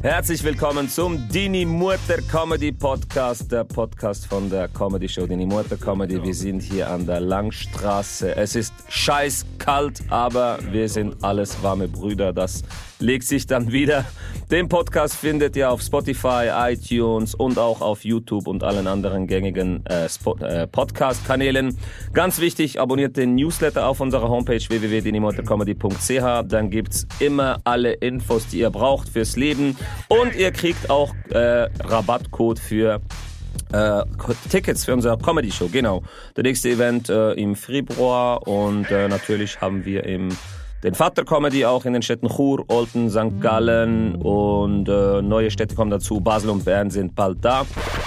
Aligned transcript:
Herzlich 0.00 0.44
willkommen 0.44 0.88
zum 0.88 1.28
Dini 1.28 1.64
Mutter 1.64 2.22
Comedy 2.30 2.70
Podcast, 2.70 3.50
der 3.50 3.64
Podcast 3.64 4.26
von 4.26 4.48
der 4.48 4.68
Comedy 4.68 5.08
Show 5.08 5.26
Dini 5.26 5.44
Mutter 5.44 5.76
Comedy. 5.76 6.22
Wir 6.22 6.34
sind 6.34 6.60
hier 6.62 6.88
an 6.88 7.04
der 7.04 7.18
Langstraße. 7.18 8.36
Es 8.36 8.54
ist 8.54 8.72
scheiß 8.88 9.44
kalt, 9.58 10.00
aber 10.08 10.60
wir 10.70 10.88
sind 10.88 11.16
alles 11.24 11.60
warme 11.64 11.88
Brüder. 11.88 12.32
Das 12.32 12.62
legt 13.00 13.24
sich 13.24 13.46
dann 13.46 13.72
wieder. 13.72 14.04
Den 14.50 14.68
Podcast 14.68 15.14
findet 15.14 15.56
ihr 15.56 15.70
auf 15.70 15.82
Spotify, 15.82 16.48
iTunes 16.54 17.34
und 17.34 17.58
auch 17.58 17.80
auf 17.80 18.04
YouTube 18.04 18.46
und 18.46 18.64
allen 18.64 18.86
anderen 18.86 19.26
gängigen 19.26 19.84
äh, 19.86 20.06
äh, 20.06 20.66
Podcast-Kanälen. 20.66 21.76
Ganz 22.12 22.40
wichtig, 22.40 22.80
abonniert 22.80 23.16
den 23.16 23.34
Newsletter 23.34 23.86
auf 23.86 24.00
unserer 24.00 24.28
Homepage 24.28 24.60
www.dinimottercomedy.ch. 24.60 26.48
Dann 26.48 26.70
gibt's 26.70 27.06
immer 27.18 27.60
alle 27.64 27.92
Infos, 27.92 28.46
die 28.46 28.60
ihr 28.60 28.70
braucht 28.70 29.08
fürs 29.10 29.36
Leben. 29.36 29.76
Und 30.08 30.34
ihr 30.34 30.52
kriegt 30.52 30.90
auch 30.90 31.14
äh, 31.30 31.68
Rabattcode 31.84 32.58
für 32.58 33.00
äh, 33.72 34.02
Tickets 34.50 34.84
für 34.84 34.94
unsere 34.94 35.18
Comedy 35.18 35.50
Show, 35.50 35.68
genau. 35.70 36.02
Der 36.36 36.44
nächste 36.44 36.70
Event 36.70 37.08
äh, 37.08 37.32
im 37.32 37.54
Februar 37.54 38.46
und 38.46 38.90
äh, 38.90 39.08
natürlich 39.08 39.60
haben 39.60 39.84
wir 39.84 40.04
im 40.04 40.30
den 40.84 40.94
Vater 40.94 41.24
Comedy 41.24 41.64
auch 41.64 41.84
in 41.86 41.92
den 41.92 42.02
Städten 42.02 42.28
Chur, 42.28 42.64
Olten, 42.68 43.10
St. 43.10 43.40
Gallen 43.40 44.14
und 44.14 44.88
äh, 44.88 45.22
neue 45.22 45.50
Städte 45.50 45.74
kommen 45.74 45.90
dazu. 45.90 46.20
Basel 46.20 46.50
und 46.50 46.64
Bern 46.64 46.90
sind 46.90 47.16
bald 47.16 47.44
da. 47.44 47.66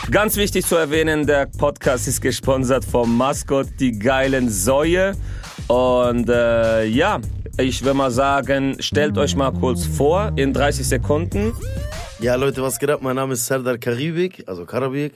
Ganz 0.10 0.38
wichtig 0.38 0.66
zu 0.66 0.78
erwähnen, 0.78 1.28
der 1.28 1.48
Podcast 1.48 2.08
ist 2.08 2.22
gesponsert 2.22 2.86
vom 2.86 3.18
Maskott 3.18 3.68
Die 3.82 4.00
Geilen 4.00 4.50
Säue. 4.50 5.16
Und 5.72 6.28
äh, 6.28 6.84
ja, 6.84 7.22
ich 7.58 7.82
würde 7.82 7.94
mal 7.94 8.12
sagen, 8.12 8.76
stellt 8.82 9.18
euch 9.18 9.38
mal 9.38 9.54
kurz 9.54 9.86
vor 9.86 10.34
in 10.36 10.52
30 10.52 10.86
Sekunden. 10.86 11.54
Ja, 12.20 12.36
Leute, 12.36 12.62
was 12.62 12.78
geht 12.78 12.90
ab? 12.90 13.00
Mein 13.02 13.16
Name 13.16 13.36
ist 13.36 13.46
Serdar 13.46 13.78
Karibik, 13.78 14.44
also 14.48 14.66
Karabik. 14.66 15.14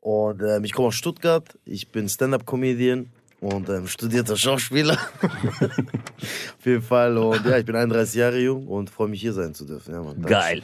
Und 0.00 0.40
ähm, 0.40 0.64
ich 0.64 0.72
komme 0.72 0.88
aus 0.88 0.94
Stuttgart. 0.94 1.44
Ich 1.66 1.92
bin 1.92 2.08
Stand-Up-Comedian 2.08 3.10
und 3.40 3.68
ähm, 3.68 3.86
studierter 3.88 4.38
Schauspieler. 4.38 4.96
Auf 5.20 6.64
jeden 6.64 6.80
Fall. 6.80 7.18
Und 7.18 7.44
ja, 7.44 7.58
ich 7.58 7.66
bin 7.66 7.76
31 7.76 8.14
Jahre 8.14 8.40
jung 8.40 8.68
und 8.68 8.88
freue 8.88 9.08
mich 9.08 9.20
hier 9.20 9.34
sein 9.34 9.52
zu 9.52 9.66
dürfen. 9.66 9.92
Ja, 9.92 10.02
Mann, 10.02 10.22
Geil. 10.22 10.62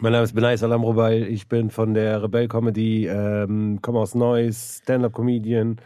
Mein 0.00 0.10
Name 0.10 0.24
ist 0.24 0.34
Benay 0.34 0.56
Salam 0.56 0.82
Rubai. 0.82 1.20
Ich 1.20 1.46
bin 1.46 1.70
von 1.70 1.94
der 1.94 2.20
Rebell 2.20 2.48
Comedy, 2.48 3.06
ähm, 3.06 3.78
komme 3.80 4.00
aus 4.00 4.16
Neuss, 4.16 4.80
Stand-Up-Comedian 4.82 5.76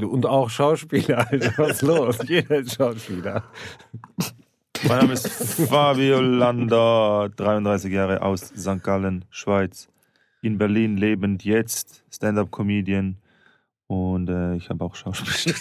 und 0.00 0.26
auch 0.26 0.50
Schauspieler. 0.50 1.26
Also, 1.30 1.50
was 1.56 1.70
ist 1.70 1.82
los? 1.82 2.18
Jeder 2.26 2.56
ist 2.58 2.74
Schauspieler. 2.76 3.44
Mein 4.88 4.98
Name 4.98 5.12
ist 5.12 5.28
Fabio 5.68 6.20
Landa, 6.20 7.28
33 7.36 7.92
Jahre 7.92 8.22
aus 8.22 8.40
St. 8.40 8.82
Gallen, 8.82 9.24
Schweiz. 9.30 9.88
In 10.40 10.58
Berlin 10.58 10.96
lebend, 10.96 11.44
jetzt 11.44 12.02
Stand-Up-Comedian 12.10 13.16
und 13.92 14.30
äh, 14.30 14.56
ich 14.56 14.70
habe 14.70 14.84
auch 14.84 14.94
Schauspiel. 14.94 15.54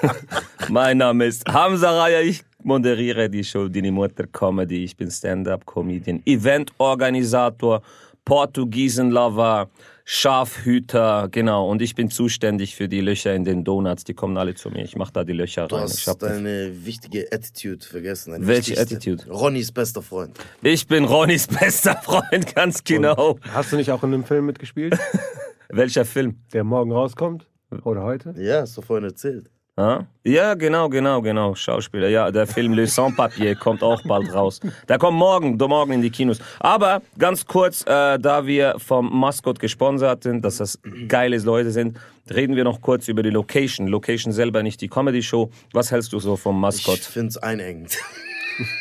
mein 0.68 0.98
Name 0.98 1.26
ist 1.26 1.44
Hamza 1.52 1.90
Raya. 1.90 2.20
Ich 2.20 2.44
moderiere 2.62 3.28
die 3.28 3.42
Show 3.42 3.68
Dini 3.68 3.90
Mutter 3.90 4.28
Comedy. 4.28 4.84
Ich 4.84 4.96
bin 4.96 5.10
Stand-Up-Comedian, 5.10 6.22
Event-Organisator, 6.24 7.82
Portugiesen-Lover, 8.24 9.70
Schafhüter, 10.04 11.28
genau. 11.30 11.70
Und 11.70 11.80
ich 11.80 11.94
bin 11.94 12.10
zuständig 12.10 12.74
für 12.74 12.88
die 12.88 13.00
Löcher 13.00 13.34
in 13.34 13.44
den 13.44 13.64
Donuts. 13.64 14.04
Die 14.04 14.14
kommen 14.14 14.36
alle 14.36 14.54
zu 14.54 14.70
mir. 14.70 14.84
Ich 14.84 14.96
mache 14.96 15.12
da 15.12 15.24
die 15.24 15.32
Löcher 15.32 15.66
du 15.66 15.76
rein. 15.76 15.86
Du 15.86 15.92
hast 15.92 16.22
deine 16.22 16.84
wichtige 16.84 17.32
Attitude 17.32 17.84
vergessen. 17.84 18.34
Welche 18.38 18.78
Attitude? 18.78 19.30
Ronnys 19.30 19.72
bester 19.72 20.02
Freund. 20.02 20.38
Ich 20.62 20.86
bin 20.86 21.04
Ronnys 21.04 21.46
bester 21.46 21.96
Freund, 21.96 22.54
ganz 22.54 22.84
genau. 22.84 23.32
Und 23.32 23.54
hast 23.54 23.72
du 23.72 23.76
nicht 23.76 23.90
auch 23.90 24.02
in 24.02 24.12
einem 24.12 24.24
Film 24.24 24.46
mitgespielt? 24.46 24.98
Welcher 25.70 26.04
Film? 26.04 26.38
Der 26.52 26.64
morgen 26.64 26.92
rauskommt? 26.92 27.46
Oder 27.84 28.02
heute? 28.02 28.34
Ja, 28.36 28.60
hast 28.60 28.76
du 28.76 28.82
vorhin 28.82 29.04
erzählt. 29.04 29.50
Ja, 29.76 30.54
genau, 30.54 30.88
genau, 30.88 31.20
genau. 31.20 31.54
Schauspieler. 31.56 32.08
Ja, 32.08 32.30
der 32.30 32.46
Film 32.46 32.74
Le 32.74 32.86
Sans 32.86 33.14
Papier 33.14 33.56
kommt 33.60 33.82
auch 33.82 34.00
bald 34.04 34.32
raus. 34.32 34.60
Der 34.88 34.98
kommt 34.98 35.18
morgen, 35.18 35.56
morgen 35.56 35.92
in 35.92 36.02
die 36.02 36.10
Kinos. 36.10 36.38
Aber 36.60 37.02
ganz 37.18 37.44
kurz, 37.44 37.82
äh, 37.82 38.18
da 38.18 38.46
wir 38.46 38.76
vom 38.78 39.10
Maskott 39.18 39.58
gesponsert 39.58 40.22
sind, 40.22 40.44
dass 40.44 40.58
das 40.58 40.78
geile 41.08 41.38
Leute 41.38 41.72
sind, 41.72 41.98
reden 42.32 42.54
wir 42.54 42.62
noch 42.62 42.80
kurz 42.80 43.08
über 43.08 43.24
die 43.24 43.30
Location. 43.30 43.88
Location 43.88 44.32
selber, 44.32 44.62
nicht 44.62 44.80
die 44.80 44.88
Comedy 44.88 45.22
Show. 45.22 45.50
Was 45.72 45.90
hältst 45.90 46.12
du 46.12 46.20
so 46.20 46.36
vom 46.36 46.60
Maskott? 46.60 46.98
Ich 47.00 47.06
find's 47.06 47.36
einengend. 47.36 47.98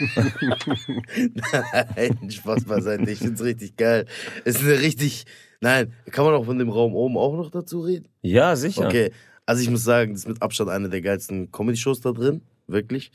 Nein, 1.95 2.29
Spaß 2.29 2.65
beiseite. 2.65 3.09
Ich 3.09 3.17
find's 3.17 3.43
richtig 3.43 3.77
geil. 3.77 4.05
Es 4.45 4.57
ist 4.57 4.63
eine 4.63 4.79
richtig. 4.79 5.25
Nein, 5.59 5.93
kann 6.11 6.25
man 6.25 6.35
auch 6.35 6.45
von 6.45 6.59
dem 6.59 6.69
Raum 6.69 6.93
oben 6.93 7.17
auch 7.17 7.35
noch 7.35 7.49
dazu 7.49 7.81
reden? 7.81 8.07
Ja, 8.21 8.55
sicher. 8.55 8.85
Okay, 8.85 9.11
also 9.45 9.61
ich 9.61 9.69
muss 9.69 9.83
sagen, 9.83 10.13
das 10.13 10.21
ist 10.21 10.27
mit 10.27 10.41
Abstand 10.41 10.69
eine 10.69 10.89
der 10.89 11.01
geilsten 11.01 11.51
Comedy-Shows 11.51 12.01
da 12.01 12.11
drin. 12.11 12.41
Wirklich. 12.67 13.11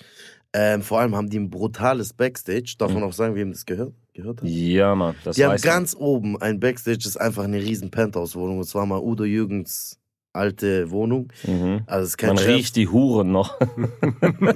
Ähm, 0.53 0.83
vor 0.83 1.01
allem 1.01 1.15
haben 1.15 1.29
die 1.29 1.39
ein 1.39 1.51
brutales 1.51 2.13
Backstage. 2.13 2.75
Darf 2.79 2.93
man 2.93 3.03
auch 3.03 3.13
sagen, 3.13 3.35
wem 3.35 3.51
das 3.51 3.67
gehört? 3.67 3.93
gehört 4.19 4.43
hat? 4.43 4.49
Ja, 4.49 4.95
Mann. 4.95 5.15
Das 5.25 5.37
die 5.37 5.45
haben 5.45 5.61
ganz 5.61 5.97
oben 5.97 6.41
ein 6.41 6.61
Backstage, 6.61 6.99
das 6.99 7.07
ist 7.07 7.17
einfach 7.17 7.45
eine 7.45 7.59
riesen 7.59 7.91
Penthouse-Wohnung. 7.91 8.59
Und 8.59 8.65
zwar 8.65 8.87
mal 8.87 9.01
Udo 9.01 9.25
Jürgens 9.25 9.99
alte 10.33 10.91
Wohnung. 10.91 11.33
Mhm. 11.47 11.83
Also 11.87 12.07
es 12.07 12.17
Man 12.27 12.37
Scherz. 12.39 12.49
riecht 12.49 12.77
die 12.77 12.89
Huren 12.89 13.33
noch. 13.33 13.57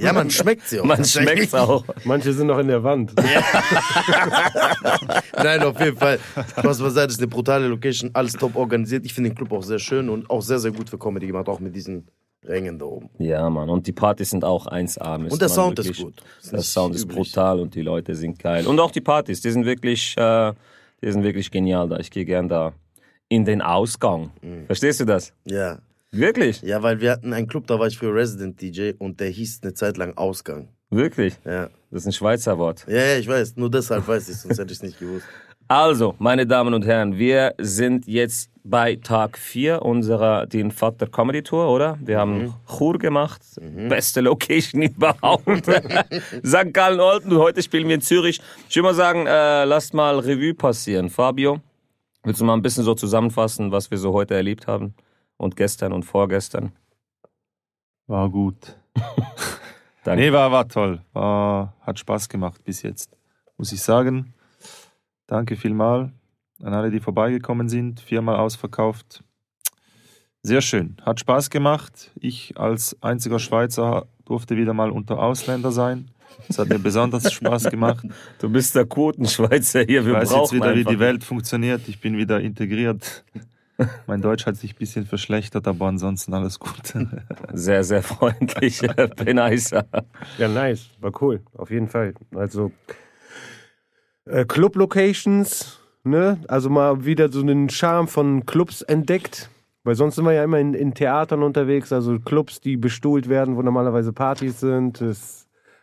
Ja, 0.00 0.12
man 0.12 0.30
schmeckt 0.30 0.68
sie 0.68 0.80
auch. 0.80 0.84
Man 0.84 1.04
schmeckt 1.04 1.54
auch. 1.54 1.84
Manche 2.04 2.32
sind 2.32 2.46
noch 2.48 2.58
in 2.58 2.68
der 2.68 2.82
Wand. 2.84 3.12
Nein, 5.36 5.62
auf 5.62 5.78
jeden 5.80 5.96
Fall. 5.96 6.18
Was 6.62 6.78
beiseite, 6.78 7.06
das 7.08 7.14
ist 7.14 7.20
eine 7.20 7.28
brutale 7.28 7.66
Location, 7.68 8.10
alles 8.14 8.32
top 8.34 8.56
organisiert. 8.56 9.04
Ich 9.04 9.14
finde 9.14 9.30
den 9.30 9.36
Club 9.36 9.52
auch 9.52 9.62
sehr 9.62 9.78
schön 9.78 10.08
und 10.08 10.28
auch 10.30 10.42
sehr, 10.42 10.58
sehr 10.58 10.70
gut 10.72 10.88
für 10.88 10.98
Comedy 10.98 11.26
gemacht, 11.26 11.48
auch 11.48 11.60
mit 11.60 11.74
diesen 11.74 12.06
Rängen 12.44 12.78
da 12.78 12.86
oben. 12.86 13.08
Ja, 13.18 13.48
Mann. 13.50 13.68
Und 13.70 13.86
die 13.86 13.92
Partys 13.92 14.30
sind 14.30 14.44
auch 14.44 14.66
1A. 14.66 15.18
müsste 15.18 15.32
Und 15.34 15.40
der 15.40 15.48
man 15.48 15.54
Sound 15.54 15.78
wirklich- 15.78 15.98
ist 15.98 16.04
gut. 16.04 16.14
Der 16.50 16.62
Sound 16.62 16.94
ist 16.94 17.06
brutal 17.08 17.60
und 17.60 17.74
die 17.74 17.82
Leute 17.82 18.14
sind 18.14 18.38
geil. 18.38 18.66
Und 18.66 18.80
auch 18.80 18.90
die 18.90 19.00
Partys, 19.00 19.40
die 19.40 19.50
sind 19.50 19.64
wirklich, 19.64 20.16
äh, 20.16 20.52
die 21.02 21.12
sind 21.12 21.22
wirklich 21.22 21.50
genial 21.50 21.88
da. 21.88 21.98
Ich 21.98 22.10
gehe 22.10 22.24
gern 22.24 22.48
da 22.48 22.72
in 23.32 23.46
den 23.46 23.62
Ausgang. 23.62 24.30
Mhm. 24.42 24.66
Verstehst 24.66 25.00
du 25.00 25.06
das? 25.06 25.32
Ja. 25.44 25.78
Wirklich? 26.10 26.60
Ja, 26.60 26.82
weil 26.82 27.00
wir 27.00 27.10
hatten 27.10 27.32
einen 27.32 27.46
Club, 27.46 27.66
da 27.66 27.78
war 27.78 27.86
ich 27.86 27.96
früher 27.96 28.14
Resident 28.14 28.60
DJ 28.60 28.92
und 28.98 29.20
der 29.20 29.28
hieß 29.28 29.60
eine 29.62 29.72
Zeit 29.72 29.96
lang 29.96 30.14
Ausgang. 30.18 30.68
Wirklich? 30.90 31.38
Ja. 31.46 31.70
Das 31.90 32.02
ist 32.02 32.06
ein 32.08 32.12
Schweizer 32.12 32.58
Wort. 32.58 32.84
Ja, 32.86 32.98
ja, 32.98 33.16
ich 33.16 33.26
weiß. 33.26 33.56
Nur 33.56 33.70
deshalb 33.70 34.06
weiß 34.06 34.28
ich 34.28 34.36
sonst 34.36 34.58
hätte 34.58 34.70
ich 34.70 34.78
es 34.78 34.82
nicht 34.82 34.98
gewusst. 34.98 35.26
Also, 35.68 36.14
meine 36.18 36.46
Damen 36.46 36.74
und 36.74 36.84
Herren, 36.84 37.16
wir 37.16 37.54
sind 37.56 38.06
jetzt 38.06 38.50
bei 38.62 38.96
Tag 38.96 39.38
4 39.38 39.80
unserer 39.80 40.44
Den 40.44 40.70
Vater 40.70 41.06
Comedy 41.06 41.42
Tour, 41.42 41.70
oder? 41.70 41.98
Wir 42.04 42.18
haben 42.18 42.52
Chur 42.68 42.98
gemacht, 42.98 43.40
beste 43.88 44.20
Location 44.20 44.82
überhaupt. 44.82 45.46
St. 46.44 46.74
Gallen, 46.74 47.00
Olten 47.00 47.32
und 47.32 47.38
heute 47.38 47.62
spielen 47.62 47.88
wir 47.88 47.94
in 47.94 48.02
Zürich. 48.02 48.42
Ich 48.68 48.76
würde 48.76 48.88
mal 48.88 48.94
sagen, 48.94 49.26
äh, 49.26 49.64
lasst 49.64 49.94
mal 49.94 50.18
Revue 50.18 50.52
passieren. 50.52 51.08
Fabio, 51.08 51.60
willst 52.22 52.40
du 52.40 52.44
mal 52.44 52.54
ein 52.54 52.62
bisschen 52.62 52.84
so 52.84 52.94
zusammenfassen, 52.94 53.72
was 53.72 53.90
wir 53.90 53.98
so 53.98 54.12
heute 54.12 54.34
erlebt 54.34 54.66
haben? 54.66 54.94
Und 55.36 55.56
gestern 55.56 55.92
und 55.92 56.04
vorgestern? 56.04 56.72
War 58.06 58.28
gut. 58.30 58.76
Danke. 60.04 60.22
Nee, 60.22 60.32
war, 60.32 60.52
war 60.52 60.68
toll. 60.68 61.00
War, 61.12 61.74
hat 61.80 61.98
Spaß 61.98 62.28
gemacht 62.28 62.62
bis 62.64 62.82
jetzt. 62.82 63.16
Muss 63.56 63.72
ich 63.72 63.80
sagen. 63.80 64.34
Danke 65.26 65.56
vielmal 65.56 66.12
an 66.62 66.74
alle, 66.74 66.90
die 66.90 67.00
vorbeigekommen 67.00 67.68
sind. 67.68 68.00
Viermal 68.00 68.36
ausverkauft. 68.36 69.24
Sehr 70.42 70.60
schön. 70.60 70.96
Hat 71.02 71.20
Spaß 71.20 71.50
gemacht. 71.50 72.10
Ich 72.16 72.58
als 72.58 73.00
einziger 73.02 73.38
Schweizer 73.38 74.06
durfte 74.24 74.56
wieder 74.56 74.74
mal 74.74 74.90
unter 74.90 75.20
Ausländer 75.20 75.72
sein. 75.72 76.10
Das 76.48 76.58
hat 76.58 76.68
mir 76.68 76.78
besonders 76.78 77.32
Spaß 77.32 77.70
gemacht. 77.70 78.04
Du 78.38 78.50
bist 78.50 78.74
der 78.74 78.86
Quotenschweizer 78.86 79.80
hier, 79.80 80.04
wir 80.04 80.14
Ich 80.14 80.20
weiß 80.20 80.32
jetzt 80.32 80.52
wieder, 80.52 80.74
wie 80.74 80.84
die 80.84 80.98
Welt 80.98 81.24
funktioniert. 81.24 81.82
Ich 81.88 82.00
bin 82.00 82.16
wieder 82.16 82.40
integriert. 82.40 83.24
Mein 84.06 84.20
Deutsch 84.20 84.46
hat 84.46 84.56
sich 84.56 84.74
ein 84.74 84.78
bisschen 84.78 85.06
verschlechtert, 85.06 85.66
aber 85.66 85.86
ansonsten 85.86 86.34
alles 86.34 86.58
gut. 86.58 86.94
Sehr, 87.52 87.84
sehr 87.84 88.02
freundlich, 88.02 88.80
Benaisa. 89.16 89.84
Ja, 90.38 90.48
nice. 90.48 90.90
War 91.00 91.12
cool. 91.22 91.40
Auf 91.56 91.70
jeden 91.70 91.88
Fall. 91.88 92.14
Also, 92.34 92.70
äh, 94.26 94.44
Club-Locations, 94.44 95.80
ne? 96.04 96.38
Also 96.48 96.70
mal 96.70 97.04
wieder 97.04 97.30
so 97.30 97.40
einen 97.40 97.70
Charme 97.70 98.08
von 98.08 98.46
Clubs 98.46 98.82
entdeckt. 98.82 99.48
Weil 99.84 99.96
sonst 99.96 100.14
sind 100.14 100.24
wir 100.24 100.32
ja 100.32 100.44
immer 100.44 100.60
in, 100.60 100.74
in 100.74 100.94
Theatern 100.94 101.42
unterwegs, 101.42 101.92
also 101.92 102.20
Clubs, 102.20 102.60
die 102.60 102.76
bestuhlt 102.76 103.28
werden, 103.28 103.56
wo 103.56 103.62
normalerweise 103.62 104.12
Partys 104.12 104.60
sind. 104.60 105.00
Das, 105.00 105.41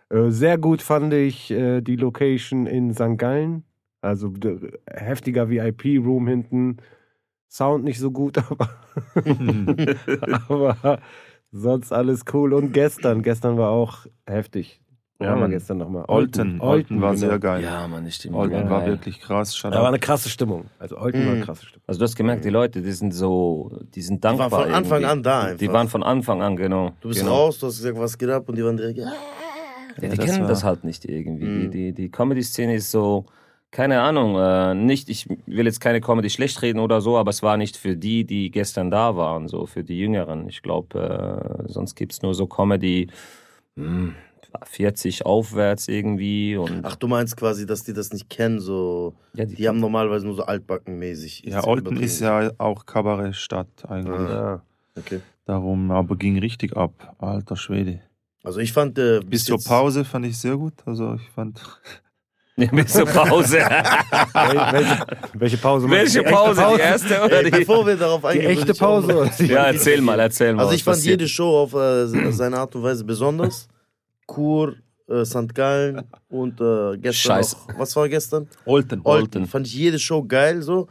sehr 0.10 0.58
gut 0.58 0.82
fand 0.82 1.14
ich 1.14 1.52
äh, 1.52 1.82
die 1.82 1.96
Location 1.96 2.66
in 2.66 2.94
St. 2.94 3.18
Gallen. 3.18 3.64
Also 4.02 4.34
heftiger 4.90 5.50
VIP-Room 5.50 6.28
hinten. 6.28 6.78
Sound 7.50 7.84
nicht 7.84 8.00
so 8.00 8.12
gut, 8.12 8.38
aber, 8.48 8.70
aber 10.48 11.00
sonst 11.52 11.92
alles 11.92 12.24
cool. 12.32 12.54
Und 12.54 12.74
gestern, 12.74 13.24
gestern 13.24 13.58
war 13.58 13.72
auch 13.72 14.06
heftig. 14.28 14.82
Ja, 15.22 15.36
wir 15.36 15.50
gestern 15.50 15.80
nochmal. 15.80 16.06
Olten. 16.08 16.62
Olten 16.62 17.02
war 17.02 17.14
genau. 17.14 17.28
sehr 17.28 17.40
geil. 17.40 17.62
Ja, 17.62 17.88
man, 17.90 18.06
die 18.06 18.12
Stimmung. 18.12 18.40
Olten 18.40 18.56
war 18.56 18.70
war 18.70 18.80
geil. 18.82 18.92
wirklich 18.92 19.20
krass. 19.20 19.58
Shut 19.58 19.74
Da 19.74 19.82
war 19.82 19.90
eine 19.90 20.00
krasse 20.00 20.30
Stimmung. 20.30 20.68
Also 20.80 20.98
Olten 20.98 21.26
war 21.26 21.34
eine 21.34 21.44
krasse 21.44 21.66
Stimmung. 21.66 21.84
Also 21.88 22.00
du 22.00 22.04
hast 22.06 22.16
gemerkt, 22.16 22.46
die 22.46 22.50
Leute, 22.50 22.82
die 22.82 22.92
sind 22.94 23.14
so, 23.14 23.70
die 23.94 24.02
sind 24.02 24.24
dankbar. 24.24 24.50
von 24.50 24.72
Anfang 24.72 25.02
irgendwie. 25.02 25.06
an 25.06 25.24
da 25.24 25.42
einfach. 25.42 25.58
Die 25.58 25.74
waren 25.74 25.90
von 25.90 26.04
Anfang 26.04 26.42
an, 26.42 26.56
genau. 26.56 26.94
Du 27.02 27.10
bist 27.10 27.20
genau. 27.20 27.36
raus, 27.36 27.60
du 27.60 27.68
hast 27.68 27.78
gesagt, 27.78 28.00
was 28.00 28.18
geht 28.18 28.30
ab? 28.30 28.48
Und 28.48 28.58
die 28.58 28.64
waren 28.64 28.78
direkt, 28.78 29.02
ah. 29.02 29.12
Ja, 30.04 30.10
die 30.10 30.18
das 30.18 30.26
kennen 30.26 30.42
war- 30.42 30.48
das 30.48 30.64
halt 30.64 30.84
nicht 30.84 31.06
irgendwie. 31.06 31.46
Die, 31.46 31.70
die, 31.70 31.94
die 31.94 32.10
Comedy-Szene 32.10 32.76
ist 32.76 32.92
so, 32.92 33.26
keine 33.72 34.02
Ahnung, 34.02 34.36
äh, 34.38 34.74
nicht, 34.74 35.10
ich 35.10 35.28
will 35.46 35.66
jetzt 35.66 35.80
keine 35.80 36.02
Comedy 36.02 36.30
schlecht 36.30 36.62
reden 36.62 36.80
oder 36.80 37.02
so, 37.02 37.18
aber 37.18 37.30
es 37.30 37.44
war 37.44 37.56
nicht 37.58 37.78
für 37.78 37.96
die, 37.96 38.26
die 38.26 38.50
gestern 38.52 38.90
da 38.90 39.16
waren, 39.16 39.48
so 39.48 39.66
für 39.68 39.84
die 39.84 40.00
Jüngeren. 40.00 40.50
Ich 40.50 40.62
glaube, 40.64 41.66
äh, 41.68 41.72
sonst 41.72 41.96
gibt's 41.96 42.22
nur 42.22 42.34
so 42.34 42.48
Comedy, 42.48 43.08
hm, 43.76 44.16
40 44.64 45.26
aufwärts 45.28 45.88
irgendwie 45.88 46.58
und 46.58 46.84
Ach, 46.84 46.96
du 46.96 47.08
meinst 47.08 47.38
quasi, 47.38 47.68
dass 47.68 47.84
die 47.84 47.94
das 47.94 48.12
nicht 48.12 48.30
kennen, 48.32 48.60
so. 48.60 49.14
ja, 49.36 49.46
die, 49.46 49.54
Die 49.56 49.68
haben 49.68 49.80
normalerweise 49.80 50.26
nur 50.26 50.36
so 50.36 50.44
altbackenmäßig. 50.44 51.44
Ja, 51.46 51.64
Olten 51.68 51.98
ist 51.98 52.20
ja 52.22 52.50
auch 52.58 52.88
Kabarettstadt 52.88 53.68
eigentlich. 53.88 54.30
Ja. 54.32 54.64
Okay. 54.98 55.22
Darum, 55.46 55.92
aber 55.92 56.16
ging 56.16 56.40
richtig 56.40 56.76
ab. 56.76 57.16
Alter 57.20 57.56
Schwede. 57.56 58.02
Also 58.50 58.62
ich 58.62 58.74
fand. 58.74 58.98
Äh, 58.98 59.20
Bis 59.24 59.46
zur 59.46 59.64
Pause 59.64 60.04
fand 60.04 60.26
ich 60.26 60.36
sehr 60.40 60.58
gut. 60.58 60.74
Also 60.88 61.14
ich 61.16 61.30
fand. 61.36 61.62
bis 62.56 62.94
zur 62.94 63.06
Pause. 63.06 63.58
Wel- 64.34 64.72
welche, 64.74 65.06
welche 65.34 65.58
Pause? 65.58 65.88
Welche 65.90 66.20
Die 66.20 66.26
echte 66.26 66.32
Pause? 66.36 66.66
Die 66.76 66.82
erste 66.82 67.22
oder 67.24 67.44
die? 67.44 67.52
bevor 67.52 67.86
wir 67.86 67.96
darauf 67.96 68.22
Die 68.22 68.28
eingehen. 68.28 68.48
würde 68.50 68.60
echte 68.62 68.74
Pause? 68.74 69.32
die- 69.40 69.46
Ja, 69.46 69.66
erzähl 69.68 70.02
mal, 70.02 70.20
erzähl 70.20 70.54
mal. 70.54 70.64
Also 70.64 70.74
ich 70.74 70.84
fand 70.84 70.98
passiert. 70.98 71.22
jede 71.22 71.30
Show 71.30 71.60
auf 71.60 71.74
äh, 71.76 72.08
seine 72.32 72.58
Art 72.58 72.76
und 72.76 72.82
Weise 72.82 73.04
besonders. 73.04 73.68
Kur, 74.26 74.76
äh, 75.08 75.24
St. 75.26 75.54
Gallen 75.54 76.02
und 76.28 76.60
äh, 76.60 76.98
gestern 76.98 77.36
Scheiße. 77.38 77.56
auch, 77.56 77.68
was 77.80 77.96
war 77.96 78.10
gestern? 78.10 78.48
Olten. 78.66 79.02
Olten. 79.04 79.46
Fand 79.46 79.68
ich 79.68 79.74
jede 79.76 80.00
Show 80.00 80.24
geil 80.24 80.64
so. 80.64 80.88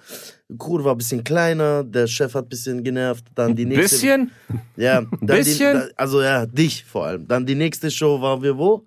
Kur 0.56 0.82
war 0.82 0.92
ein 0.94 0.98
bisschen 0.98 1.22
kleiner, 1.22 1.84
der 1.84 2.06
Chef 2.06 2.34
hat 2.34 2.46
ein 2.46 2.48
bisschen 2.48 2.82
genervt. 2.82 3.24
Dann 3.34 3.54
die 3.54 3.66
nächste. 3.66 3.82
Bisschen? 3.96 4.30
Ja, 4.76 5.02
bisschen? 5.20 5.76
Die, 5.88 5.98
also 5.98 6.22
ja, 6.22 6.46
dich 6.46 6.84
vor 6.84 7.04
allem. 7.06 7.26
Dann 7.28 7.44
die 7.44 7.54
nächste 7.54 7.90
Show 7.90 8.20
waren 8.20 8.40
wir 8.42 8.56
wo? 8.56 8.86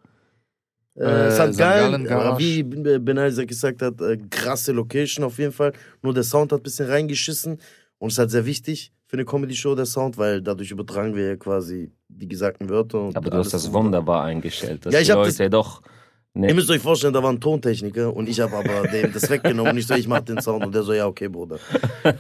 Äh, 0.96 1.04
Äh, 1.28 1.32
St. 1.32 1.58
Gallen, 1.58 2.06
Gallen 2.06 2.38
wie 2.40 2.64
Ben 2.64 3.18
Isaac 3.18 3.48
gesagt 3.48 3.82
hat, 3.82 4.02
äh, 4.02 4.18
krasse 4.30 4.72
Location 4.72 5.24
auf 5.26 5.38
jeden 5.38 5.52
Fall. 5.54 5.74
Nur 6.02 6.14
der 6.14 6.24
Sound 6.24 6.52
hat 6.52 6.62
ein 6.62 6.64
bisschen 6.64 6.90
reingeschissen 6.90 7.60
und 8.00 8.08
es 8.08 8.16
ist 8.16 8.20
halt 8.20 8.32
sehr 8.32 8.46
wichtig 8.46 8.92
für 9.08 9.18
eine 9.18 9.26
Comedy-Show, 9.26 9.76
der 9.76 9.86
Sound, 9.86 10.18
weil 10.18 10.42
dadurch 10.42 10.72
übertragen 10.72 11.14
wir 11.16 11.28
ja 11.28 11.36
quasi 11.36 11.92
die 12.08 12.28
gesagten 12.28 12.70
Wörter. 12.70 13.10
Aber 13.14 13.30
du 13.30 13.38
hast 13.38 13.54
das 13.54 13.72
wunderbar 13.72 14.24
eingestellt. 14.24 14.86
Dass 14.86 14.94
Ja, 14.94 15.00
ich 15.02 15.08
die 15.08 15.14
Leute 15.14 15.38
das- 15.38 15.50
doch. 15.50 15.82
Ihr 16.34 16.42
Ne, 16.44 16.54
müsst 16.54 16.70
euch 16.72 16.80
vorstellen, 16.82 17.14
da 17.14 17.22
war 17.22 17.30
ein 17.30 17.42
Tontechniker 17.42 18.16
und 18.16 18.30
ich 18.30 18.40
habe 18.40 18.56
aber 18.56 18.88
dem 18.88 19.12
das 19.12 19.30
weggenommen 19.30 19.74
und 19.74 19.78
ich 19.80 19.86
so, 19.86 19.96
ich 19.96 20.08
mach 20.08 20.22
den 20.22 20.40
Sound 20.42 20.66
und 20.66 20.74
der 20.74 20.84
so, 20.84 20.94
ja, 20.94 21.06
okay, 21.06 21.28
Bruder. 21.28 21.58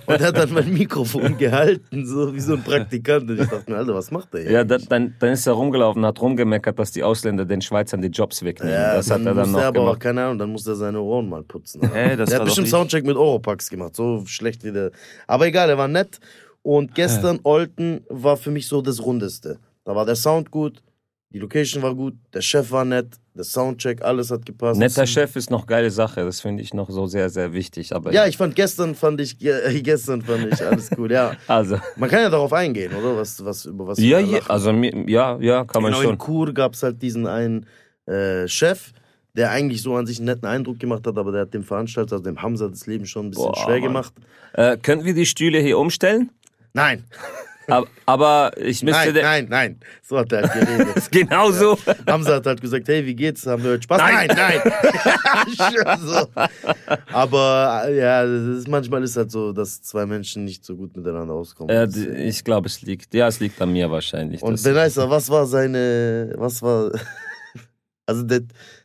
Und 0.05 0.19
er 0.19 0.27
hat 0.27 0.37
dann 0.37 0.51
mein 0.51 0.73
Mikrofon 0.73 1.37
gehalten, 1.37 2.05
so 2.05 2.33
wie 2.33 2.41
so 2.41 2.55
ein 2.55 2.61
Praktikant 2.61 3.29
und 3.29 3.39
ich 3.39 3.47
dachte 3.47 3.71
mir, 3.71 3.77
Alter, 3.77 3.95
was 3.95 4.11
macht 4.11 4.33
der 4.33 4.41
hier? 4.41 4.51
ja, 4.51 4.63
dann, 4.65 4.83
dann, 4.89 5.15
dann 5.17 5.29
ist 5.31 5.47
er 5.47 5.53
rumgelaufen 5.53 6.01
und 6.03 6.07
hat 6.07 6.21
rumgemeckert, 6.21 6.77
dass 6.77 6.91
die 6.91 7.03
Ausländer 7.03 7.45
den 7.45 7.61
Schweizern 7.61 8.01
die 8.01 8.09
Jobs 8.09 8.43
wegnehmen. 8.43 8.73
Ja, 8.75 8.95
das 8.95 9.09
hat 9.09 9.21
er 9.25 9.33
dann 9.33 9.49
noch 9.49 9.61
aber 9.61 9.79
auch, 9.79 9.85
gemacht. 9.85 9.99
keine 10.01 10.23
Ahnung, 10.25 10.39
dann 10.39 10.51
musste 10.51 10.71
er 10.71 10.75
seine 10.75 10.99
Ohren 10.99 11.29
mal 11.29 11.43
putzen. 11.43 11.81
Hä, 11.93 12.17
das 12.17 12.31
der 12.31 12.39
hat 12.39 12.45
bestimmt. 12.45 12.67
Soundcheck 12.67 13.05
mit 13.05 13.15
Oropax 13.15 13.69
gemacht, 13.69 13.95
so 13.95 14.23
schlecht 14.25 14.65
wie 14.65 14.73
der. 14.73 14.91
Aber 15.25 15.47
egal, 15.47 15.69
er 15.69 15.77
war 15.77 15.87
nett. 15.87 16.19
Und 16.63 16.95
gestern 16.95 17.39
Olten 17.43 18.01
war 18.09 18.35
für 18.35 18.51
mich 18.51 18.67
so 18.67 18.81
das 18.81 19.01
Rundeste. 19.01 19.57
Da 19.85 19.95
war 19.95 20.05
der 20.05 20.15
Sound 20.17 20.51
gut, 20.51 20.83
die 21.33 21.39
Location 21.39 21.81
war 21.81 21.95
gut, 21.95 22.15
der 22.33 22.41
Chef 22.41 22.71
war 22.71 22.83
nett, 22.83 23.07
der 23.33 23.45
Soundcheck, 23.45 24.01
alles 24.01 24.31
hat 24.31 24.45
gepasst. 24.45 24.79
Netter 24.79 25.07
Chef 25.07 25.35
ist 25.37 25.49
noch 25.49 25.65
geile 25.65 25.89
Sache. 25.89 26.25
Das 26.25 26.41
finde 26.41 26.61
ich 26.61 26.73
noch 26.73 26.89
so 26.89 27.07
sehr, 27.07 27.29
sehr 27.29 27.53
wichtig. 27.53 27.95
Aber 27.95 28.11
Ja, 28.11 28.27
ich 28.27 28.35
fand 28.35 28.55
gestern 28.55 28.95
fand 28.95 29.21
ich 29.21 29.41
äh, 29.43 29.81
gestern 29.83 30.21
fand 30.21 30.51
ich 30.51 30.61
alles 30.65 30.89
gut. 30.89 31.11
Ja, 31.11 31.33
also 31.47 31.77
man 31.95 32.09
kann 32.09 32.21
ja 32.21 32.29
darauf 32.29 32.51
eingehen, 32.51 32.93
oder 32.93 33.15
was 33.15 33.43
was 33.45 33.65
über 33.65 33.87
was 33.87 33.99
ja, 33.99 34.19
ja, 34.19 34.39
also 34.47 34.71
ja, 34.71 35.37
ja, 35.39 35.63
kann 35.63 35.81
man 35.83 35.93
genau, 35.93 36.01
in 36.03 36.09
schon. 36.09 36.17
Kur 36.17 36.53
gab 36.53 36.73
es 36.73 36.83
halt 36.83 37.01
diesen 37.01 37.25
einen 37.27 37.65
äh, 38.05 38.47
Chef, 38.49 38.91
der 39.35 39.51
eigentlich 39.51 39.81
so 39.81 39.95
an 39.95 40.05
sich 40.05 40.17
einen 40.17 40.25
netten 40.25 40.45
Eindruck 40.47 40.79
gemacht 40.79 41.07
hat, 41.07 41.17
aber 41.17 41.31
der 41.31 41.41
hat 41.43 41.53
dem 41.53 41.63
Veranstalter, 41.63 42.13
also 42.13 42.23
dem 42.25 42.41
Hamza, 42.41 42.67
das 42.67 42.85
Leben 42.87 43.05
schon 43.05 43.27
ein 43.27 43.29
bisschen 43.29 43.45
Boah, 43.45 43.55
schwer 43.63 43.75
Mann. 43.79 43.83
gemacht. 43.83 44.13
Äh, 44.53 44.75
könnten 44.77 45.05
wir 45.05 45.13
die 45.13 45.25
Stühle 45.25 45.59
hier 45.59 45.77
umstellen? 45.77 46.31
Nein, 46.73 47.05
Aber, 47.67 47.87
aber 48.05 48.51
ich 48.57 48.83
müsste 48.83 49.13
nein, 49.13 49.21
nein, 49.23 49.47
nein. 49.49 49.79
So 50.01 50.17
hat 50.17 50.31
er 50.33 50.41
halt 50.49 50.53
geredet. 50.67 51.07
genau 51.11 51.51
so. 51.51 51.77
Hamza 52.07 52.35
hat 52.35 52.45
halt 52.45 52.59
gesagt, 52.61 52.87
hey, 52.87 53.05
wie 53.05 53.15
geht's? 53.15 53.45
Haben 53.45 53.63
wir 53.63 53.71
heute 53.71 53.83
Spaß? 53.83 53.97
Nein, 53.99 54.29
nein. 54.35 54.59
Schwör 55.55 55.97
so. 55.99 56.27
Aber 57.13 57.89
ja, 57.91 58.23
ist, 58.23 58.67
manchmal 58.67 59.03
ist 59.03 59.15
halt 59.17 59.31
so, 59.31 59.53
dass 59.53 59.81
zwei 59.81 60.05
Menschen 60.05 60.43
nicht 60.45 60.65
so 60.65 60.75
gut 60.75 60.95
miteinander 60.95 61.33
auskommen. 61.33 61.75
Äh, 61.75 61.87
d- 61.87 62.27
ich 62.27 62.43
glaube, 62.43 62.67
es 62.67 62.81
liegt. 62.81 63.13
Ja, 63.13 63.27
es 63.27 63.39
liegt 63.39 63.61
an 63.61 63.71
mir 63.71 63.89
wahrscheinlich. 63.91 64.41
Und 64.41 64.61
Benaisa, 64.63 65.09
was 65.09 65.29
war 65.29 65.45
seine, 65.45 66.33
was 66.37 66.61
war, 66.61 66.91
also 68.05 68.23
der, 68.23 68.41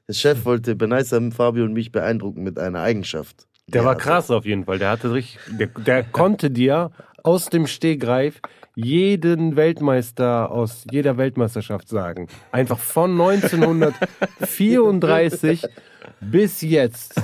der 0.08 0.14
Chef 0.14 0.44
wollte 0.44 0.76
Benaisa, 0.76 1.20
Fabio 1.34 1.64
und 1.64 1.72
mich 1.72 1.93
beeindrucken 1.93 2.43
mit 2.43 2.58
einer 2.58 2.81
Eigenschaft. 2.81 3.46
Der 3.69 3.81
Ja, 3.81 3.87
war 3.87 3.94
also- 3.96 4.05
krass 4.08 4.31
auf 4.31 4.44
jeden 4.44 4.64
Fall. 4.64 4.79
Der 4.79 4.90
hatte 4.90 5.12
richtig, 5.12 5.38
der, 5.58 5.67
der 5.69 6.05
konnte 6.05 6.50
dir 6.50 6.90
aus 7.26 7.46
dem 7.46 7.67
Stehgreif 7.67 8.40
jeden 8.76 9.56
Weltmeister 9.56 10.50
aus 10.50 10.84
jeder 10.90 11.17
Weltmeisterschaft 11.17 11.88
sagen. 11.88 12.28
Einfach 12.52 12.78
von 12.78 13.12
1934 13.12 15.64
bis 16.20 16.61
jetzt. 16.61 17.14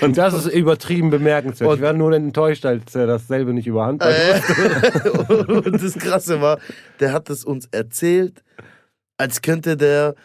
Und 0.00 0.18
das 0.18 0.34
ist 0.34 0.46
übertrieben 0.52 1.10
bemerkenswert. 1.10 1.76
Ich 1.76 1.82
war 1.82 1.94
nur 1.94 2.12
enttäuscht, 2.12 2.66
als 2.66 2.94
er 2.94 3.06
dasselbe 3.06 3.54
nicht 3.54 3.66
über 3.66 3.86
Handball 3.86 4.12
Äh, 4.12 4.40
und 5.52 5.82
das 5.82 5.94
Krasse 5.94 6.42
war, 6.42 6.58
der 7.00 7.12
hat 7.12 7.30
es 7.30 7.44
uns 7.44 7.68
erzählt, 7.70 8.42
als 9.16 9.40
könnte 9.40 9.76
der, 9.76 10.16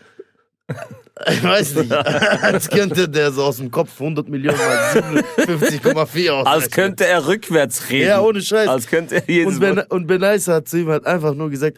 ich 1.28 1.44
weiß 1.44 1.76
nicht, 1.76 1.92
als 2.42 2.70
könnte 2.70 3.08
der 3.08 3.32
so 3.32 3.44
aus 3.44 3.58
dem 3.58 3.70
Kopf 3.70 4.00
100 4.00 4.30
Millionen 4.30 4.58
mal 4.58 5.24
57,4 5.36 6.32
ausrechnen. 6.32 6.48
als 6.48 6.72
könnte 6.72 7.06
er 7.06 7.28
rückwärts 7.28 7.90
reden. 7.90 8.08
Ja, 8.08 8.22
ohne 8.22 8.42
Scheiß. 8.42 8.68
Als 8.68 8.88
könnte 8.88 9.16
er 9.16 9.24
jedes 9.28 9.56
Und, 9.56 9.60
ben, 9.60 9.80
und 9.80 10.08
Benaisa 10.08 10.56
hat 10.56 10.68
zu 10.68 10.78
ihm 10.78 10.90
halt 10.90 11.06
einfach 11.06 11.34
nur 11.36 11.50
gesagt, 11.50 11.78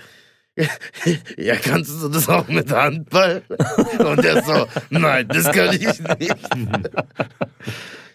ja, 1.38 1.56
kannst 1.58 2.02
du 2.02 2.08
das 2.08 2.30
auch 2.30 2.48
mit 2.48 2.72
Handball? 2.72 3.44
Und 4.00 4.24
er 4.24 4.42
so, 4.42 4.68
nein, 4.90 5.28
das 5.28 5.52
kann 5.52 5.76
ich 5.76 5.82
nicht. 6.20 6.36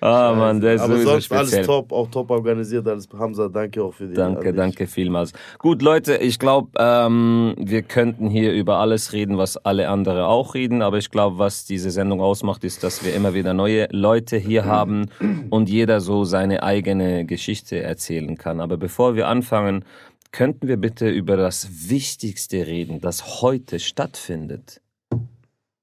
Ah, 0.01 0.35
Mann, 0.35 0.61
der 0.61 0.75
ist 0.75 0.81
Aber 0.81 0.95
sowieso 0.95 1.11
sonst 1.11 1.25
speziell. 1.27 1.59
alles 1.59 1.67
top, 1.67 1.93
auch 1.93 2.11
top 2.11 2.31
organisiert, 2.31 2.89
alles 2.89 3.07
Hamza, 3.17 3.49
danke 3.49 3.83
auch 3.83 3.93
für 3.93 4.09
die 4.09 4.15
Danke, 4.15 4.55
danke 4.55 4.87
vielmals. 4.87 5.33
Gut, 5.59 5.83
Leute, 5.83 6.17
ich 6.17 6.39
glaube, 6.39 6.71
ähm, 6.79 7.55
wir 7.59 7.83
könnten 7.83 8.29
hier 8.29 8.53
über 8.53 8.79
alles 8.79 9.13
reden, 9.13 9.37
was 9.37 9.59
alle 9.59 9.91
andere 9.91 10.27
auch 10.27 10.55
reden, 10.55 10.81
aber 10.81 10.97
ich 10.97 11.11
glaube, 11.11 11.39
was 11.39 11.67
diese 11.67 11.91
Sendung 11.91 12.23
ausmacht, 12.23 12.65
ist, 12.65 12.83
dass 12.83 13.05
wir 13.05 13.15
immer 13.15 13.35
wieder 13.35 13.53
neue 13.53 13.89
Leute 13.91 14.39
hier 14.39 14.65
haben 14.65 15.11
und 15.51 15.69
jeder 15.69 16.01
so 16.01 16.25
seine 16.25 16.63
eigene 16.63 17.27
Geschichte 17.27 17.83
erzählen 17.83 18.39
kann. 18.39 18.61
Aber 18.61 18.79
bevor 18.79 19.17
wir 19.17 19.29
anfangen, 19.29 19.85
könnten 20.33 20.69
wir 20.69 20.77
bitte 20.77 21.11
über 21.11 21.37
das 21.37 21.91
Wichtigste 21.91 22.67
reden, 22.67 23.01
das 23.01 23.43
heute 23.43 23.79
stattfindet. 23.79 24.81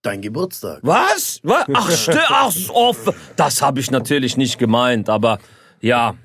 Dein 0.01 0.21
Geburtstag. 0.21 0.79
Was? 0.83 1.39
Was? 1.43 1.65
Ach, 1.73 1.91
still, 1.91 2.21
ach, 2.27 2.51
so, 2.51 2.95
das 3.35 3.61
habe 3.61 3.79
ich 3.79 3.91
natürlich 3.91 4.37
nicht 4.37 4.57
gemeint, 4.57 5.09
aber 5.09 5.39
ja, 5.81 6.15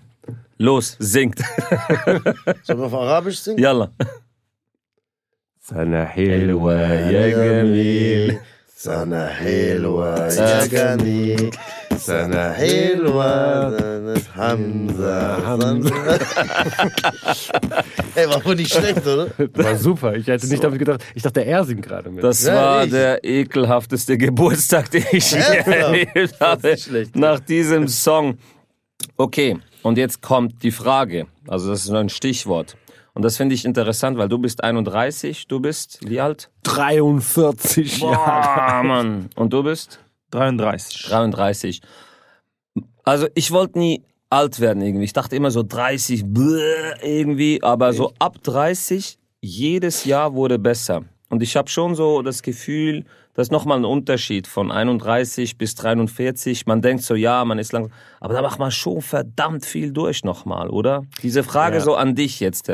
los, 0.59 0.97
singt. 0.99 1.39
Sollen 2.63 2.79
wir 2.81 2.87
auf 2.87 2.95
Arabisch 2.95 3.39
singen? 3.39 3.59
Yalla. 3.59 3.91
Seine 5.61 6.05
Helwa 6.05 6.75
Yagami, 6.75 8.39
Sana 8.75 9.27
Helwa, 9.27 10.29
Yagami, 10.29 11.51
Sana 12.05 12.51
Helwa, 12.51 13.73
Hamza, 14.37 15.39
Hamza. 15.47 16.19
Ey, 18.15 18.29
war 18.29 18.45
wohl 18.45 18.57
nicht 18.57 18.73
schlecht, 18.73 19.07
oder? 19.07 19.29
War 19.55 19.77
super. 19.77 20.15
Ich 20.15 20.27
hätte 20.27 20.47
nicht 20.49 20.63
damit 20.63 20.79
gedacht. 20.79 21.05
Ich 21.15 21.23
dachte, 21.23 21.45
er 21.45 21.65
singt 21.65 21.83
gerade 21.83 22.11
mit. 22.11 22.23
Das 22.25 22.45
Ja, 22.45 22.55
war 22.55 22.85
ich. 22.85 22.91
der 22.91 23.25
ekelhafteste 23.25 24.19
Geburtstag, 24.19 24.91
den 24.91 25.05
ich 25.13 25.31
je 25.31 25.39
erlebt 25.39 26.35
Das 26.39 26.41
habe. 26.41 26.69
ist 26.71 26.85
schlecht. 26.85 27.17
Nach 27.17 27.39
diesem 27.41 27.89
Song. 27.89 28.39
Okay, 29.17 29.59
und 29.83 29.99
jetzt 29.99 30.23
kommt 30.23 30.63
die 30.63 30.71
Frage. 30.71 31.27
Also 31.49 31.71
das 31.71 31.85
ist 31.85 31.91
nur 31.91 32.01
ein 32.01 32.09
Stichwort. 32.09 32.77
Und 33.15 33.23
das 33.23 33.37
finde 33.37 33.55
ich 33.55 33.65
interessant, 33.67 34.17
weil 34.17 34.29
du 34.29 34.39
bist 34.39 34.65
31, 34.65 35.47
du 35.47 35.61
bist 35.61 35.99
wie 36.09 36.21
alt? 36.21 36.51
43 36.63 37.99
Jahre. 38.01 38.15
Boah, 38.17 38.83
Mann. 38.83 39.29
Und 39.37 39.53
du 39.53 39.63
bist? 39.63 39.99
33. 40.33 41.03
33. 41.05 41.81
Also 43.05 43.29
ich 43.35 43.51
wollte 43.51 43.79
nie 43.79 44.05
alt 44.31 44.61
werden 44.61 44.83
irgendwie. 44.83 45.05
Ich 45.05 45.13
dachte 45.13 45.37
immer 45.37 45.51
so 45.51 45.63
30, 45.63 46.25
bläh, 46.27 46.95
irgendwie, 47.03 47.63
aber 47.63 47.93
so 47.93 48.13
ab 48.19 48.43
30, 48.43 49.19
jedes 49.41 50.05
Jahr 50.05 50.35
wurde 50.35 50.59
besser. 50.59 51.05
Und 51.29 51.43
ich 51.43 51.57
habe 51.57 51.69
schon 51.69 51.95
so 51.95 52.23
das 52.23 52.43
Gefühl, 52.43 53.05
das 53.35 53.49
ist 53.49 53.53
nochmal 53.53 53.79
ein 53.79 53.85
Unterschied 53.87 54.47
von 54.47 54.71
31 54.71 55.57
bis 55.57 55.75
43. 55.75 56.67
Man 56.67 56.83
denkt 56.83 57.03
so, 57.03 57.15
ja, 57.15 57.45
man 57.45 57.59
ist 57.59 57.73
lang, 57.73 57.91
aber 58.21 58.35
da 58.35 58.43
macht 58.43 58.59
man 58.59 58.71
schon 58.71 59.01
verdammt 59.01 59.65
viel 59.65 59.93
durch 59.93 60.25
nochmal, 60.25 60.69
oder? 60.69 61.05
Diese 61.23 61.43
Frage 61.43 61.77
Ja. 61.77 61.83
so 61.83 61.95
an 61.95 62.15
dich 62.15 62.41
jetzt. 62.41 62.73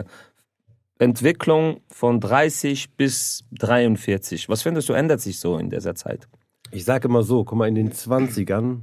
Entwicklung 0.98 1.80
von 1.88 2.18
30 2.18 2.90
bis 2.96 3.44
43. 3.52 4.48
Was 4.48 4.62
findest 4.62 4.88
du 4.88 4.92
ändert 4.92 5.20
sich 5.20 5.38
so 5.38 5.56
in 5.58 5.70
dieser 5.70 5.94
Zeit? 5.94 6.28
Ich 6.70 6.84
sage 6.84 7.08
immer 7.08 7.22
so, 7.22 7.44
guck 7.44 7.58
mal, 7.58 7.68
in 7.68 7.74
den 7.74 7.92
20ern, 7.92 8.80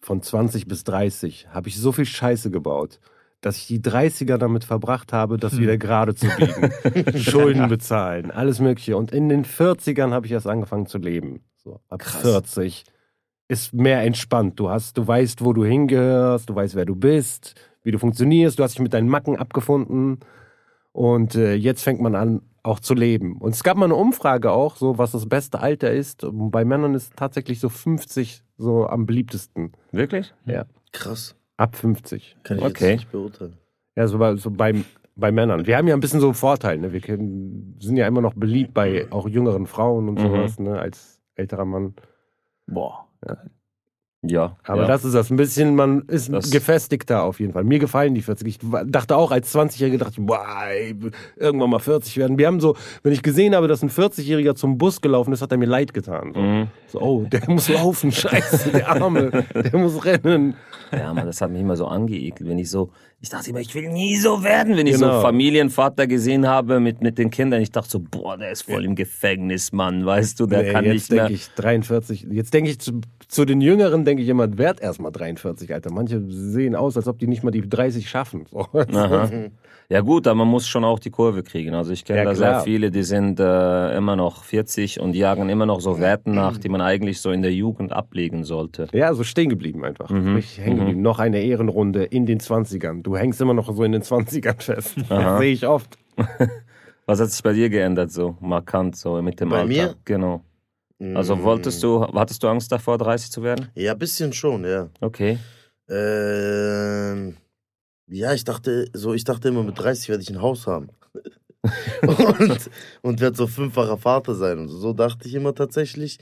von 0.00 0.22
20 0.22 0.66
bis 0.66 0.84
30, 0.84 1.48
habe 1.50 1.68
ich 1.68 1.78
so 1.78 1.90
viel 1.90 2.04
Scheiße 2.04 2.50
gebaut, 2.50 3.00
dass 3.40 3.56
ich 3.56 3.66
die 3.66 3.80
30er 3.80 4.36
damit 4.36 4.64
verbracht 4.64 5.12
habe, 5.12 5.38
das 5.38 5.58
wieder 5.58 5.78
gerade 5.78 6.14
zu 6.14 6.26
biegen. 6.28 7.18
Schulden 7.18 7.68
bezahlen, 7.68 8.30
alles 8.30 8.60
Mögliche. 8.60 8.96
Und 8.96 9.12
in 9.12 9.28
den 9.28 9.44
40ern 9.44 10.12
habe 10.12 10.26
ich 10.26 10.32
erst 10.32 10.46
angefangen 10.46 10.86
zu 10.86 10.98
leben. 10.98 11.40
So, 11.56 11.80
ab 11.88 12.02
40 12.02 12.84
ist 13.48 13.72
mehr 13.72 14.02
entspannt. 14.02 14.58
Du 14.60 14.70
hast, 14.70 14.96
du 14.98 15.06
weißt, 15.06 15.44
wo 15.44 15.52
du 15.52 15.64
hingehörst, 15.64 16.48
du 16.48 16.54
weißt, 16.54 16.74
wer 16.74 16.84
du 16.84 16.96
bist, 16.96 17.54
wie 17.82 17.90
du 17.90 17.98
funktionierst, 17.98 18.58
du 18.58 18.62
hast 18.62 18.72
dich 18.72 18.80
mit 18.80 18.94
deinen 18.94 19.08
Macken 19.08 19.36
abgefunden. 19.36 20.20
Und 20.92 21.34
äh, 21.34 21.54
jetzt 21.54 21.82
fängt 21.82 22.00
man 22.00 22.14
an, 22.14 22.42
auch 22.64 22.80
zu 22.80 22.94
leben. 22.94 23.36
Und 23.36 23.54
es 23.54 23.62
gab 23.62 23.76
mal 23.76 23.84
eine 23.84 23.94
Umfrage 23.94 24.50
auch, 24.50 24.74
so 24.76 24.98
was 24.98 25.12
das 25.12 25.28
beste 25.28 25.60
Alter 25.60 25.92
ist. 25.92 26.24
Und 26.24 26.50
bei 26.50 26.64
Männern 26.64 26.94
ist 26.94 27.14
tatsächlich 27.14 27.60
so 27.60 27.68
50 27.68 28.42
so 28.56 28.86
am 28.88 29.06
beliebtesten. 29.06 29.72
Wirklich? 29.92 30.34
Ja. 30.46 30.64
Krass. 30.92 31.36
Ab 31.56 31.76
50. 31.76 32.36
Kann 32.42 32.58
ich 32.58 32.64
Okay. 32.64 32.90
jetzt 32.90 32.96
nicht 33.00 33.12
beurteilen. 33.12 33.58
Ja, 33.96 34.08
so 34.08 34.18
bei, 34.18 34.34
so 34.36 34.50
bei, 34.50 34.74
bei 35.14 35.30
Männern. 35.30 35.66
Wir 35.66 35.76
haben 35.76 35.86
ja 35.86 35.94
ein 35.94 36.00
bisschen 36.00 36.20
so 36.20 36.26
einen 36.26 36.34
Vorteil. 36.34 36.78
Ne? 36.78 36.92
Wir 36.92 37.00
kennen, 37.00 37.76
sind 37.80 37.96
ja 37.96 38.08
immer 38.08 38.20
noch 38.22 38.34
beliebt 38.34 38.74
bei 38.74 39.06
auch 39.12 39.28
jüngeren 39.28 39.66
Frauen 39.66 40.08
und 40.08 40.18
Mhm. 40.18 40.26
sowas, 40.28 40.58
ne? 40.58 40.78
als 40.78 41.20
älterer 41.36 41.64
Mann. 41.66 41.94
Boah. 42.66 43.06
Ja. 43.26 43.36
Aber 44.64 44.82
ja. 44.82 44.86
das 44.88 45.04
ist 45.04 45.14
das. 45.14 45.30
Ein 45.30 45.36
bisschen, 45.36 45.74
man 45.74 46.02
ist 46.08 46.32
Das- 46.32 46.50
gefestigter 46.50 47.22
auf 47.22 47.40
jeden 47.40 47.52
Fall. 47.52 47.64
Mir 47.64 47.78
gefallen 47.78 48.14
die 48.14 48.22
40. 48.22 48.46
Ich 48.46 48.58
dachte 48.86 49.16
auch 49.16 49.30
als 49.30 49.54
20-Jähriger, 49.54 49.98
dachte 49.98 50.14
ich, 50.20 50.26
boah, 50.26 50.44
ey, 50.68 50.94
irgendwann 51.36 51.70
mal 51.70 51.78
40 51.78 52.16
werden. 52.16 52.38
Wir 52.38 52.46
haben 52.46 52.60
so, 52.60 52.76
wenn 53.02 53.12
ich 53.12 53.22
gesehen 53.22 53.54
habe, 53.54 53.68
dass 53.68 53.82
ein 53.82 53.90
40-Jähriger 53.90 54.54
zum 54.54 54.78
Bus 54.78 55.00
gelaufen 55.00 55.32
ist, 55.32 55.42
hat 55.42 55.52
er 55.52 55.58
mir 55.58 55.66
leid 55.66 55.92
getan. 55.94 56.32
So, 56.34 56.40
Mhm. 56.40 56.68
So 56.94 57.00
oh, 57.00 57.24
der 57.30 57.42
muss 57.50 57.68
laufen, 57.68 58.10
scheiße, 58.12 58.70
der 58.70 58.88
Arme, 58.88 59.44
der 59.54 59.78
muss 59.78 60.04
rennen. 60.04 60.54
Ja, 60.92 61.12
man, 61.12 61.26
das 61.26 61.40
hat 61.40 61.50
mich 61.50 61.60
immer 61.60 61.74
so 61.76 61.86
angeekelt, 61.86 62.48
wenn 62.48 62.58
ich 62.58 62.70
so, 62.70 62.90
ich 63.20 63.28
dachte 63.28 63.50
immer, 63.50 63.58
ich 63.58 63.74
will 63.74 63.88
nie 63.90 64.16
so 64.16 64.44
werden, 64.44 64.76
wenn 64.76 64.86
ich 64.86 64.94
Genau. 64.94 65.16
so 65.16 65.20
Familienvater 65.22 66.06
gesehen 66.06 66.46
habe 66.46 66.78
mit, 66.78 67.00
mit 67.02 67.18
den 67.18 67.30
Kindern. 67.30 67.60
Ich 67.62 67.72
dachte 67.72 67.90
so, 67.90 67.98
boah, 68.00 68.36
der 68.36 68.52
ist 68.52 68.62
voll 68.62 68.84
im 68.84 68.94
Gefängnis, 68.94 69.72
Mann, 69.72 70.06
weißt 70.06 70.38
du, 70.38 70.46
der 70.46 70.62
Nee, 70.62 70.72
kann 70.72 70.84
jetzt 70.84 70.92
nicht 70.94 71.10
mehr. 71.10 71.24
denke 71.26 71.34
ich 71.34 71.48
43. 71.56 72.26
Jetzt 72.30 72.54
denke 72.54 72.70
ich 72.70 72.78
zu, 72.78 73.00
zu 73.26 73.44
den 73.44 73.60
Jüngeren, 73.60 74.04
denke 74.04 74.22
ich 74.22 74.28
immer, 74.28 74.56
werd 74.56 74.80
erst 74.80 75.00
mal 75.00 75.10
43, 75.10 75.72
Alter. 75.74 75.90
Manche 75.92 76.22
sehen 76.28 76.76
aus, 76.76 76.96
als 76.96 77.08
ob 77.08 77.18
die 77.18 77.26
nicht 77.26 77.42
mal 77.42 77.50
die 77.50 77.68
30 77.68 78.08
schaffen. 78.08 78.46
So. 78.50 78.68
Ja 79.90 80.00
gut, 80.00 80.26
aber 80.26 80.36
man 80.36 80.48
muss 80.48 80.66
schon 80.66 80.82
auch 80.82 80.98
die 80.98 81.10
Kurve 81.10 81.42
kriegen. 81.42 81.74
Also 81.74 81.92
ich 81.92 82.06
kenne 82.06 82.20
Ja, 82.20 82.24
da 82.24 82.34
sehr 82.34 82.48
klar. 82.48 82.62
viele, 82.64 82.90
die 82.90 83.02
sind 83.02 83.38
äh, 83.38 83.94
immer 83.94 84.16
noch 84.16 84.42
40 84.42 84.98
und 84.98 85.14
jagen 85.14 85.50
immer 85.50 85.66
noch 85.66 85.80
so 85.82 86.00
Werten 86.00 86.32
nach, 86.34 86.56
die 86.56 86.70
man 86.70 86.80
eigentlich 86.84 87.20
so 87.20 87.30
in 87.30 87.42
der 87.42 87.52
Jugend 87.52 87.92
ablegen 87.92 88.44
sollte. 88.44 88.88
Ja, 88.92 89.12
so 89.14 89.24
stehen 89.24 89.48
geblieben 89.48 89.84
einfach. 89.84 90.10
Mhm. 90.10 90.36
Richtig 90.36 90.58
hängen 90.64 90.78
geblieben. 90.78 91.02
Noch 91.02 91.18
eine 91.18 91.42
Ehrenrunde 91.42 92.04
in 92.04 92.26
den 92.26 92.40
20ern. 92.40 93.02
Du 93.02 93.16
hängst 93.16 93.40
immer 93.40 93.54
noch 93.54 93.74
so 93.74 93.82
in 93.82 93.92
den 93.92 94.02
20ern 94.02 94.60
fest. 94.60 94.94
Das 95.08 95.38
sehe 95.38 95.52
ich 95.52 95.66
oft. 95.66 95.98
Was 97.06 97.20
hat 97.20 97.30
sich 97.30 97.42
bei 97.42 97.52
dir 97.52 97.68
geändert 97.68 98.12
so 98.12 98.36
markant 98.40 98.96
so 98.96 99.20
mit 99.20 99.40
dem 99.40 99.50
Bei 99.50 99.56
Alter? 99.60 99.68
mir? 99.68 99.94
Genau. 100.04 100.42
Also 101.14 101.42
wolltest 101.42 101.82
du, 101.82 102.06
hattest 102.14 102.42
du 102.42 102.48
Angst 102.48 102.72
davor, 102.72 102.96
30 102.96 103.30
zu 103.30 103.42
werden? 103.42 103.68
Ja, 103.74 103.92
ein 103.92 103.98
bisschen 103.98 104.32
schon, 104.32 104.64
ja. 104.64 104.88
Okay. 105.00 105.38
Ähm, 105.90 107.36
ja, 108.06 108.32
ich 108.32 108.44
dachte, 108.44 108.88
so, 108.94 109.12
ich 109.12 109.24
dachte 109.24 109.48
immer, 109.48 109.62
mit 109.62 109.78
30 109.78 110.08
werde 110.08 110.22
ich 110.22 110.30
ein 110.30 110.40
Haus 110.40 110.66
haben. 110.66 110.88
und 112.02 112.70
und 113.02 113.20
werde 113.20 113.36
so 113.36 113.46
fünffacher 113.46 113.96
Vater 113.96 114.34
sein. 114.34 114.58
Und 114.58 114.68
so, 114.68 114.78
so 114.78 114.92
dachte 114.92 115.26
ich 115.28 115.34
immer 115.34 115.54
tatsächlich. 115.54 116.18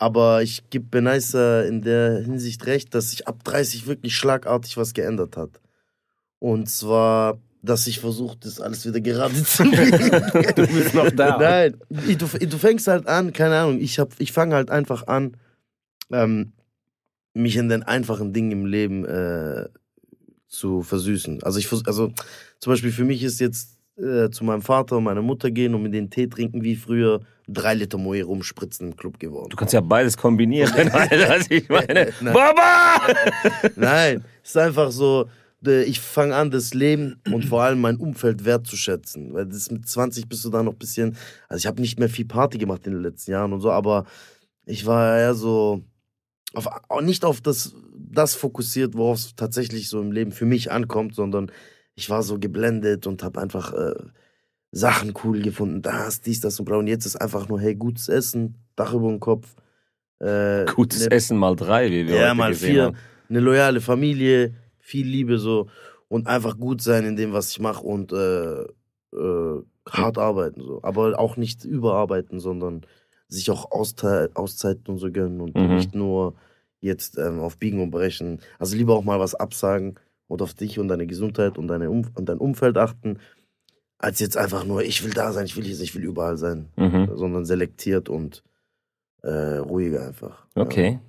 Aber 0.00 0.42
ich 0.42 0.70
gebe 0.70 0.86
Benaisa 0.90 1.60
in 1.62 1.82
der 1.82 2.20
Hinsicht 2.22 2.64
recht, 2.64 2.94
dass 2.94 3.10
sich 3.10 3.28
ab 3.28 3.44
30 3.44 3.86
wirklich 3.86 4.16
schlagartig 4.16 4.78
was 4.78 4.94
geändert 4.94 5.36
hat. 5.36 5.60
Und 6.38 6.70
zwar, 6.70 7.38
dass 7.60 7.86
ich 7.86 8.00
versucht, 8.00 8.46
das 8.46 8.62
alles 8.62 8.86
wieder 8.86 9.02
gerade 9.02 9.34
zu 9.34 9.62
biegen. 9.70 10.54
Du 10.56 10.66
bist 10.66 10.94
noch 10.94 11.10
da. 11.10 11.36
Nein, 11.38 11.76
du, 11.90 12.26
du 12.26 12.58
fängst 12.58 12.86
halt 12.86 13.06
an, 13.08 13.34
keine 13.34 13.56
Ahnung, 13.58 13.78
ich, 13.78 13.98
hab- 13.98 14.18
ich 14.18 14.32
fange 14.32 14.54
halt 14.54 14.70
einfach 14.70 15.06
an, 15.06 15.36
ähm, 16.10 16.52
mich 17.34 17.56
in 17.56 17.68
den 17.68 17.82
einfachen 17.82 18.32
Dingen 18.32 18.52
im 18.52 18.64
Leben 18.64 19.04
äh, 19.04 19.68
zu 20.48 20.82
versüßen. 20.82 21.42
Also 21.42 21.58
ich 21.58 21.70
also 21.86 22.10
zum 22.58 22.72
Beispiel 22.72 22.90
für 22.90 23.04
mich 23.04 23.22
ist 23.22 23.38
jetzt 23.38 23.76
äh, 24.00 24.30
zu 24.30 24.44
meinem 24.44 24.62
Vater 24.62 24.96
und 24.96 25.04
meiner 25.04 25.22
Mutter 25.22 25.50
gehen 25.50 25.74
und 25.74 25.82
mit 25.82 25.94
den 25.94 26.10
Tee 26.10 26.26
trinken 26.26 26.62
wie 26.62 26.76
früher 26.76 27.20
drei 27.48 27.74
Liter 27.74 27.98
Moe 27.98 28.22
rumspritzen 28.22 28.88
im 28.88 28.96
Club 28.96 29.18
geworden. 29.18 29.50
Du 29.50 29.56
kannst 29.56 29.74
ja 29.74 29.80
beides 29.80 30.16
kombinieren. 30.16 30.72
also 30.90 31.46
ich 31.50 31.68
meine, 31.68 32.12
Nein. 32.20 32.34
Baba! 32.34 33.00
Nein, 33.76 34.24
es 34.42 34.50
ist 34.50 34.56
einfach 34.56 34.90
so, 34.90 35.28
äh, 35.66 35.82
ich 35.84 36.00
fange 36.00 36.34
an, 36.34 36.50
das 36.50 36.74
Leben 36.74 37.20
und 37.32 37.44
vor 37.44 37.62
allem 37.62 37.80
mein 37.80 37.96
Umfeld 37.96 38.44
wertzuschätzen. 38.44 39.34
Weil 39.34 39.46
das 39.46 39.70
mit 39.70 39.88
20 39.88 40.28
bist 40.28 40.44
du 40.44 40.50
da 40.50 40.62
noch 40.62 40.72
ein 40.72 40.78
bisschen. 40.78 41.16
Also, 41.48 41.60
ich 41.60 41.66
habe 41.66 41.80
nicht 41.80 41.98
mehr 41.98 42.08
viel 42.08 42.26
Party 42.26 42.58
gemacht 42.58 42.86
in 42.86 42.92
den 42.92 43.02
letzten 43.02 43.32
Jahren 43.32 43.52
und 43.52 43.60
so, 43.60 43.70
aber 43.70 44.06
ich 44.66 44.86
war 44.86 45.18
eher 45.18 45.34
so. 45.34 45.82
Auf, 46.52 46.66
nicht 47.02 47.24
auf 47.24 47.40
das, 47.40 47.74
das 47.94 48.34
fokussiert, 48.34 48.94
worauf 48.94 49.18
es 49.18 49.36
tatsächlich 49.36 49.88
so 49.88 50.00
im 50.00 50.10
Leben 50.10 50.32
für 50.32 50.46
mich 50.46 50.72
ankommt, 50.72 51.14
sondern 51.14 51.52
ich 51.94 52.08
war 52.10 52.22
so 52.22 52.38
geblendet 52.38 53.06
und 53.06 53.22
habe 53.22 53.40
einfach 53.40 53.72
äh, 53.72 53.94
Sachen 54.72 55.12
cool 55.24 55.42
gefunden. 55.42 55.82
Das, 55.82 56.20
dies, 56.20 56.40
das 56.40 56.58
und 56.58 56.64
blau. 56.66 56.78
Und 56.78 56.86
jetzt 56.86 57.06
ist 57.06 57.16
einfach 57.16 57.48
nur, 57.48 57.60
hey, 57.60 57.74
gutes 57.74 58.08
Essen, 58.08 58.56
Dach 58.76 58.94
über 58.94 59.08
dem 59.08 59.20
Kopf. 59.20 59.54
Äh, 60.20 60.66
Gutes 60.74 61.04
ne- 61.04 61.10
Essen 61.10 61.36
mal 61.38 61.56
drei, 61.56 61.90
wie 61.90 62.06
wir 62.06 62.14
ja, 62.16 62.28
heute 62.28 62.36
mal 62.36 62.50
gesehen 62.50 62.72
vier. 62.72 62.82
haben. 62.84 62.96
Eine 63.28 63.40
loyale 63.40 63.80
Familie, 63.80 64.54
viel 64.78 65.06
Liebe 65.06 65.38
so 65.38 65.68
und 66.08 66.26
einfach 66.26 66.58
gut 66.58 66.82
sein 66.82 67.04
in 67.04 67.16
dem, 67.16 67.32
was 67.32 67.50
ich 67.50 67.60
mache 67.60 67.82
und 67.82 68.12
äh, 68.12 68.62
äh, 68.62 69.62
hart 69.88 70.18
arbeiten 70.18 70.60
so. 70.62 70.80
Aber 70.82 71.18
auch 71.18 71.36
nicht 71.36 71.64
überarbeiten, 71.64 72.38
sondern 72.40 72.82
sich 73.28 73.50
auch 73.50 73.70
Auszeiten 73.70 74.86
und 74.92 74.98
so 74.98 75.10
gönnen 75.10 75.40
und 75.40 75.54
Mhm. 75.56 75.74
nicht 75.74 75.94
nur 75.94 76.34
jetzt 76.80 77.18
ähm, 77.18 77.40
auf 77.40 77.58
Biegen 77.58 77.80
und 77.80 77.90
Brechen. 77.90 78.40
Also 78.58 78.76
lieber 78.76 78.94
auch 78.94 79.04
mal 79.04 79.20
was 79.20 79.34
absagen 79.34 79.94
und 80.30 80.42
auf 80.42 80.54
dich 80.54 80.78
und 80.78 80.86
deine 80.88 81.06
Gesundheit 81.08 81.58
und, 81.58 81.66
deine 81.66 81.90
um 81.90 82.06
und 82.14 82.28
dein 82.28 82.38
Umfeld 82.38 82.78
achten, 82.78 83.18
als 83.98 84.20
jetzt 84.20 84.36
einfach 84.36 84.64
nur, 84.64 84.82
ich 84.84 85.04
will 85.04 85.12
da 85.12 85.32
sein, 85.32 85.44
ich 85.44 85.56
will 85.56 85.64
hier 85.64 85.74
sein, 85.74 85.84
ich 85.84 85.94
will 85.94 86.04
überall 86.04 86.36
sein, 86.38 86.68
Mhm. 86.76 87.10
sondern 87.16 87.44
selektiert 87.44 88.08
und 88.08 88.44
äh, 89.22 89.56
ruhiger 89.56 90.06
einfach. 90.06 90.46
Ja. 90.54 90.62
Okay. 90.62 91.00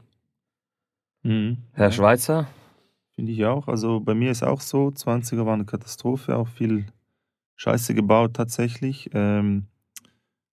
Mhm. 1.21 1.57
Herr 1.73 1.91
Schweizer? 1.91 2.47
Finde 3.11 3.31
ich 3.31 3.45
auch. 3.45 3.67
Also 3.67 3.99
bei 3.99 4.15
mir 4.15 4.31
ist 4.31 4.43
auch 4.43 4.59
so, 4.59 4.87
20er 4.87 5.45
war 5.45 5.53
eine 5.53 5.65
Katastrophe, 5.65 6.35
auch 6.35 6.47
viel 6.47 6.87
Scheiße 7.57 7.93
gebaut 7.93 8.33
tatsächlich. 8.33 9.11
Ähm, 9.13 9.67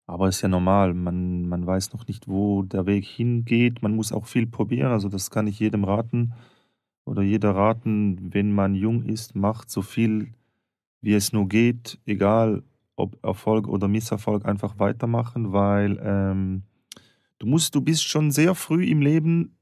aber 0.06 0.28
ist 0.28 0.42
ja 0.42 0.48
normal, 0.48 0.92
man, 0.92 1.48
man 1.48 1.66
weiß 1.66 1.94
noch 1.94 2.06
nicht, 2.06 2.28
wo 2.28 2.62
der 2.62 2.84
Weg 2.84 3.06
hingeht. 3.06 3.80
Man 3.82 3.96
muss 3.96 4.12
auch 4.12 4.26
viel 4.26 4.46
probieren, 4.46 4.92
also 4.92 5.08
das 5.08 5.30
kann 5.30 5.46
ich 5.46 5.58
jedem 5.58 5.84
raten 5.84 6.34
oder 7.08 7.22
jeder 7.22 7.52
raten, 7.56 8.32
wenn 8.34 8.52
man 8.52 8.74
jung 8.74 9.02
ist, 9.04 9.34
macht 9.34 9.70
so 9.70 9.82
viel, 9.82 10.28
wie 11.00 11.14
es 11.14 11.32
nur 11.32 11.48
geht, 11.48 11.98
egal 12.06 12.62
ob 12.96 13.18
Erfolg 13.24 13.66
oder 13.68 13.88
Misserfolg, 13.88 14.44
einfach 14.44 14.78
weitermachen, 14.78 15.52
weil 15.52 15.98
ähm, 16.02 16.62
du 17.38 17.46
musst, 17.46 17.74
du 17.74 17.80
bist 17.80 18.04
schon 18.04 18.30
sehr 18.30 18.54
früh 18.54 18.84
im 18.84 19.00
Leben 19.00 19.56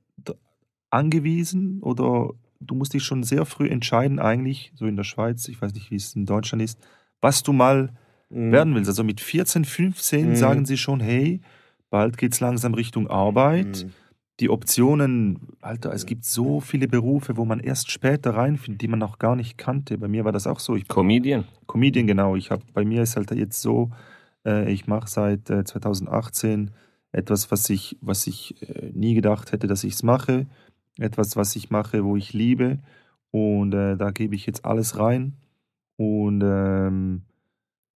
angewiesen 0.90 1.80
oder 1.82 2.30
du 2.60 2.74
musst 2.74 2.94
dich 2.94 3.04
schon 3.04 3.22
sehr 3.22 3.44
früh 3.44 3.68
entscheiden, 3.68 4.18
eigentlich, 4.18 4.72
so 4.74 4.86
in 4.86 4.96
der 4.96 5.04
Schweiz, 5.04 5.46
ich 5.48 5.60
weiß 5.60 5.74
nicht, 5.74 5.90
wie 5.90 5.96
es 5.96 6.14
in 6.14 6.26
Deutschland 6.26 6.62
ist, 6.62 6.78
was 7.20 7.42
du 7.42 7.52
mal 7.52 7.92
Mhm. 8.30 8.50
werden 8.52 8.74
willst. 8.74 8.88
Also 8.88 9.04
mit 9.04 9.20
14, 9.20 9.64
15 9.64 10.30
Mhm. 10.30 10.34
sagen 10.36 10.66
sie 10.66 10.76
schon, 10.76 11.00
hey, 11.00 11.40
bald 11.90 12.16
geht 12.18 12.32
es 12.32 12.40
langsam 12.40 12.74
Richtung 12.74 13.08
Arbeit. 13.08 13.84
Mhm. 13.84 13.92
Die 14.38 14.50
Optionen, 14.50 15.38
Alter, 15.62 15.92
es 15.92 16.04
gibt 16.04 16.26
so 16.26 16.60
viele 16.60 16.88
Berufe, 16.88 17.38
wo 17.38 17.46
man 17.46 17.58
erst 17.58 17.90
später 17.90 18.34
reinfindet, 18.34 18.82
die 18.82 18.88
man 18.88 18.98
noch 18.98 19.18
gar 19.18 19.34
nicht 19.34 19.56
kannte. 19.56 19.96
Bei 19.96 20.08
mir 20.08 20.26
war 20.26 20.32
das 20.32 20.46
auch 20.46 20.60
so. 20.60 20.76
Ich 20.76 20.88
Comedian? 20.88 21.44
Comedian, 21.66 22.06
genau. 22.06 22.36
Ich 22.36 22.50
habe 22.50 22.62
bei 22.74 22.84
mir 22.84 23.02
ist 23.02 23.16
halt 23.16 23.30
jetzt 23.30 23.62
so, 23.62 23.90
äh, 24.44 24.70
ich 24.70 24.86
mache 24.86 25.08
seit 25.08 25.48
äh, 25.48 25.64
2018 25.64 26.70
etwas, 27.12 27.50
was 27.50 27.70
ich, 27.70 27.96
was 28.02 28.26
ich 28.26 28.60
äh, 28.62 28.90
nie 28.92 29.14
gedacht 29.14 29.52
hätte, 29.52 29.66
dass 29.66 29.84
ich 29.84 29.94
es 29.94 30.02
mache. 30.02 30.46
Etwas, 30.98 31.36
was 31.36 31.56
ich 31.56 31.70
mache, 31.70 32.04
wo 32.04 32.16
ich 32.16 32.34
liebe. 32.34 32.78
Und 33.30 33.72
äh, 33.72 33.96
da 33.96 34.10
gebe 34.10 34.34
ich 34.34 34.44
jetzt 34.44 34.66
alles 34.66 34.98
rein. 34.98 35.34
Und 35.96 36.42
ähm, 36.44 37.22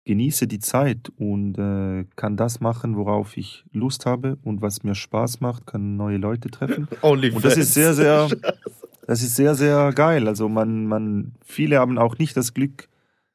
genieße 0.05 0.47
die 0.47 0.59
Zeit 0.59 1.11
und 1.17 1.59
äh, 1.59 2.05
kann 2.17 2.37
das 2.37 2.61
machen, 2.61 2.97
worauf 2.97 3.37
ich 3.37 3.65
Lust 3.73 4.07
habe 4.07 4.39
und 4.43 4.63
was 4.63 4.83
mir 4.83 4.95
Spaß 4.95 5.41
macht, 5.41 5.67
kann 5.67 5.97
neue 5.97 6.17
Leute 6.17 6.51
treffen. 6.51 6.89
Only 7.03 7.31
Und 7.31 7.45
das 7.45 7.57
ist 7.57 7.75
sehr, 7.75 7.95
sehr, 7.95 8.29
das 9.07 9.23
ist 9.23 9.37
sehr, 9.37 9.55
sehr 9.55 9.93
geil. 9.93 10.27
Also 10.27 10.49
man, 10.49 10.87
man, 10.87 11.33
viele 11.45 11.79
haben 11.79 11.99
auch 11.99 12.19
nicht 12.19 12.37
das 12.37 12.55
Glück, 12.55 12.89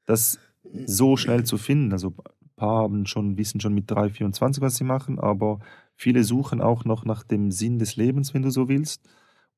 das 0.05 0.39
so 0.85 1.17
schnell 1.17 1.43
zu 1.43 1.57
finden. 1.57 1.93
Also 1.93 2.09
ein 2.09 2.49
paar 2.55 2.83
haben 2.83 3.05
schon, 3.05 3.37
wissen 3.37 3.59
schon 3.61 3.73
mit 3.73 3.89
3, 3.89 4.09
24, 4.09 4.61
was 4.61 4.75
sie 4.75 4.83
machen, 4.83 5.19
aber 5.19 5.59
viele 5.95 6.23
suchen 6.23 6.61
auch 6.61 6.83
noch 6.83 7.05
nach 7.05 7.23
dem 7.23 7.51
Sinn 7.51 7.79
des 7.79 7.95
Lebens, 7.95 8.33
wenn 8.33 8.41
du 8.41 8.49
so 8.49 8.67
willst. 8.67 9.01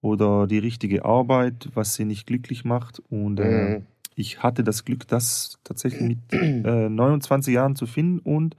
Oder 0.02 0.46
die 0.46 0.60
richtige 0.60 1.06
Arbeit, 1.06 1.70
was 1.74 1.96
sie 1.96 2.06
nicht 2.06 2.28
glücklich 2.28 2.64
macht. 2.64 3.02
Und 3.10 3.40
äh, 3.40 3.80
Mhm. 3.80 3.86
Ich 4.18 4.42
hatte 4.42 4.64
das 4.64 4.84
Glück, 4.84 5.08
das 5.08 5.60
tatsächlich 5.64 6.02
mit 6.02 6.18
äh, 6.32 6.90
29 6.90 7.54
Jahren 7.54 7.76
zu 7.76 7.86
finden 7.86 8.20
und 8.20 8.56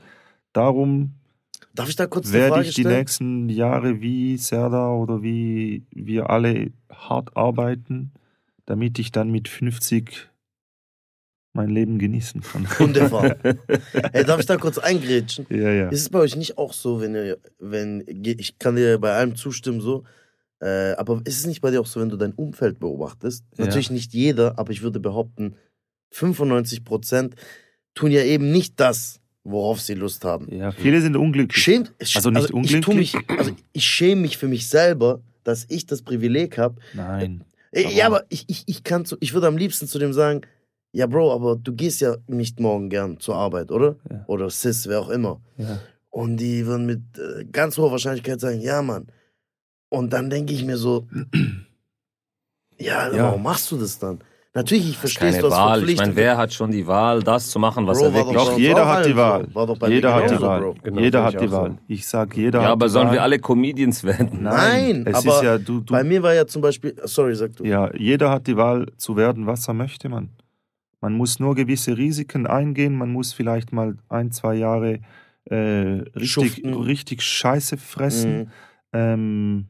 darum 0.53 1.15
Darf 1.75 1.89
ich 1.89 1.97
da 1.97 2.07
kurz 2.07 2.33
werde 2.33 2.55
Frage 2.55 2.69
ich 2.69 2.75
die 2.75 2.83
stellen? 2.83 2.97
nächsten 2.97 3.49
Jahre 3.49 4.01
wie 4.01 4.37
Serda 4.37 4.91
oder 4.91 5.23
wie 5.23 5.85
wir 5.91 6.31
alle 6.31 6.71
hart 6.91 7.37
arbeiten, 7.37 8.13
damit 8.67 8.99
ich 8.99 9.13
dann 9.13 9.31
mit 9.31 9.49
50 9.49 10.29
mein 11.53 11.71
Lleben 11.71 11.99
genießen 11.99 12.41
kann. 12.41 12.69
Wunderbar. 12.79 13.37
Ey, 14.13 14.25
darf 14.25 14.41
ich 14.41 14.47
da 14.47 14.57
kurz 14.57 14.79
eingrätschen? 14.79 15.47
ja, 15.51 15.71
ja. 15.71 15.89
Ist 15.89 16.03
es 16.03 16.09
bei 16.09 16.21
euch 16.21 16.37
nicht 16.37 16.57
auch 16.57 16.73
so, 16.73 17.01
wenn 17.01 17.15
ihr, 17.15 17.39
wenn, 17.59 18.05
ich 18.07 18.59
kann 18.59 18.77
dir 18.77 18.99
bei 18.99 19.13
allem 19.13 19.35
zustimmen 19.35 19.81
so, 19.81 20.05
äh, 20.61 20.93
aber 20.93 21.21
ist 21.25 21.39
es 21.39 21.47
nicht 21.47 21.61
bei 21.61 21.71
dir 21.71 21.81
auch 21.81 21.87
so, 21.87 22.01
wenn 22.01 22.09
du 22.09 22.17
dein 22.17 22.33
Umfeld 22.33 22.79
beobachtest? 22.81 23.45
Ja. 23.57 23.65
Natürlich 23.67 23.91
nicht 23.91 24.13
jeder, 24.15 24.59
aber 24.59 24.73
ich 24.73 24.83
würde 24.83 25.01
behaupten, 25.01 25.55
95 26.11 26.85
Prozent 26.85 27.35
tun 27.95 28.11
ja 28.11 28.23
eben 28.23 28.51
nicht 28.51 28.79
das, 28.81 29.21
worauf 29.45 29.81
sie 29.81 29.95
Lust 29.95 30.25
haben. 30.25 30.53
ja, 30.55 30.71
viele 30.73 31.01
sind 31.01 31.17
unglücklich. 31.17 31.63
Schämt, 31.63 31.93
Also 32.15 32.31
nicht 32.31 32.45
Ich, 32.45 32.51
tu 32.51 32.57
unglücklich? 32.57 33.15
mich, 33.15 33.31
also 33.39 33.51
ich 33.73 33.85
schäme 33.85 34.23
mich 34.23 34.39
für 34.39 34.49
mich 34.49 34.69
selber, 34.69 35.21
dass 35.45 35.67
ich 35.69 35.87
das 35.87 36.03
Privileg 36.03 36.59
habe. 36.59 36.77
Nein. 36.95 37.45
Ja, 37.75 38.07
aber 38.07 38.25
ich, 38.29 38.45
ich, 38.49 38.65
ich 38.67 38.83
kann 38.85 39.05
zu, 39.05 39.17
ich 39.21 39.35
würde 39.35 39.47
am 39.47 39.57
liebsten 39.57 39.87
zu 39.87 39.99
dem 39.99 40.13
sagen, 40.13 40.41
ja, 40.93 41.07
Bro, 41.07 41.33
aber 41.33 41.57
du 41.57 41.75
gehst 41.75 42.01
ja 42.01 42.17
nicht 42.27 42.61
morgen 42.61 42.89
gern 42.89 43.21
zur 43.21 43.37
Arbeit, 43.37 43.71
oder? 43.71 43.97
Ja. 44.11 44.25
Oder 44.27 44.49
Sis, 44.49 44.87
wer 44.89 45.01
auch 45.01 45.11
immer. 45.11 45.41
Ja. 45.59 45.79
Und 46.09 46.39
die 46.39 46.67
würden 46.67 46.87
mit 46.87 47.03
äh, 47.19 47.45
ganz 47.45 47.77
hoher 47.77 47.91
Wahrscheinlichkeit 47.91 48.41
sagen, 48.41 48.61
ja, 48.61 48.81
Mann. 48.81 49.07
Und 49.91 50.13
dann 50.13 50.29
denke 50.31 50.53
ich 50.53 50.65
mir 50.65 50.77
so, 50.77 51.07
ja, 52.79 53.11
Ja. 53.13 53.25
warum 53.25 53.43
machst 53.43 53.71
du 53.73 53.77
das 53.77 53.99
dann? 53.99 54.19
Natürlich, 54.55 54.89
ich 54.91 54.99
verstehe 54.99 55.31
Keine 55.31 55.43
du 55.43 55.47
hast 55.51 55.57
Wahl. 55.57 55.89
Ich 55.89 55.99
meine, 55.99 56.17
wer 56.17 56.37
hat 56.37 56.53
schon 56.53 56.71
die 56.73 56.87
Wahl, 56.87 57.23
das 57.23 57.51
zu 57.51 57.59
machen, 57.59 57.87
was 57.87 57.99
Bro, 57.99 58.07
er 58.07 58.15
wirklich 58.15 58.37
doch 58.37 58.51
Doch, 58.53 58.59
jeder 58.59 58.89
hat 58.89 59.07
die 59.07 59.15
Wahl. 59.15 59.45
so. 59.47 59.55
War 59.55 59.67
doch 59.67 59.79
bei 59.79 59.89
Jeder 59.89 60.17
mir 60.17 60.23
hat 60.23 60.31
die 60.31 60.41
Wahl. 60.41 60.75
Genau, 60.83 61.01
jeder 61.01 61.25
hat 61.25 61.41
die 61.41 61.47
so. 61.47 61.53
Wahl. 61.53 61.79
Ich 61.87 62.07
sag, 62.09 62.37
jeder 62.37 62.61
Ja, 62.61 62.65
hat 62.65 62.73
aber 62.73 62.87
die 62.87 62.93
sollen 62.93 63.13
wir 63.13 63.23
alle 63.23 63.39
Comedians 63.39 64.03
werden? 64.05 64.43
Nein, 64.43 65.05
es 65.07 65.15
aber 65.15 65.37
ist 65.37 65.43
ja, 65.45 65.59
du, 65.59 65.81
du, 65.81 65.93
Bei 65.93 66.03
mir 66.03 66.23
war 66.23 66.35
ja 66.35 66.47
zum 66.47 66.63
Beispiel, 66.63 66.95
sorry, 67.05 67.35
sag 67.37 67.55
du. 67.57 67.65
Ja, 67.65 67.95
jeder 67.95 68.31
hat 68.31 68.47
die 68.47 68.57
Wahl 68.57 68.87
zu 68.97 69.17
werden, 69.17 69.47
was 69.47 69.69
er 69.69 69.75
möchte, 69.75 70.09
man. 70.09 70.31
Man 71.01 71.13
muss 71.13 71.39
nur 71.39 71.55
gewisse 71.55 71.97
Risiken 71.97 72.47
eingehen, 72.47 72.97
man 72.97 73.13
muss 73.13 73.33
vielleicht 73.33 73.73
mal 73.73 73.97
ein, 74.09 74.33
zwei 74.33 74.55
Jahre 74.55 74.99
äh, 75.45 75.55
richtig, 76.17 76.31
Schuften. 76.31 76.75
richtig 76.75 77.23
Scheiße 77.23 77.77
fressen. 77.77 78.39
Mhm. 78.39 78.47
Ähm, 78.93 79.67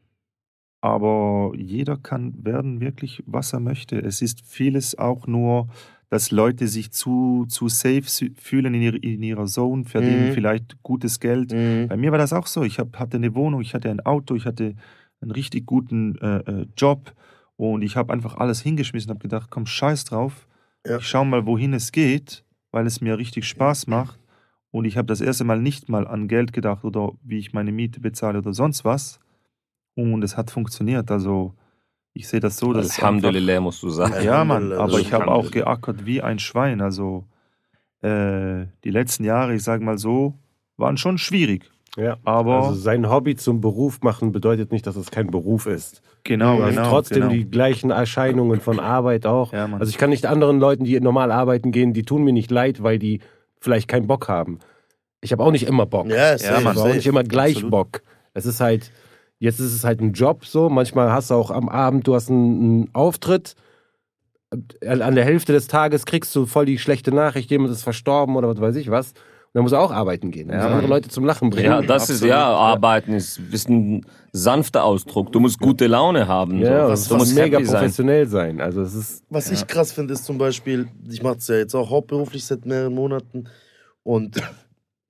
aber 0.80 1.52
jeder 1.56 1.96
kann 1.96 2.34
werden 2.44 2.80
wirklich, 2.80 3.22
was 3.26 3.52
er 3.52 3.60
möchte. 3.60 3.98
Es 3.98 4.22
ist 4.22 4.46
vieles 4.46 4.96
auch 4.98 5.26
nur, 5.26 5.68
dass 6.10 6.30
Leute 6.30 6.68
sich 6.68 6.90
zu, 6.92 7.44
zu 7.48 7.68
safe 7.68 8.02
fühlen 8.36 8.74
in, 8.74 8.82
ihrer- 8.82 9.02
in 9.02 9.22
ihrer 9.22 9.46
Zone, 9.46 9.84
verdienen 9.84 10.28
Mhm. 10.28 10.32
vielleicht 10.32 10.82
gutes 10.82 11.20
Geld. 11.20 11.52
Mhm. 11.52 11.88
Bei 11.88 11.96
mir 11.96 12.12
war 12.12 12.18
das 12.18 12.32
auch 12.32 12.46
so. 12.46 12.62
Ich 12.62 12.78
hab, 12.78 12.98
hatte 12.98 13.16
eine 13.18 13.34
Wohnung, 13.34 13.60
ich 13.60 13.74
hatte 13.74 13.90
ein 13.90 14.00
Auto, 14.00 14.34
ich 14.34 14.46
hatte 14.46 14.74
einen 15.20 15.30
richtig 15.32 15.66
guten 15.66 16.16
äh, 16.18 16.38
äh, 16.38 16.66
Job 16.76 17.12
und 17.56 17.82
ich 17.82 17.96
habe 17.96 18.12
einfach 18.12 18.36
alles 18.36 18.62
hingeschmissen 18.62 19.10
und 19.10 19.16
habe 19.16 19.22
gedacht, 19.22 19.50
komm, 19.50 19.66
scheiß 19.66 20.04
drauf. 20.04 20.46
Ja. 20.86 20.98
Ich 20.98 21.08
schau 21.08 21.24
mal, 21.24 21.44
wohin 21.44 21.74
es 21.74 21.92
geht, 21.92 22.44
weil 22.70 22.86
es 22.86 23.00
mir 23.00 23.18
richtig 23.18 23.46
Spaß 23.46 23.86
macht. 23.88 24.18
Und 24.70 24.84
ich 24.84 24.96
habe 24.96 25.06
das 25.06 25.20
erste 25.20 25.44
Mal 25.44 25.60
nicht 25.60 25.88
mal 25.88 26.06
an 26.06 26.28
Geld 26.28 26.52
gedacht 26.52 26.84
oder 26.84 27.12
wie 27.22 27.38
ich 27.38 27.52
meine 27.52 27.72
Miete 27.72 28.00
bezahle 28.00 28.38
oder 28.38 28.52
sonst 28.54 28.84
was. 28.84 29.18
Und 30.02 30.22
es 30.22 30.36
hat 30.36 30.50
funktioniert. 30.50 31.10
Also 31.10 31.54
ich 32.14 32.28
sehe 32.28 32.40
das 32.40 32.56
so, 32.58 32.72
dass 32.72 32.86
es 32.86 32.90
einfach- 32.92 33.02
Alhamdulillah, 33.08 33.60
musst 33.60 33.82
du 33.82 33.88
sagen. 33.90 34.14
ja, 34.24 34.44
Mann, 34.44 34.70
Alhamdulillah, 34.72 34.84
aber 34.84 34.98
ich 35.00 35.12
habe 35.12 35.24
auch 35.28 35.38
Alhamdulillah. 35.38 35.64
geackert 35.74 36.06
wie 36.06 36.22
ein 36.22 36.38
Schwein. 36.38 36.80
Also 36.80 37.24
äh, 38.02 38.66
die 38.84 38.90
letzten 38.90 39.24
Jahre, 39.24 39.54
ich 39.54 39.62
sage 39.62 39.84
mal 39.84 39.98
so, 39.98 40.34
waren 40.76 40.96
schon 40.96 41.18
schwierig. 41.18 41.70
Ja. 41.96 42.16
Aber 42.24 42.68
Also 42.68 42.74
sein 42.74 43.10
Hobby 43.10 43.34
zum 43.34 43.60
Beruf 43.60 44.00
machen 44.02 44.30
bedeutet 44.30 44.70
nicht, 44.70 44.86
dass 44.86 44.94
es 44.94 45.10
kein 45.10 45.28
Beruf 45.32 45.66
ist. 45.66 46.00
genau, 46.22 46.58
Du 46.58 46.62
hast 46.64 46.70
genau. 46.76 46.88
trotzdem 46.90 47.20
genau. 47.22 47.32
die 47.32 47.50
gleichen 47.50 47.90
Erscheinungen 47.90 48.60
von 48.60 48.78
Arbeit 48.78 49.26
auch. 49.26 49.52
Ja, 49.52 49.64
also 49.72 49.90
ich 49.90 49.98
kann 49.98 50.10
nicht 50.10 50.26
anderen 50.26 50.60
Leuten, 50.60 50.84
die 50.84 51.00
normal 51.00 51.32
arbeiten 51.32 51.72
gehen, 51.72 51.92
die 51.92 52.04
tun 52.04 52.22
mir 52.22 52.32
nicht 52.32 52.52
leid, 52.52 52.82
weil 52.84 53.00
die 53.00 53.20
vielleicht 53.60 53.88
keinen 53.88 54.06
Bock 54.06 54.28
haben. 54.28 54.60
Ich 55.22 55.32
habe 55.32 55.42
auch 55.42 55.50
nicht 55.50 55.66
immer 55.66 55.86
Bock. 55.86 56.06
Ja, 56.08 56.14
Ja, 56.16 56.38
safe, 56.38 56.58
Ich 56.58 56.64
Mann, 56.64 56.76
habe 56.76 56.88
auch 56.90 56.94
nicht 56.94 57.06
immer 57.08 57.24
gleich 57.24 57.56
Absolut. 57.56 57.70
Bock. 57.72 58.02
Es 58.34 58.46
ist 58.46 58.60
halt, 58.60 58.92
jetzt 59.38 59.60
ist 59.60 59.72
es 59.74 59.84
halt 59.84 60.00
ein 60.00 60.12
Job 60.12 60.44
so. 60.44 60.68
Manchmal 60.68 61.10
hast 61.12 61.30
du 61.30 61.34
auch 61.34 61.50
am 61.50 61.68
Abend, 61.68 62.06
du 62.06 62.14
hast 62.14 62.28
einen, 62.30 62.60
einen 62.60 62.90
Auftritt. 62.94 63.54
An 64.86 65.14
der 65.14 65.24
Hälfte 65.24 65.52
des 65.52 65.66
Tages 65.66 66.06
kriegst 66.06 66.34
du 66.34 66.46
voll 66.46 66.64
die 66.64 66.78
schlechte 66.78 67.12
Nachricht, 67.12 67.50
jemand 67.50 67.70
ist 67.70 67.82
verstorben 67.82 68.34
oder 68.36 68.48
was 68.48 68.60
weiß 68.60 68.76
ich 68.76 68.90
was. 68.90 69.08
Und 69.08 69.54
dann 69.54 69.62
musst 69.62 69.72
du 69.74 69.78
auch 69.78 69.90
arbeiten 69.92 70.30
gehen. 70.30 70.48
Ja, 70.50 70.66
andere. 70.66 70.86
Leute 70.86 71.08
zum 71.08 71.24
Lachen 71.24 71.50
bringen. 71.50 71.66
Ja, 71.66 71.80
das 71.82 72.04
ist 72.04 72.16
Absolut, 72.16 72.30
ja, 72.30 72.50
ja. 72.50 72.56
arbeiten 72.56 73.12
ist, 73.14 73.38
ist 73.50 73.68
ein 73.68 74.04
sanfter 74.32 74.84
Ausdruck. 74.84 75.32
Du 75.32 75.40
musst 75.40 75.58
gute 75.58 75.86
Laune 75.86 76.28
haben. 76.28 76.58
Ja, 76.60 76.84
so. 76.84 76.88
das 76.90 77.08
du 77.08 77.14
muss 77.14 77.24
musst 77.28 77.34
mega 77.34 77.56
happy 77.58 77.64
sein. 77.66 77.74
professionell 77.80 78.26
sein. 78.26 78.60
Also 78.60 78.82
es 78.82 78.94
ist 78.94 79.24
Was 79.30 79.50
ich 79.50 79.66
krass 79.66 79.92
finde, 79.92 80.14
ist 80.14 80.24
zum 80.24 80.36
Beispiel, 80.38 80.88
ich 81.10 81.22
mache 81.22 81.38
es 81.38 81.48
ja 81.48 81.56
jetzt 81.56 81.74
auch 81.74 81.88
hauptberuflich 81.90 82.44
seit 82.44 82.66
mehreren 82.66 82.94
Monaten 82.94 83.48
und 84.02 84.36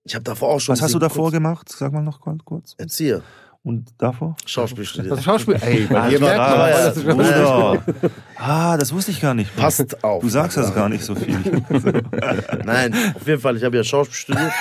ich 0.04 0.14
habe 0.14 0.24
davor 0.24 0.50
auch 0.50 0.60
schon. 0.60 0.72
Was 0.72 0.82
hast 0.82 0.94
du 0.94 0.98
davor 1.00 1.24
kurz- 1.24 1.34
gemacht? 1.34 1.68
Sag 1.68 1.92
mal 1.92 2.02
noch 2.02 2.20
kurz. 2.20 2.74
Erzieher, 2.78 3.22
Und 3.64 3.90
davor? 3.98 4.36
Schauspiel 4.46 4.84
das 4.84 4.88
studiert. 4.90 5.22
Schauspiel. 5.22 5.56
Ey, 5.60 5.86
bei 5.86 6.00
Ah, 6.00 6.08
dir 6.08 6.20
merkt 6.20 7.06
man, 7.06 7.16
das. 7.18 8.10
Ah, 8.36 8.76
das 8.76 8.92
wusste 8.92 9.10
ich 9.10 9.20
gar 9.20 9.34
nicht. 9.34 9.54
Passt 9.56 10.02
auf. 10.04 10.22
Du 10.22 10.28
sagst 10.28 10.56
das 10.56 10.74
gar 10.74 10.88
nicht 10.88 11.02
so 11.04 11.14
viel. 11.14 11.36
Nein, 12.64 12.94
auf 13.14 13.26
jeden 13.26 13.40
Fall, 13.40 13.56
ich 13.56 13.64
habe 13.64 13.76
ja 13.76 13.84
Schauspiel 13.84 14.14
studiert. 14.16 14.52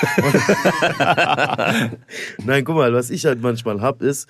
Nein, 2.44 2.64
guck 2.64 2.76
mal, 2.76 2.92
was 2.92 3.10
ich 3.10 3.24
halt 3.24 3.40
manchmal 3.40 3.80
hab, 3.80 4.02
ist, 4.02 4.28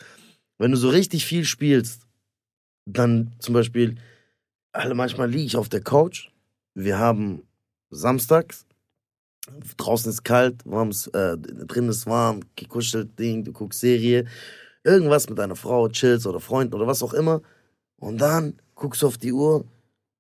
wenn 0.59 0.71
du 0.71 0.77
so 0.77 0.91
richtig 0.91 1.25
viel 1.25 1.45
spielst, 1.45 2.03
dann 2.85 3.33
zum 3.39 3.55
Beispiel, 3.55 3.97
alle 4.73 4.95
manchmal 4.95 5.31
liege 5.31 5.45
ich 5.45 5.57
auf 5.57 5.69
der 5.69 5.81
Couch. 5.81 6.29
Wir 6.75 6.99
haben 6.99 7.43
samstags, 7.91 8.67
draußen 9.77 10.11
ist 10.11 10.25
kalt, 10.25 10.57
warmes, 10.65 11.07
äh, 11.09 11.37
drin 11.39 11.89
ist 11.89 12.07
warm, 12.07 12.41
gekuschelt 12.57 13.19
Ding, 13.19 13.45
du 13.45 13.53
guckst 13.53 13.81
Serie, 13.81 14.25
irgendwas 14.85 15.29
mit 15.29 15.39
deiner 15.39 15.57
Frau, 15.57 15.89
chillst 15.89 16.27
oder 16.27 16.41
Freunden 16.41 16.75
oder 16.75 16.87
was 16.87 17.03
auch 17.03 17.15
immer. 17.15 17.43
Und 17.97 18.21
dann 18.21 18.55
guckst 18.75 19.03
du 19.03 19.07
auf 19.07 19.19
die 19.19 19.33
Uhr, 19.33 19.65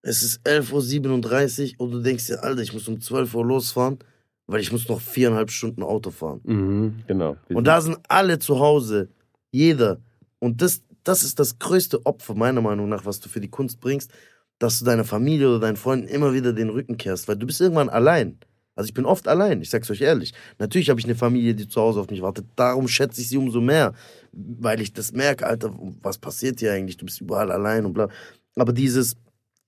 es 0.02 0.22
ist 0.22 0.46
11.37 0.46 1.74
Uhr 1.74 1.86
und 1.86 1.92
du 1.92 2.00
denkst 2.00 2.26
dir, 2.26 2.42
Alter, 2.42 2.62
ich 2.62 2.72
muss 2.72 2.88
um 2.88 3.00
12 3.00 3.34
Uhr 3.34 3.44
losfahren, 3.44 3.98
weil 4.46 4.60
ich 4.60 4.72
muss 4.72 4.88
noch 4.88 5.00
viereinhalb 5.00 5.50
Stunden 5.50 5.82
Auto 5.82 6.10
fahren. 6.10 6.40
Mhm, 6.44 7.04
genau. 7.06 7.36
Und 7.50 7.66
da 7.66 7.80
sind 7.80 7.98
alle 8.08 8.38
zu 8.38 8.58
Hause, 8.58 9.08
jeder. 9.50 10.00
Und 10.38 10.62
das, 10.62 10.82
das 11.04 11.22
ist 11.22 11.38
das 11.38 11.58
größte 11.58 12.04
Opfer, 12.06 12.34
meiner 12.34 12.60
Meinung 12.60 12.88
nach, 12.88 13.04
was 13.04 13.20
du 13.20 13.28
für 13.28 13.40
die 13.40 13.50
Kunst 13.50 13.80
bringst, 13.80 14.10
dass 14.58 14.78
du 14.78 14.84
deiner 14.84 15.04
Familie 15.04 15.48
oder 15.48 15.60
deinen 15.60 15.76
Freunden 15.76 16.08
immer 16.08 16.32
wieder 16.32 16.52
den 16.52 16.70
Rücken 16.70 16.96
kehrst, 16.96 17.28
weil 17.28 17.36
du 17.36 17.46
bist 17.46 17.60
irgendwann 17.60 17.88
allein. 17.88 18.38
Also 18.78 18.90
ich 18.90 18.94
bin 18.94 19.06
oft 19.06 19.26
allein, 19.26 19.60
ich 19.60 19.70
sag's 19.70 19.90
euch 19.90 20.02
ehrlich. 20.02 20.32
Natürlich 20.60 20.88
habe 20.88 21.00
ich 21.00 21.04
eine 21.04 21.16
Familie, 21.16 21.52
die 21.52 21.66
zu 21.66 21.80
Hause 21.80 21.98
auf 21.98 22.10
mich 22.10 22.22
wartet. 22.22 22.46
Darum 22.54 22.86
schätze 22.86 23.20
ich 23.20 23.28
sie 23.28 23.36
umso 23.36 23.60
mehr, 23.60 23.92
weil 24.30 24.80
ich 24.80 24.92
das 24.92 25.10
merke, 25.10 25.48
Alter, 25.48 25.76
was 26.00 26.16
passiert 26.16 26.60
hier 26.60 26.72
eigentlich? 26.72 26.96
Du 26.96 27.04
bist 27.04 27.20
überall 27.20 27.50
allein 27.50 27.84
und 27.84 27.92
bla. 27.92 28.08
Aber 28.54 28.72
dieses 28.72 29.16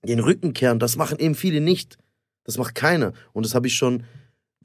den 0.05 0.21
Rücken 0.21 0.53
kehren, 0.53 0.79
das 0.79 0.95
machen 0.95 1.19
eben 1.19 1.35
viele 1.35 1.59
nicht. 1.59 1.97
Das 2.45 2.57
macht 2.57 2.73
keiner. 2.73 3.11
Und 3.33 3.45
das 3.45 3.53
habe 3.53 3.67
ich 3.67 3.75
schon, 3.75 4.05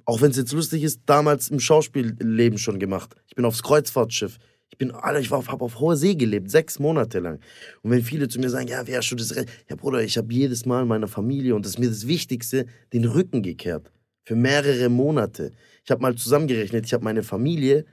auch 0.04 0.20
wenn 0.20 0.30
es 0.30 0.36
jetzt 0.36 0.52
lustig 0.52 0.84
ist, 0.84 1.00
damals 1.06 1.48
im 1.48 1.58
Schauspielleben 1.58 2.56
schon 2.56 2.78
gemacht. 2.78 3.16
Ich 3.26 3.34
bin 3.34 3.44
aufs 3.44 3.64
Kreuzfahrtschiff. 3.64 4.38
Ich 4.70 4.78
bin, 4.78 4.92
Alter, 4.92 5.18
ich 5.18 5.32
habe 5.32 5.64
auf 5.64 5.80
hoher 5.80 5.96
See 5.96 6.14
gelebt, 6.14 6.52
sechs 6.52 6.78
Monate 6.78 7.18
lang. 7.18 7.40
Und 7.82 7.90
wenn 7.90 8.02
viele 8.02 8.28
zu 8.28 8.38
mir 8.38 8.50
sagen, 8.50 8.68
ja, 8.68 8.86
wer 8.86 9.02
schon 9.02 9.18
das 9.18 9.34
Recht? 9.34 9.48
Ja, 9.68 9.74
Bruder, 9.74 10.04
ich 10.04 10.16
habe 10.16 10.32
jedes 10.32 10.66
Mal 10.66 10.84
meiner 10.84 11.08
Familie, 11.08 11.56
und 11.56 11.66
das 11.66 11.72
ist 11.72 11.78
mir 11.80 11.88
das 11.88 12.06
Wichtigste, 12.06 12.66
den 12.92 13.06
Rücken 13.06 13.42
gekehrt. 13.42 13.90
Für 14.26 14.36
mehrere 14.36 14.90
Monate. 14.90 15.52
Ich 15.84 15.90
habe 15.90 16.02
mal 16.02 16.14
zusammengerechnet, 16.14 16.84
ich 16.84 16.92
habe 16.92 17.04
meine 17.04 17.22
Familie, 17.22 17.86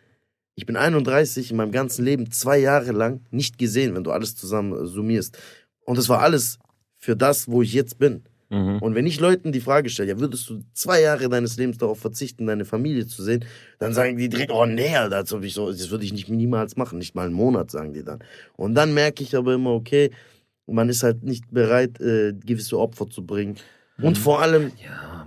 ich 0.55 0.65
bin 0.65 0.75
31, 0.75 1.51
in 1.51 1.57
meinem 1.57 1.71
ganzen 1.71 2.03
Leben 2.03 2.31
zwei 2.31 2.57
Jahre 2.57 2.91
lang 2.91 3.21
nicht 3.31 3.57
gesehen, 3.57 3.95
wenn 3.95 4.03
du 4.03 4.11
alles 4.11 4.35
zusammen 4.35 4.73
äh, 4.73 4.85
summierst. 4.85 5.37
Und 5.85 5.97
das 5.97 6.09
war 6.09 6.21
alles 6.21 6.59
für 6.97 7.15
das, 7.15 7.47
wo 7.47 7.61
ich 7.61 7.73
jetzt 7.73 7.97
bin. 7.99 8.23
Mhm. 8.49 8.79
Und 8.79 8.95
wenn 8.95 9.07
ich 9.07 9.19
Leuten 9.19 9.51
die 9.51 9.61
Frage 9.61 9.89
stelle, 9.89 10.09
ja, 10.09 10.19
würdest 10.19 10.49
du 10.49 10.61
zwei 10.73 11.01
Jahre 11.01 11.27
deines 11.29 11.57
Lebens 11.57 11.77
darauf 11.79 11.99
verzichten, 11.99 12.45
deine 12.45 12.65
Familie 12.65 13.07
zu 13.07 13.23
sehen, 13.23 13.45
dann 13.79 13.93
sagen 13.93 14.17
die 14.17 14.29
direkt, 14.29 14.51
oh 14.51 14.65
nee, 14.65 14.95
ich 15.41 15.53
so, 15.53 15.71
das 15.71 15.89
würde 15.89 16.05
ich 16.05 16.13
nicht 16.13 16.29
niemals 16.29 16.77
machen, 16.77 16.99
nicht 16.99 17.15
mal 17.15 17.25
einen 17.25 17.33
Monat, 17.33 17.71
sagen 17.71 17.93
die 17.93 18.03
dann. 18.03 18.19
Und 18.55 18.75
dann 18.75 18.93
merke 18.93 19.23
ich 19.23 19.35
aber 19.35 19.55
immer, 19.55 19.71
okay, 19.71 20.11
man 20.67 20.87
ist 20.87 21.03
halt 21.03 21.23
nicht 21.23 21.51
bereit, 21.51 21.99
äh, 21.99 22.33
gewisse 22.33 22.79
Opfer 22.79 23.09
zu 23.09 23.25
bringen. 23.25 23.55
Und 24.03 24.17
vor 24.17 24.41
allem 24.41 24.71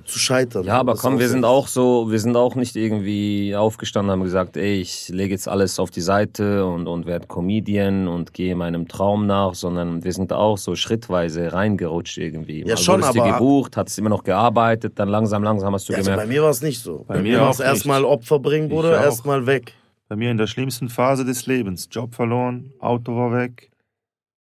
zu 0.04 0.20
scheitern. 0.20 0.64
Ja, 0.64 0.78
aber 0.78 0.92
Das 0.92 1.00
komm, 1.00 1.18
wir 1.18 1.28
sind 1.28 1.44
auch 1.44 1.66
so, 1.66 2.10
wir 2.12 2.20
sind 2.20 2.36
auch 2.36 2.54
nicht 2.54 2.76
irgendwie 2.76 3.56
aufgestanden, 3.56 4.12
haben 4.12 4.22
gesagt, 4.22 4.56
ey, 4.56 4.80
ich 4.80 5.08
lege 5.08 5.32
jetzt 5.34 5.48
alles 5.48 5.80
auf 5.80 5.90
die 5.90 6.00
Seite 6.00 6.64
und, 6.64 6.86
und 6.86 7.06
werde 7.06 7.26
Comedian 7.26 8.06
und 8.06 8.32
gehe 8.32 8.54
meinem 8.54 8.86
Traum 8.86 9.26
nach, 9.26 9.54
sondern 9.54 10.04
wir 10.04 10.12
sind 10.12 10.32
auch 10.32 10.58
so 10.58 10.76
schrittweise 10.76 11.52
reingerutscht 11.52 12.18
irgendwie. 12.18 12.60
Ja, 12.60 12.74
Mal 12.74 12.76
schon, 12.76 13.00
wurdest 13.00 13.16
du 13.16 13.22
aber- 13.22 13.32
gebucht, 13.32 13.76
hast 13.76 13.98
immer 13.98 14.10
noch 14.10 14.22
gearbeitet, 14.22 14.92
dann 14.96 15.08
langsam, 15.08 15.42
langsam 15.42 15.74
hast 15.74 15.88
du 15.88 15.92
Ja, 15.92 15.98
also 15.98 16.10
bei 16.10 16.14
gemerkt, 16.14 16.32
mir 16.32 16.42
war 16.44 16.50
es 16.50 16.62
nicht 16.62 16.80
so. 16.80 17.04
Bei, 17.08 17.16
mir 17.16 17.22
mir 17.22 17.40
war 17.40 17.50
es 17.50 17.58
erstmal 17.58 18.04
Opfer 18.04 18.38
bringen, 18.38 18.70
auch. 18.72 18.84
erstmal 18.84 19.44
weg. 19.46 19.72
Bei 20.08 20.14
mir 20.14 20.30
in 20.30 20.38
der 20.38 20.46
schlimmsten 20.46 20.88
Phase 20.88 21.24
des 21.24 21.46
Lebens. 21.46 21.88
Job 21.90 22.14
verloren, 22.14 22.72
Auto 22.78 23.16
war 23.16 23.32
weg. 23.32 23.70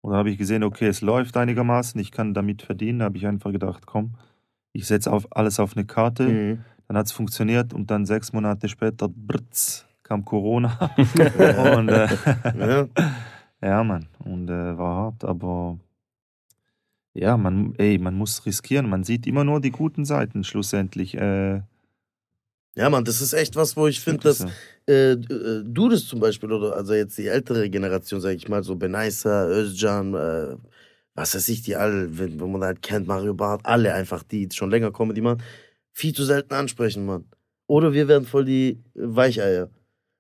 Und 0.06 0.12
dann 0.12 0.20
habe 0.20 0.30
ich 0.30 0.38
gesehen, 0.38 0.64
okay, 0.64 0.86
es 0.86 1.02
läuft 1.02 1.36
einigermaßen, 1.36 2.00
ich 2.00 2.12
kann 2.12 2.36
damit 2.36 2.62
verdienen. 2.62 3.00
Da 3.00 3.06
habe 3.06 3.18
ich 3.18 3.26
einfach 3.26 3.52
gedacht, 3.52 3.88
komm, 3.88 4.14
ich 4.72 4.86
setze 4.86 5.12
auf, 5.12 5.26
alles 5.36 5.60
auf 5.60 5.76
eine 5.76 5.84
Karte. 5.88 6.28
Mhm. 6.28 6.60
Dann 6.88 6.98
hat 6.98 7.08
es 7.08 7.12
funktioniert 7.12 7.74
und 7.74 7.90
dann 7.90 8.06
sechs 8.06 8.32
Monate 8.32 8.70
später, 8.70 9.10
brtz, 9.10 9.88
kam 10.04 10.24
Corona. 10.24 10.92
und 11.76 11.90
äh, 11.90 12.08
Ja. 12.56 12.88
ja, 13.64 13.84
Mann, 13.84 14.06
und 14.20 14.48
äh, 14.48 14.78
war 14.78 14.96
hart, 14.96 15.26
aber 15.26 15.80
ja, 17.16 17.36
man, 17.36 17.74
ey, 17.80 17.98
man 17.98 18.14
muss 18.14 18.46
riskieren. 18.46 18.88
Man 18.88 19.04
sieht 19.04 19.26
immer 19.26 19.44
nur 19.44 19.60
die 19.60 19.72
guten 19.72 20.06
Seiten 20.06 20.44
schlussendlich. 20.44 21.18
Äh, 21.18 21.62
ja, 22.76 22.90
Mann, 22.92 23.06
das 23.06 23.22
ist 23.22 23.34
echt 23.34 23.56
was, 23.56 23.76
wo 23.76 23.88
ich 23.88 24.02
finde, 24.02 24.22
dass. 24.22 24.46
Äh, 24.88 25.12
äh, 25.14 25.64
du 25.66 25.90
das 25.90 26.06
zum 26.06 26.20
Beispiel, 26.20 26.52
oder 26.52 26.76
also 26.76 26.94
jetzt 26.94 27.18
die 27.18 27.28
ältere 27.28 27.70
Generation, 27.70 28.22
sag 28.22 28.36
ich 28.36 28.48
mal, 28.48 28.64
so 28.64 28.76
Benaisa, 28.76 29.48
Özcan, 29.48 30.14
äh, 30.14 30.56
was 31.16 31.34
weiß 31.36 31.48
ich, 31.50 31.62
die 31.64 31.76
alle, 31.76 32.18
wenn, 32.18 32.40
wenn 32.40 32.52
man 32.52 32.64
halt 32.64 32.82
kennt, 32.82 33.08
Mario 33.08 33.34
Barth, 33.34 33.62
alle 33.64 33.94
einfach, 33.94 34.24
die 34.24 34.48
schon 34.54 34.70
länger 34.70 34.92
Comedy 34.92 35.22
machen, 35.22 35.42
viel 35.94 36.14
zu 36.14 36.24
selten 36.24 36.54
ansprechen, 36.54 37.06
Mann. 37.06 37.26
Oder 37.68 37.94
wir 37.94 38.08
werden 38.08 38.26
voll 38.26 38.46
die 38.46 38.84
Weicheier. 38.94 39.70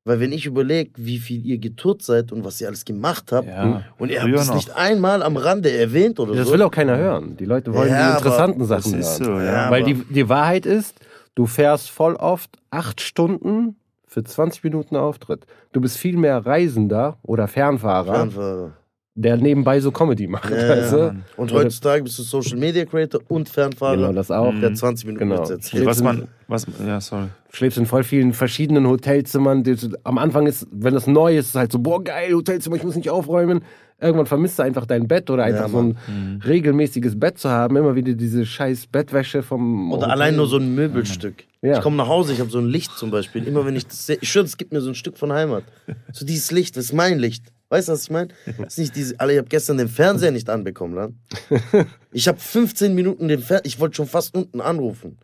Weil 0.07 0.19
wenn 0.19 0.31
ich 0.31 0.45
überlege, 0.45 0.91
wie 0.97 1.17
viel 1.17 1.43
ihr 1.45 1.57
getourt 1.57 2.03
seid 2.03 2.31
und 2.31 2.43
was 2.45 2.61
ihr 2.61 2.67
alles 2.67 2.85
gemacht 2.85 3.31
habt, 3.31 3.47
Ja, 3.47 3.83
und 3.97 4.09
ihr 4.11 4.21
habt 4.21 4.33
es 4.33 4.53
nicht 4.53 4.75
einmal 4.75 5.23
am 5.23 5.35
Rande 5.35 5.71
erwähnt 5.71 6.19
oder 6.19 6.33
Das 6.35 6.47
so. 6.47 6.53
will 6.53 6.61
auch 6.61 6.69
keiner 6.71 6.95
hören. 6.95 7.35
Die 7.37 7.45
Leute 7.45 7.73
wollen 7.73 7.89
Ja, 7.89 8.11
die 8.11 8.17
interessanten 8.17 8.59
Das 8.59 8.67
Sachen 8.67 8.93
hören. 8.93 9.03
so, 9.23 9.39
ja. 9.39 9.69
Weil 9.71 9.83
die, 9.83 9.95
die 9.95 10.29
Wahrheit 10.29 10.65
ist, 10.67 10.95
du 11.33 11.45
fährst 11.47 11.89
voll 11.89 12.15
oft 12.15 12.51
acht 12.69 13.01
Stunden 13.01 13.77
für 14.15 14.23
20 14.23 14.63
Minuten 14.63 14.95
Auftritt. 14.95 15.45
Du 15.73 15.81
bist 15.81 15.97
viel 15.97 16.15
mehr 16.17 16.45
Reisender 16.45 17.17
oder 17.21 17.49
Fernfahrer, 17.49 18.13
Fernfahrer. 18.15 18.71
der 19.13 19.35
nebenbei 19.37 19.81
so 19.81 19.91
Comedy 19.91 20.25
macht. 20.27 20.49
Ja, 20.49 20.69
weißt 20.69 20.91
ja, 20.93 20.97
du? 20.97 21.03
Mann. 21.07 21.23
Und 21.35 21.51
heutzutage 21.51 22.03
bist 22.03 22.17
du 22.17 22.23
Social 22.23 22.57
Media 22.57 22.85
Creator 22.85 23.19
und 23.27 23.49
Fernfahrer, 23.49 23.97
Genau, 23.97 24.13
das 24.13 24.31
auch. 24.31 24.53
der 24.59 24.73
20 24.73 25.05
Minuten 25.07 25.29
Genau. 25.29 25.45
Schläfst 25.45 25.85
Was 25.85 25.97
in- 25.99 26.03
man, 26.05 26.27
was, 26.47 26.65
ja, 26.87 27.01
sorry. 27.01 27.25
schläfst 27.51 27.77
in 27.77 27.85
voll 27.85 28.03
vielen 28.05 28.31
verschiedenen 28.31 28.87
Hotelzimmern. 28.87 29.63
Am 30.05 30.17
Anfang 30.17 30.47
ist, 30.47 30.65
wenn 30.71 30.93
das 30.93 31.07
neu 31.07 31.33
ist, 31.37 31.47
ist 31.47 31.49
es 31.49 31.55
halt 31.55 31.71
so, 31.73 31.79
boah, 31.79 32.01
geil, 32.01 32.33
Hotelzimmer, 32.33 32.77
ich 32.77 32.83
muss 32.83 32.95
nicht 32.95 33.09
aufräumen. 33.09 33.63
Irgendwann 33.99 34.25
vermisst 34.25 34.59
du 34.59 34.63
einfach 34.63 34.85
dein 34.85 35.07
Bett 35.07 35.29
oder 35.29 35.43
einfach 35.45 35.63
Ja, 35.63 35.69
so 35.69 35.79
ein 35.79 36.41
regelmäßiges 36.45 37.17
Bett 37.17 37.37
zu 37.37 37.49
haben. 37.49 37.77
Immer 37.77 37.95
wieder 37.95 38.13
diese 38.13 38.45
scheiß 38.45 38.87
Bettwäsche 38.87 39.41
vom. 39.41 39.91
Oder 39.91 40.01
Hotel. 40.03 40.11
allein 40.11 40.35
nur 40.35 40.47
so 40.47 40.57
ein 40.57 40.75
Möbelstück. 40.75 41.45
Ja. 41.65 41.77
Ich 41.77 41.81
komme 41.81 41.97
nach 41.97 42.07
Hause, 42.07 42.31
ich 42.31 42.39
habe 42.39 42.51
so 42.51 42.59
ein 42.59 42.67
Licht 42.67 42.91
zum 42.95 43.09
Beispiel. 43.09 43.47
Immer 43.47 43.65
wenn 43.65 43.75
ich 43.75 43.87
das 43.87 44.05
sehe, 44.05 44.19
ich 44.21 44.31
schwöre, 44.31 44.45
es 44.45 44.55
gibt 44.55 44.71
mir 44.71 44.81
so 44.81 44.89
ein 44.89 44.95
Stück 44.95 45.17
von 45.17 45.33
Heimat. 45.33 45.63
So 46.13 46.23
dieses 46.23 46.51
Licht, 46.51 46.77
das 46.77 46.85
ist 46.85 46.93
mein 46.93 47.17
Licht. 47.17 47.51
Weißt 47.69 47.87
du, 47.87 47.93
was 47.93 48.03
ich 48.03 48.11
meine? 48.11 48.29
Ist 48.67 48.77
nicht 48.77 48.95
diese, 48.95 49.19
Alter, 49.19 49.33
ich 49.33 49.39
habe 49.39 49.49
gestern 49.49 49.79
den 49.79 49.89
Fernseher 49.89 50.29
nicht 50.29 50.47
anbekommen, 50.49 50.93
Lan. 50.93 51.19
Ich 52.11 52.27
habe 52.27 52.39
15 52.39 52.93
Minuten 52.93 53.27
den 53.27 53.39
Fernseher, 53.39 53.65
ich 53.65 53.79
wollte 53.79 53.95
schon 53.95 54.07
fast 54.07 54.35
unten 54.35 54.61
anrufen. 54.61 55.17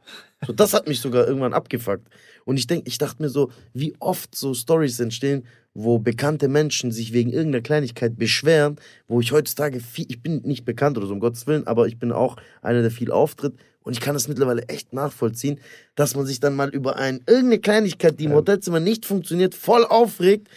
So, 0.45 0.51
das 0.51 0.73
hat 0.73 0.87
mich 0.87 0.99
sogar 0.99 1.27
irgendwann 1.27 1.53
abgefuckt. 1.53 2.07
Und 2.43 2.57
ich 2.57 2.65
denk, 2.65 2.87
ich 2.87 2.97
dachte 2.97 3.21
mir 3.21 3.29
so, 3.29 3.51
wie 3.73 3.93
oft 3.99 4.33
so 4.33 4.55
Stories 4.55 4.99
entstehen, 4.99 5.45
wo 5.75 5.99
bekannte 5.99 6.47
Menschen 6.47 6.91
sich 6.91 7.13
wegen 7.13 7.31
irgendeiner 7.31 7.61
Kleinigkeit 7.61 8.17
beschweren, 8.17 8.77
wo 9.07 9.21
ich 9.21 9.31
heutzutage 9.31 9.79
viel, 9.79 10.05
ich 10.09 10.23
bin 10.23 10.41
nicht 10.41 10.65
bekannt 10.65 10.97
oder 10.97 11.05
so, 11.05 11.13
um 11.13 11.19
Gottes 11.19 11.45
Willen, 11.45 11.67
aber 11.67 11.85
ich 11.87 11.99
bin 11.99 12.11
auch 12.11 12.35
einer, 12.63 12.81
der 12.81 12.91
viel 12.91 13.11
auftritt 13.11 13.53
und 13.83 13.93
ich 13.93 13.99
kann 13.99 14.13
das 14.13 14.27
mittlerweile 14.27 14.63
echt 14.63 14.93
nachvollziehen, 14.93 15.59
dass 15.95 16.15
man 16.15 16.25
sich 16.25 16.39
dann 16.39 16.55
mal 16.55 16.69
über 16.69 16.97
ein, 16.97 17.21
irgendeine 17.25 17.59
Kleinigkeit, 17.59 18.19
die 18.19 18.25
im 18.25 18.33
Hotelzimmer 18.33 18.79
nicht 18.79 19.05
funktioniert, 19.05 19.55
voll 19.55 19.85
aufregt, 19.85 20.49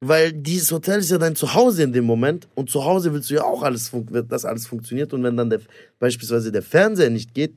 weil 0.00 0.32
dieses 0.32 0.70
Hotel 0.70 1.00
ist 1.00 1.10
ja 1.10 1.18
dein 1.18 1.34
Zuhause 1.34 1.82
in 1.82 1.92
dem 1.92 2.04
Moment 2.04 2.46
und 2.54 2.70
zu 2.70 2.84
Hause 2.84 3.12
willst 3.12 3.30
du 3.30 3.34
ja 3.34 3.44
auch 3.44 3.62
alles, 3.62 3.90
dass 4.28 4.44
alles 4.44 4.66
funktioniert 4.66 5.12
und 5.12 5.22
wenn 5.24 5.36
dann 5.36 5.50
der, 5.50 5.60
beispielsweise 5.98 6.52
der 6.52 6.62
Fernseher 6.62 7.10
nicht 7.10 7.34
geht, 7.34 7.54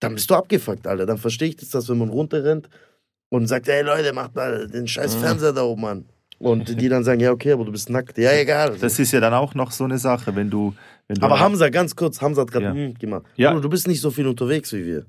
dann 0.00 0.14
bist 0.14 0.28
du 0.30 0.34
abgefuckt, 0.34 0.86
Alter. 0.86 1.06
Dann 1.06 1.18
verstehe 1.18 1.48
ich 1.48 1.56
das, 1.56 1.70
dass 1.70 1.88
wenn 1.88 1.98
man 1.98 2.08
runterrennt 2.10 2.68
und 3.30 3.46
sagt, 3.46 3.68
ey 3.68 3.82
Leute, 3.82 4.12
macht 4.12 4.34
mal 4.34 4.66
den 4.66 4.86
scheiß 4.86 5.14
Fernseher 5.14 5.52
da 5.52 5.62
oben 5.62 5.84
an. 5.86 6.04
Und 6.38 6.80
die 6.80 6.88
dann 6.88 7.04
sagen, 7.04 7.20
ja 7.20 7.30
okay, 7.30 7.52
aber 7.52 7.64
du 7.64 7.70
bist 7.70 7.88
nackt. 7.88 8.18
Ja, 8.18 8.32
egal. 8.32 8.76
Das 8.80 8.98
ist 8.98 9.12
ja 9.12 9.20
dann 9.20 9.32
auch 9.32 9.54
noch 9.54 9.70
so 9.70 9.84
eine 9.84 9.98
Sache, 9.98 10.34
wenn 10.34 10.50
du. 10.50 10.74
Aber 11.20 11.40
Hamza, 11.40 11.68
ganz 11.68 11.94
kurz, 11.96 12.20
Hamza 12.20 12.42
hat 12.42 12.50
gerade 12.50 12.78
Ja. 12.78 12.90
gemacht. 12.98 13.24
Ja. 13.36 13.50
Bruder, 13.50 13.62
du 13.62 13.68
bist 13.68 13.86
nicht 13.88 14.00
so 14.00 14.10
viel 14.10 14.26
unterwegs 14.26 14.72
wie 14.72 14.84
wir. 14.84 15.06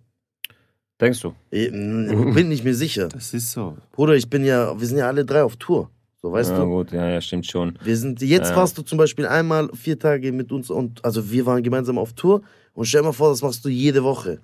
denkst 0.99 1.21
du? 1.21 1.33
Ich 1.51 1.69
bin 1.71 2.47
nicht 2.49 2.63
mir 2.63 2.75
sicher. 2.75 3.09
Das 3.09 3.33
ist 3.33 3.51
so. 3.51 3.77
Bruder, 3.91 4.15
ich 4.15 4.29
bin 4.29 4.45
ja, 4.45 4.79
wir 4.79 4.87
sind 4.87 4.97
ja 4.97 5.07
alle 5.07 5.25
drei 5.25 5.43
auf 5.43 5.55
Tour. 5.57 5.89
So, 6.21 6.31
weißt 6.31 6.51
ja, 6.51 6.59
du? 6.59 6.65
gut, 6.67 6.91
ja, 6.93 7.09
ja, 7.09 7.19
stimmt 7.19 7.45
schon. 7.45 7.77
Wir 7.83 7.97
sind, 7.97 8.21
jetzt 8.21 8.51
Ja. 8.51 8.55
warst 8.55 8.77
du 8.77 8.81
zum 8.81 8.97
Beispiel 8.97 9.25
einmal 9.25 9.69
vier 9.73 9.99
Tage 9.99 10.31
mit 10.31 10.51
uns 10.53 10.69
und, 10.69 11.03
also 11.03 11.29
wir 11.31 11.45
waren 11.45 11.61
gemeinsam 11.61 11.97
auf 11.97 12.13
Tour 12.13 12.41
und 12.73 12.85
stell 12.85 13.01
dir 13.01 13.07
mal 13.07 13.11
vor, 13.13 13.29
das 13.29 13.41
machst 13.41 13.65
du 13.65 13.69
jede 13.69 14.03
Woche. 14.03 14.39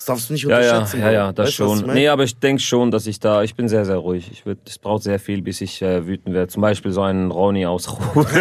Das 0.00 0.06
darfst 0.06 0.30
du 0.30 0.32
nicht 0.32 0.44
Ja, 0.44 0.60
ja, 0.62 0.78
unterschätzen. 0.78 1.00
ja, 1.02 1.10
ja, 1.12 1.26
Bro. 1.26 1.32
das 1.34 1.46
Weißt 1.48 1.54
schon. 1.56 1.78
ich? 1.80 1.86
Nee, 1.92 2.08
aber 2.08 2.24
ich 2.24 2.34
denke 2.38 2.62
schon, 2.62 2.90
dass 2.90 3.06
ich 3.06 3.20
da, 3.20 3.42
ich 3.42 3.54
bin 3.54 3.68
sehr, 3.68 3.84
sehr 3.84 3.96
ruhig. 3.98 4.30
Ich 4.32 4.46
würd, 4.46 4.58
es 4.66 4.78
braucht 4.78 5.02
sehr 5.02 5.18
viel, 5.20 5.42
bis 5.42 5.60
ich 5.60 5.82
äh, 5.82 6.06
wütend 6.06 6.34
werde. 6.34 6.48
Zum 6.48 6.62
Beispiel 6.62 6.90
so 6.90 7.02
einen 7.02 7.30
Ronny 7.30 7.66
ausrufen. 7.66 8.24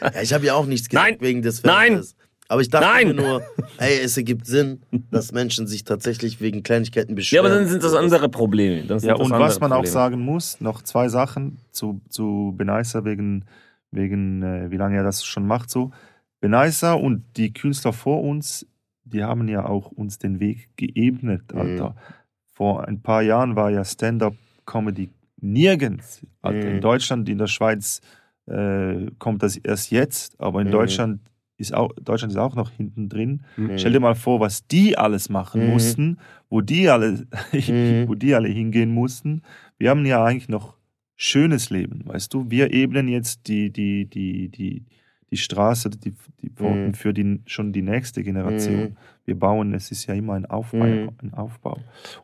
Ja, 0.00 0.22
ich 0.22 0.32
habe 0.34 0.44
ja 0.46 0.54
auch 0.54 0.66
nichts 0.66 0.88
gesagt 0.88 1.10
Nein! 1.10 1.20
wegen 1.20 1.42
des 1.42 1.62
Nein! 1.62 2.02
Aber 2.48 2.60
ich 2.60 2.68
dachte 2.70 2.86
Nein! 2.86 3.08
mir 3.08 3.14
nur, 3.14 3.42
ey, 3.78 3.98
es 4.04 4.16
ergibt 4.16 4.46
Sinn, 4.46 4.80
dass 5.10 5.30
Menschen 5.32 5.66
sich 5.68 5.84
tatsächlich 5.84 6.40
wegen 6.40 6.62
Kleinigkeiten 6.62 7.10
ja, 7.12 7.16
beschweren. 7.16 7.46
aber 7.46 7.54
dann 7.54 7.66
sind 7.68 7.82
das 7.82 7.94
andere 7.94 8.28
Probleme. 8.28 8.82
Sind 8.98 9.04
Ja, 9.08 9.14
das 9.16 9.24
und 9.26 9.32
was 9.32 9.58
man 9.60 9.72
auch 9.72 9.76
Probleme. 9.76 9.92
sagen 9.92 10.20
muss, 10.20 10.60
noch 10.60 10.82
zwei 10.82 11.08
Sachen 11.08 11.58
zu, 11.72 12.00
zu 12.08 12.52
Benaisa 12.56 13.04
wegen, 13.04 13.44
wegen 13.90 14.42
äh, 14.42 14.70
wie 14.70 14.76
lange 14.76 14.96
er 14.96 15.02
das 15.04 15.24
schon 15.24 15.46
macht. 15.46 15.70
So. 15.70 15.90
Benaisa 16.40 16.92
und 16.94 17.24
die 17.36 17.52
Künstler 17.52 17.92
vor 17.92 18.22
uns, 18.22 18.64
die 19.06 19.22
haben 19.24 19.48
ja 19.48 19.64
auch 19.66 19.90
uns 19.92 20.18
den 20.18 20.40
Weg 20.40 20.68
geebnet, 20.76 21.52
Mhm. 21.54 21.60
Alter. 21.60 21.96
Vor 22.52 22.86
ein 22.88 23.02
paar 23.02 23.22
Jahren 23.22 23.54
war 23.56 23.70
ja 23.70 23.84
Stand-up-Comedy 23.84 25.10
nirgends. 25.40 26.26
Alter. 26.42 26.66
Mhm. 26.68 26.74
In 26.76 26.80
Deutschland, 26.80 27.28
in 27.28 27.38
der 27.38 27.46
Schweiz 27.46 28.00
äh, 28.48 29.10
kommt 29.18 29.42
das 29.42 29.56
erst 29.56 29.90
jetzt, 29.90 30.40
aber 30.40 30.60
in 30.60 30.68
Mhm. 30.68 30.72
Deutschland 30.72 31.20
ist 31.58 31.74
auch, 31.74 31.90
Deutschland 32.00 32.32
ist 32.32 32.38
auch 32.38 32.54
noch 32.54 32.70
hinten 32.70 33.08
drin. 33.08 33.42
Mhm. 33.56 33.76
Stell 33.78 33.92
dir 33.92 34.00
mal 34.00 34.14
vor, 34.14 34.40
was 34.40 34.66
die 34.68 34.96
alles 34.96 35.28
machen 35.28 35.64
Mhm. 35.64 35.70
mussten, 35.70 36.18
wo 36.48 36.60
die 36.60 36.88
alle, 36.88 37.26
Mhm. 37.52 38.08
wo 38.08 38.14
die 38.14 38.34
alle 38.34 38.48
hingehen 38.48 38.90
mussten. 38.92 39.42
Wir 39.78 39.90
haben 39.90 40.06
ja 40.06 40.24
eigentlich 40.24 40.48
noch 40.48 40.76
schönes 41.16 41.70
Leben, 41.70 42.02
weißt 42.06 42.32
du? 42.34 42.50
Wir 42.50 42.72
ebnen 42.72 43.08
jetzt 43.08 43.48
die, 43.48 43.70
die, 43.72 44.04
die, 44.08 44.48
die, 44.48 44.84
die 45.30 45.36
Straße, 45.36 45.90
die, 45.90 46.14
die 46.42 46.50
Mhm. 46.58 46.94
für 46.94 47.12
die, 47.12 47.40
schon 47.46 47.72
die 47.72 47.82
nächste 47.82 48.22
Generation. 48.22 48.80
Mhm. 48.80 48.96
Wir 49.24 49.38
bauen, 49.38 49.74
es 49.74 49.90
ist 49.90 50.06
ja 50.06 50.14
immer 50.14 50.34
ein 50.34 50.46
Aufbau. 50.46 50.84
Mhm. 50.86 51.10
Ein 51.20 51.34
Aufbau. 51.34 51.80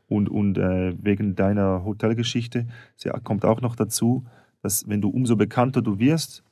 Und, 0.08 0.28
und 0.28 0.56
äh, 0.58 0.94
wegen 1.02 1.34
deiner 1.34 1.84
Hotelgeschichte 1.84 2.66
sie- 2.96 3.10
kommt 3.24 3.44
auch 3.44 3.60
noch 3.60 3.74
dazu, 3.76 4.24
dass 4.62 4.88
wenn 4.88 5.00
du 5.00 5.08
umso 5.08 5.34
bekannter 5.36 5.82
du 5.82 5.98
wirst, 5.98 6.44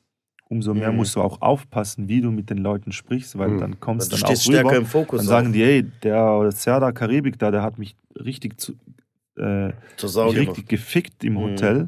umso 0.49 0.73
mehr 0.73 0.91
Mhm. 0.91 0.97
musst 0.97 1.15
du 1.15 1.21
auch 1.21 1.41
aufpassen, 1.41 2.09
wie 2.09 2.19
du 2.19 2.29
mit 2.31 2.49
den 2.49 2.57
Leuten 2.57 2.91
sprichst, 2.91 3.37
weil 3.37 3.51
Mhm. 3.51 3.57
dann 3.59 3.79
kommst 3.79 4.11
Du 4.11 4.17
dann 4.17 4.25
auch 4.25 4.29
rüber. 4.31 4.41
stärker 4.41 4.75
im 4.75 4.85
Fokus. 4.85 5.19
Dann 5.19 5.27
sagen 5.27 5.47
auch. 5.47 5.53
die, 5.53 5.63
ey, 5.63 5.83
der 6.03 6.51
Serdar 6.51 6.91
Karibik 6.91 7.39
da, 7.39 7.51
der 7.51 7.61
hat 7.63 7.79
mich 7.79 7.95
richtig, 8.19 8.59
zu, 8.59 8.73
äh, 9.37 9.67
mich 9.67 10.37
richtig 10.37 10.67
gefickt 10.67 11.23
im 11.23 11.33
Mhm. 11.35 11.37
Hotel, 11.39 11.87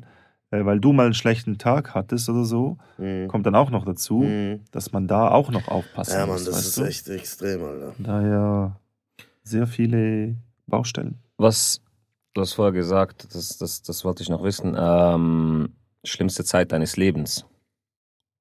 äh, 0.54 0.66
weil 0.66 0.80
du 0.80 0.94
mal 0.94 1.06
einen 1.06 1.14
schlechten 1.14 1.58
Tag 1.58 1.96
hattest 1.96 2.30
oder 2.30 2.44
so. 2.46 2.78
Mhm. 2.98 3.28
Kommt 3.28 3.46
dann 3.46 3.56
auch 3.56 3.70
noch 3.72 3.86
dazu, 3.86 4.20
Mhm. 4.22 4.62
dass 4.72 4.92
man 4.92 5.08
da 5.08 5.30
auch 5.32 5.50
noch 5.52 5.68
aufpassen 5.68 6.14
Ja, 6.14 6.26
Mann, 6.26 6.36
muss. 6.36 6.46
das 6.46 6.56
weißt 6.56 6.66
ist 6.68 6.78
du? 6.78 6.84
echt 6.84 7.10
extrem, 7.10 7.64
Alter. 7.64 7.94
Daher 7.98 8.80
sehr 9.44 9.68
viele 9.68 10.36
Baustellen. 10.68 11.16
Was, 11.38 11.82
du 12.34 12.42
hast 12.42 12.54
vorher 12.54 12.72
gesagt, 12.74 13.34
das, 13.34 13.58
das, 13.58 13.82
das 13.82 14.06
wollte 14.06 14.22
ich 14.24 14.30
noch 14.30 14.44
wissen. 14.44 14.76
Ähm, 14.80 15.70
schlimmste 16.06 16.44
Zeit 16.44 16.72
deines 16.72 16.98
Lebens. 16.98 17.46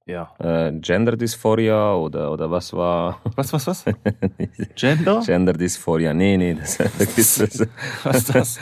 Ja. 0.05 0.35
Äh, 0.41 0.73
Gender 0.81 1.17
Dysphoria 1.17 1.95
oder, 1.95 2.33
oder 2.33 2.51
was 2.51 2.73
war? 2.73 3.21
Was, 3.37 3.53
was, 3.53 3.67
was? 3.69 3.85
Gender? 4.75 5.21
Gender 5.25 5.53
Dysphoria. 5.53 6.13
Nee, 6.13 6.37
nee, 6.37 6.55
das, 6.55 6.77
das, 6.99 7.37
das, 7.39 7.69
Was 8.03 8.17
ist 8.17 8.35
das? 8.35 8.59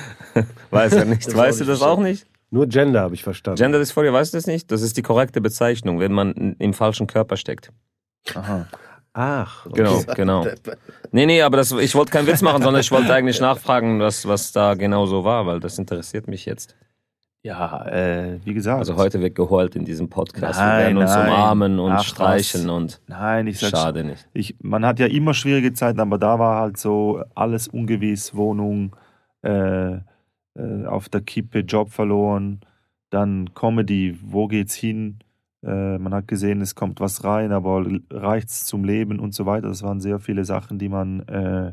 weiß 0.71 0.93
er 0.93 1.05
nicht. 1.07 1.27
Das 1.27 1.35
Weißt 1.35 1.61
du 1.61 1.65
das 1.65 1.81
auch 1.83 1.99
nicht? 2.01 2.27
Nur 2.51 2.67
Gender 2.67 3.01
habe 3.03 3.15
ich 3.15 3.23
verstanden. 3.23 3.59
Gender 3.59 3.79
Dysphoria, 3.79 4.13
weißt 4.13 4.33
du 4.35 4.39
das 4.39 4.47
nicht? 4.47 4.71
Das 4.73 4.83
ist 4.83 4.97
die 4.97 5.03
korrekte 5.03 5.41
Bezeichnung, 5.41 6.01
wenn 6.01 6.13
man 6.13 6.57
im 6.59 6.75
falschen 6.75 7.07
Körper 7.07 7.37
steckt. 7.37 7.73
Aha. 8.35 8.67
Ach, 9.13 9.67
Genau, 9.73 10.03
genau. 10.15 10.47
Nee, 11.11 11.27
nee, 11.27 11.43
aber 11.43 11.57
das, 11.57 11.73
ich 11.73 11.95
wollte 11.95 12.13
keinen 12.13 12.27
Witz 12.29 12.43
machen, 12.43 12.63
sondern 12.63 12.81
ich 12.81 12.93
wollte 12.93 13.13
eigentlich 13.13 13.41
nachfragen, 13.41 14.01
was, 14.01 14.27
was 14.27 14.53
da 14.53 14.75
genau 14.75 15.07
so 15.07 15.25
war, 15.25 15.47
weil 15.47 15.59
das 15.61 15.79
interessiert 15.79 16.29
mich 16.29 16.45
jetzt. 16.47 16.77
Ja, 17.43 17.87
äh, 17.87 18.39
wie 18.45 18.53
gesagt. 18.53 18.79
Also 18.81 18.97
heute 18.97 19.21
wird 19.21 19.35
geheult 19.35 19.75
in 19.75 19.85
diesem 19.85 20.11
Podcast. 20.11 20.61
Wir 20.61 20.65
Nein, 20.67 20.79
werden 20.85 20.99
uns 20.99 21.11
nein. 21.15 21.29
umarmen 21.29 21.79
und 21.79 21.93
Ach, 21.93 22.05
streicheln 22.05 22.67
was. 22.67 22.71
und 22.75 23.01
Nein, 23.07 23.47
ich 23.47 23.59
sag's. 23.59 23.71
schade 23.71 24.05
nicht. 24.05 24.29
Ich, 24.35 24.57
man 24.61 24.85
hat 24.85 24.99
ja 24.99 25.07
immer 25.07 25.33
schwierige 25.33 25.73
Zeiten, 25.73 26.01
aber 26.01 26.19
da 26.19 26.39
war 26.39 26.61
halt 26.61 26.77
so 26.77 27.23
alles 27.35 27.67
ungewiss, 27.67 28.35
Wohnung, 28.35 28.95
äh, 29.43 29.97
äh, 30.55 30.87
auf 30.87 31.09
der 31.09 31.21
Kippe, 31.21 31.61
Job 31.61 31.91
verloren, 31.91 32.61
dann 33.11 33.55
Comedy, 33.55 34.19
wo 34.23 34.47
geht's 34.47 34.75
hin? 34.75 35.19
Äh, 35.63 35.99
man 35.99 36.15
hat 36.15 36.29
gesehen, 36.29 36.61
es 36.61 36.75
kommt 36.75 37.01
was 37.01 37.25
rein, 37.25 37.53
aber 37.53 37.85
reicht's 38.11 38.65
zum 38.65 38.85
Leben 38.85 39.19
und 39.19 39.35
so 39.35 39.47
weiter. 39.47 39.69
Das 39.69 39.83
waren 39.83 40.01
sehr 40.01 40.21
viele 40.21 40.45
Sachen, 40.45 40.79
die 40.79 40.89
man 40.89 41.21
äh, 41.29 41.73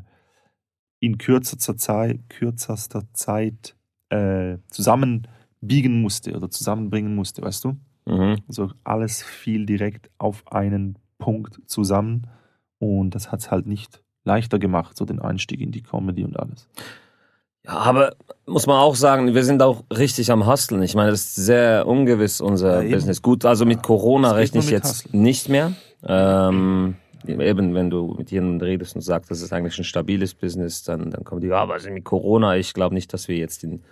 in 0.99 1.17
kürzester 1.17 1.77
Zeit, 1.77 2.21
kürzester 2.29 3.03
Zeit 3.13 3.75
äh, 4.09 4.57
zusammenbiegen 4.69 6.01
musste 6.01 6.35
oder 6.35 6.49
zusammenbringen 6.49 7.15
musste, 7.15 7.41
weißt 7.41 7.63
du? 7.65 7.77
Mhm. 8.05 8.37
Also 8.47 8.71
alles 8.83 9.23
fiel 9.23 9.65
direkt 9.65 10.09
auf 10.17 10.51
einen 10.51 10.97
Punkt 11.17 11.59
zusammen 11.65 12.27
und 12.79 13.15
das 13.15 13.31
hat 13.31 13.41
es 13.41 13.51
halt 13.51 13.67
nicht 13.67 14.03
leichter 14.23 14.59
gemacht, 14.59 14.97
so 14.97 15.05
den 15.05 15.19
Einstieg 15.19 15.61
in 15.61 15.71
die 15.71 15.81
Comedy 15.81 16.23
und 16.23 16.37
alles. 16.37 16.69
Aber 17.67 18.13
muss 18.45 18.65
man 18.65 18.77
auch 18.77 18.95
sagen, 18.95 19.35
wir 19.35 19.43
sind 19.43 19.61
auch 19.61 19.83
richtig 19.95 20.31
am 20.31 20.47
Hustlen. 20.47 20.81
Ich 20.81 20.95
meine, 20.95 21.11
das 21.11 21.21
ist 21.21 21.35
sehr 21.35 21.85
ungewiss, 21.85 22.39
unser 22.41 22.81
Ja. 22.81 22.95
Business. 22.95 23.21
Gut, 23.21 23.43
also 23.45 23.65
mit 23.65 23.83
Corona 23.83 24.31
rechne 24.31 24.61
ich 24.61 24.69
jetzt 24.69 25.03
Hustlen. 25.05 25.21
nicht 25.21 25.49
mehr. 25.49 25.73
Ähm, 26.05 26.95
eben, 27.27 27.75
wenn 27.75 27.89
du 27.89 28.15
mit 28.17 28.31
jemandem 28.31 28.65
redest 28.65 28.95
und 28.95 29.01
sagst, 29.01 29.29
das 29.29 29.41
ist 29.41 29.51
eigentlich 29.51 29.77
ein 29.77 29.83
stabiles 29.83 30.33
Business, 30.33 30.83
dann, 30.83 31.11
dann 31.11 31.25
kommen 31.25 31.41
die, 31.41 31.47
ja, 31.47 31.57
aber 31.57 31.73
also 31.73 31.89
mit 31.89 32.05
Corona, 32.05 32.55
ich 32.55 32.73
glaube 32.73 32.95
nicht, 32.95 33.11
dass 33.13 33.27
wir 33.27 33.35
jetzt 33.35 33.65
in 33.65 33.73
ein 33.73 33.83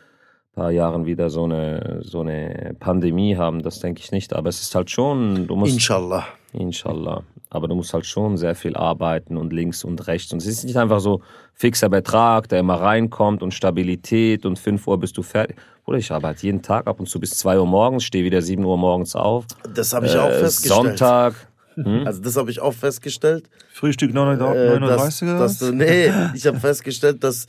paar 0.53 0.71
Jahren 0.71 1.05
wieder 1.05 1.29
so 1.29 1.43
eine, 1.43 1.99
so 2.01 2.21
eine 2.21 2.75
Pandemie 2.79 3.35
haben. 3.35 3.61
Das 3.61 3.79
denke 3.81 3.99
ich 4.01 4.11
nicht. 4.13 4.33
Aber 4.33 4.47
es 4.47 4.61
ist 4.61 4.73
halt 4.73 4.89
schon, 4.89 5.47
du 5.47 5.55
musst. 5.57 5.73
Inshallah. 5.73 6.25
Inshallah. 6.59 7.23
Aber 7.49 7.67
du 7.67 7.75
musst 7.75 7.93
halt 7.93 8.05
schon 8.05 8.37
sehr 8.37 8.55
viel 8.55 8.75
arbeiten 8.75 9.37
und 9.37 9.53
links 9.53 9.83
und 9.83 10.07
rechts. 10.07 10.31
Und 10.33 10.39
es 10.39 10.47
ist 10.47 10.63
nicht 10.63 10.77
einfach 10.77 10.99
so 10.99 11.21
fixer 11.53 11.89
Betrag, 11.89 12.49
der 12.49 12.59
immer 12.59 12.75
reinkommt 12.75 13.43
und 13.43 13.53
Stabilität 13.53 14.45
und 14.45 14.57
5 14.59 14.87
Uhr 14.87 14.99
bist 14.99 15.17
du 15.17 15.21
fertig. 15.23 15.57
Oder 15.85 15.97
ich 15.97 16.11
arbeite 16.11 16.43
jeden 16.45 16.61
Tag 16.61 16.87
ab 16.87 16.99
und 16.99 17.07
zu 17.07 17.19
bis 17.19 17.31
2 17.37 17.59
Uhr 17.59 17.67
morgens, 17.67 18.03
stehe 18.03 18.23
wieder 18.23 18.41
7 18.41 18.63
Uhr 18.65 18.77
morgens 18.77 19.15
auf. 19.15 19.45
Das 19.73 19.93
habe 19.93 20.07
ich 20.07 20.15
auch 20.17 20.29
Äh, 20.29 20.39
festgestellt. 20.39 20.97
Sonntag. 20.97 21.47
Hm? 21.75 22.07
Also 22.07 22.21
das 22.21 22.37
habe 22.37 22.49
ich 22.51 22.61
auch 22.61 22.71
festgestellt. 22.73 23.49
Frühstück 23.73 24.13
39 24.13 24.57
äh, 24.57 24.79
39 24.79 24.79
oder 24.79 24.87
dass, 24.87 25.19
dass 25.19 25.61
was? 25.61 25.69
du, 25.69 25.75
nee, 25.75 26.09
ich 26.33 26.47
habe 26.47 26.57
festgestellt, 26.57 27.21
dass 27.21 27.47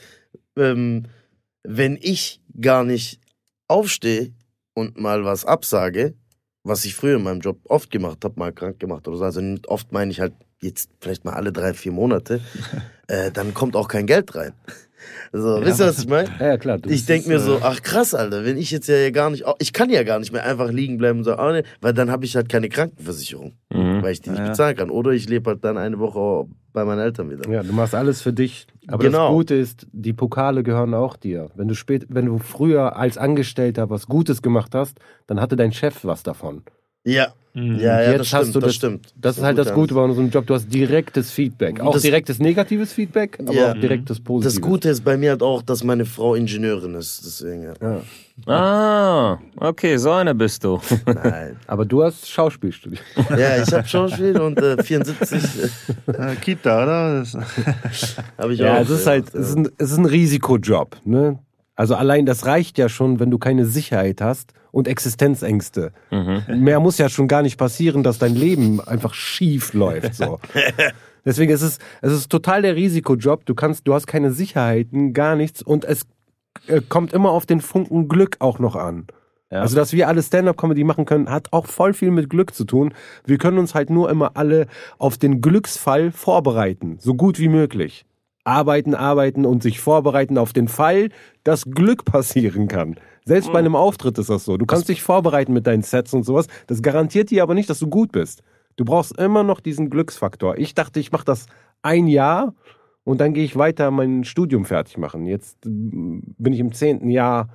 ähm, 0.57 1.05
wenn 1.63 1.97
ich 2.01 2.41
gar 2.61 2.83
nicht 2.83 3.21
aufstehe 3.69 4.33
und 4.75 4.99
mal 4.99 5.25
was 5.25 5.45
absage, 5.45 6.15
was 6.67 6.85
ich 6.85 6.95
früher 6.95 7.17
in 7.17 7.23
meinem 7.23 7.41
Job 7.41 7.59
oft 7.69 7.91
gemacht 7.91 8.25
habe, 8.25 8.35
mal 8.39 8.53
krank 8.53 8.79
gemacht 8.81 9.07
oder 9.09 9.17
so, 9.19 9.25
also 9.25 9.41
oft 9.69 9.93
meine 9.93 10.11
ich 10.11 10.21
halt 10.21 10.33
jetzt 10.61 10.91
vielleicht 11.01 11.25
mal 11.25 11.35
alle 11.35 11.53
drei, 11.53 11.75
vier 11.75 11.93
Monate, 11.93 12.41
äh, 13.09 13.31
dann 13.31 13.55
kommt 13.55 13.77
auch 13.77 13.89
kein 13.89 14.07
Geld 14.07 14.35
rein. 14.35 14.53
Also, 15.33 15.61
wisst 15.65 15.81
ihr, 15.81 15.87
was 15.87 15.99
ich 16.01 16.09
meine? 16.09 16.29
Ja, 16.41 16.47
ja, 16.47 16.57
klar. 16.59 16.79
Ich 16.87 17.07
denke 17.07 17.29
mir 17.29 17.37
äh, 17.37 17.39
so, 17.41 17.61
ach 17.63 17.81
krass, 17.83 18.15
Alter, 18.15 18.45
wenn 18.45 18.57
ich 18.57 18.71
jetzt 18.73 18.89
ja 18.89 19.11
gar 19.11 19.31
nicht, 19.31 19.45
ich 19.61 19.73
kann 19.73 19.89
ja 19.91 20.03
gar 20.03 20.19
nicht 20.19 20.33
mehr 20.33 20.45
einfach 20.45 20.71
liegen 20.73 20.97
bleiben 20.99 21.19
und 21.19 21.25
sagen, 21.25 21.39
ah, 21.41 21.53
nee, 21.53 21.63
weil 21.81 21.93
dann 21.93 22.11
habe 22.11 22.25
ich 22.25 22.35
halt 22.35 22.49
keine 22.49 22.69
Krankenversicherung, 22.69 23.53
Mhm. 23.73 24.03
weil 24.03 24.13
ich 24.13 24.21
die 24.23 24.31
nicht 24.31 24.41
Ja. 24.41 24.49
bezahlen 24.49 24.77
kann. 24.77 24.91
Oder 24.91 25.13
ich 25.13 25.29
lebe 25.29 25.51
halt 25.51 25.63
dann 25.65 25.79
eine 25.79 25.99
Woche 26.01 26.49
bei 26.77 26.85
meinen 26.85 27.01
Eltern 27.01 27.31
wieder. 27.31 27.51
Ja, 27.51 27.63
du 27.63 27.73
machst 27.73 27.95
alles 27.95 28.21
für 28.21 28.35
dich. 28.35 28.67
Aber 28.87 29.03
Genau. 29.03 29.29
das 29.29 29.33
Gute 29.35 29.55
ist, 29.55 29.87
die 29.93 30.13
Pokale 30.13 30.63
gehören 30.63 30.93
auch 30.93 31.17
dir. 31.17 31.49
Wenn 31.55 31.69
du 31.69 31.75
spät, 31.75 32.05
wenn 32.11 32.27
du 32.27 32.39
früher 32.39 32.97
als 32.97 33.17
Angestellter 33.17 33.89
was 33.89 34.07
Gutes 34.07 34.43
gemacht 34.43 34.75
hast, 34.75 35.01
dann 35.27 35.41
hatte 35.41 35.57
dein 35.57 35.73
Chef 35.73 36.05
was 36.05 36.23
davon. 36.23 36.63
Ja. 37.03 37.29
Ja, 37.57 38.03
ja, 38.03 38.11
Jetzt 38.13 38.21
das 38.21 38.33
hast 38.35 38.41
stimmt, 38.51 38.55
du 38.57 38.61
das 38.61 38.67
das- 38.69 38.75
stimmt. 38.75 39.07
Das 39.17 39.39
ist 39.39 39.43
halt 39.43 39.57
das 39.57 39.73
Gute 39.73 39.95
bei 39.95 40.03
unserem 40.03 40.29
Job. 40.31 40.47
Du 40.47 40.55
hast 40.55 40.73
direktes 40.73 41.31
Feedback. 41.31 41.81
Auch 41.81 41.95
Das- 41.95 42.03
direktes 42.03 42.39
negatives 42.39 42.93
Feedback, 42.93 43.39
aber 43.41 43.53
Ja. 43.55 43.71
auch 43.73 43.75
direktes 43.81 44.21
positives. 44.21 44.55
Das 44.57 44.63
Gute 44.63 44.89
ist 44.91 45.03
bei 45.03 45.17
mir 45.17 45.31
halt 45.31 45.43
auch, 45.43 45.63
dass 45.63 45.83
meine 45.83 46.05
Frau 46.05 46.35
Ingenieurin 46.35 46.95
ist, 46.95 47.23
deswegen, 47.25 47.63
ja. 47.63 47.73
Ja. 47.81 48.01
Ah, 48.53 49.39
okay, 49.57 49.97
so 49.97 50.11
einer 50.13 50.35
bist 50.35 50.63
du. 50.63 50.79
Nein. 51.07 51.57
Aber 51.67 51.87
du 51.87 52.03
hast 52.05 52.29
Schauspiel 52.29 52.71
studiert. 52.73 53.01
Ja, 53.31 53.63
ich 53.63 53.73
habe 53.73 53.89
Schauspiel 53.89 54.39
und 54.39 54.59
äh, 54.61 54.83
74 54.83 55.43
äh, 56.09 56.13
Äh, 56.13 56.37
Kita, 56.37 56.83
oder? 56.83 57.21
Das, 57.25 58.17
habe 58.37 58.53
ich 58.53 58.61
Ja, 58.61 58.77
auch. 58.77 58.81
es 58.83 58.91
ist 58.91 59.07
halt, 59.07 59.29
es 59.35 59.49
ist 59.49 59.57
ein, 59.57 59.69
es 59.79 59.91
ist 59.93 59.97
ein 59.99 60.05
Risikojob. 60.05 60.97
Ne? 61.07 61.39
Also 61.77 61.95
allein 61.95 62.27
das 62.27 62.47
reicht 62.47 62.79
ja 62.79 62.89
schon, 62.89 63.21
wenn 63.21 63.31
du 63.31 63.39
keine 63.39 63.67
Sicherheit 63.67 64.21
hast 64.21 64.55
und 64.73 64.89
Existenzängste. 64.89 65.93
Mehr 66.49 66.81
muss 66.81 66.99
ja 66.99 67.09
schon 67.09 67.29
gar 67.29 67.43
nicht 67.43 67.59
passieren, 67.59 68.03
dass 68.03 68.19
dein 68.19 68.35
Leben 68.35 68.81
einfach 68.81 69.15
schief 69.15 69.75
läuft. 69.75 70.15
So. 70.15 70.41
Deswegen 71.25 71.53
ist 71.53 71.63
es, 71.63 71.79
es 72.03 72.13
ist 72.13 72.31
total 72.31 72.63
der 72.63 72.77
Risikojob. 72.77 73.45
Du 73.45 73.55
kannst, 73.55 73.87
du 73.87 73.95
hast 73.95 74.07
keine 74.07 74.33
Sicherheiten, 74.33 75.13
gar 75.13 75.37
nichts 75.37 75.63
und 75.63 75.85
es 75.85 76.07
äh, 76.67 76.81
kommt 76.81 77.13
immer 77.13 77.31
auf 77.31 77.47
den 77.47 77.61
Funken 77.61 78.09
Glück 78.09 78.37
auch 78.39 78.59
noch 78.59 78.77
an. 78.77 79.07
Ja. 79.51 79.61
Also, 79.61 79.77
dass 79.77 79.93
wir 79.93 80.09
alle 80.09 80.23
Stand-up-Comedy 80.23 80.83
machen 80.83 81.05
können, 81.05 81.31
hat 81.31 81.53
auch 81.53 81.67
voll 81.67 81.95
viel 81.95 82.11
mit 82.11 82.29
Glück 82.29 82.55
zu 82.55 82.65
tun. 82.65 82.95
Wir 83.25 83.39
können 83.39 83.59
uns 83.59 83.75
halt 83.75 83.91
nur 83.91 84.11
immer 84.11 84.37
alle 84.37 84.67
auf 84.99 85.19
den 85.19 85.41
Glücksfall 85.41 86.11
vorbereiten, 86.11 86.97
so 86.99 87.15
gut 87.15 87.39
wie 87.39 87.49
möglich. 87.49 88.07
Arbeiten, 88.47 88.95
arbeiten 88.95 89.45
und 89.45 89.63
sich 89.63 89.81
vorbereiten 89.81 90.39
auf 90.39 90.53
den 90.53 90.69
Fall, 90.69 91.09
dass 91.45 91.65
Glück 91.65 92.05
passieren 92.05 92.69
kann. 92.69 92.97
Selbst 93.25 93.53
bei 93.53 93.59
einem 93.59 93.75
Auftritt 93.75 94.19
ist 94.19 94.31
das 94.31 94.45
so. 94.45 94.57
Du 94.57 94.67
kannst 94.67 94.89
dich 94.89 95.03
vorbereiten 95.03 95.53
mit 95.53 95.67
deinen 95.67 95.83
Sets 95.83 96.15
und 96.15 96.23
sowas. 96.23 96.47
Das 96.69 96.81
garantiert 96.81 97.31
dir 97.31 97.43
aber 97.43 97.55
nicht, 97.55 97.69
dass 97.69 97.81
du 97.81 97.89
gut 97.89 98.13
bist. 98.13 98.45
Du 98.77 98.85
brauchst 98.85 99.19
immer 99.19 99.43
noch 99.43 99.61
diesen 99.61 99.91
Glücksfaktor. 99.91 100.59
Ich 100.59 100.75
dachte, 100.75 101.01
ich 101.01 101.11
mache 101.11 101.25
das 101.25 101.47
ein 101.83 102.07
Jahr 102.07 102.55
und 103.03 103.21
dann 103.21 103.35
gehe 103.35 103.45
ich 103.45 103.57
weiter 103.57 103.91
mein 103.91 104.23
Studium 104.23 104.65
fertig 104.65 104.97
machen. 104.97 105.27
Jetzt 105.27 105.59
mm, 105.65 106.21
bin 106.39 106.53
ich 106.53 106.61
im 106.61 106.73
zehnten 106.73 107.11
Jahr 107.11 107.49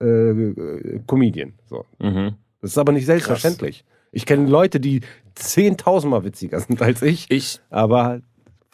äh, 0.00 0.98
Comedian. 1.06 1.52
So. 1.66 1.84
Mhm. 2.00 2.34
Das 2.60 2.72
ist 2.72 2.78
aber 2.78 2.92
nicht 2.92 3.06
selbstverständlich. 3.06 3.84
Ich 4.10 4.26
kenne 4.26 4.48
Leute, 4.48 4.80
die 4.80 5.02
zehntausendmal 5.34 6.24
witziger 6.24 6.58
sind 6.60 6.82
als 6.82 7.00
ich, 7.02 7.30
Ich, 7.30 7.60
aber 7.70 8.20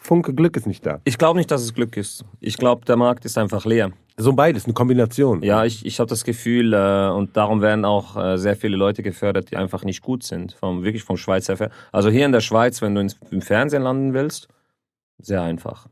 Funke 0.01 0.33
Glück 0.33 0.55
ist 0.57 0.65
nicht 0.65 0.85
da. 0.85 1.01
ich 1.03 1.17
glaube 1.17 1.37
nicht, 1.37 1.51
dass 1.51 1.61
es 1.61 1.73
Glück 1.73 1.97
ist. 1.97 2.23
Ich 2.39 2.57
glaube, 2.57 2.85
der 2.85 2.95
Markt 2.95 3.25
ist 3.25 3.37
einfach 3.37 3.65
leer. 3.65 3.91
So 4.17 4.33
beides, 4.33 4.65
eine 4.65 4.73
Kombination. 4.73 5.43
Ja, 5.43 5.65
ich, 5.65 5.85
ich 5.85 5.99
habe 5.99 6.09
das 6.09 6.23
Gefühl, 6.23 6.73
äh, 6.73 7.09
und 7.09 7.35
darum 7.37 7.61
werden 7.61 7.85
auch 7.85 8.15
äh, 8.17 8.37
sehr 8.37 8.55
viele 8.55 8.75
Leute 8.77 9.03
gefördert, 9.03 9.51
die 9.51 9.57
einfach 9.57 9.83
nicht 9.83 10.01
gut 10.01 10.23
sind. 10.23 10.53
Vom, 10.53 10.83
wirklich 10.83 11.03
vom 11.03 11.17
Schweizer 11.17 11.57
Fer 11.57 11.69
Also 11.91 12.09
hier 12.09 12.25
in 12.25 12.31
der 12.31 12.41
Schweiz, 12.41 12.81
wenn 12.81 12.95
du 12.95 13.01
ins, 13.01 13.17
im 13.29 13.41
Fernsehen 13.41 13.83
landen 13.83 14.13
willst, 14.13 14.47
sehr 15.19 15.41
einfach. 15.41 15.87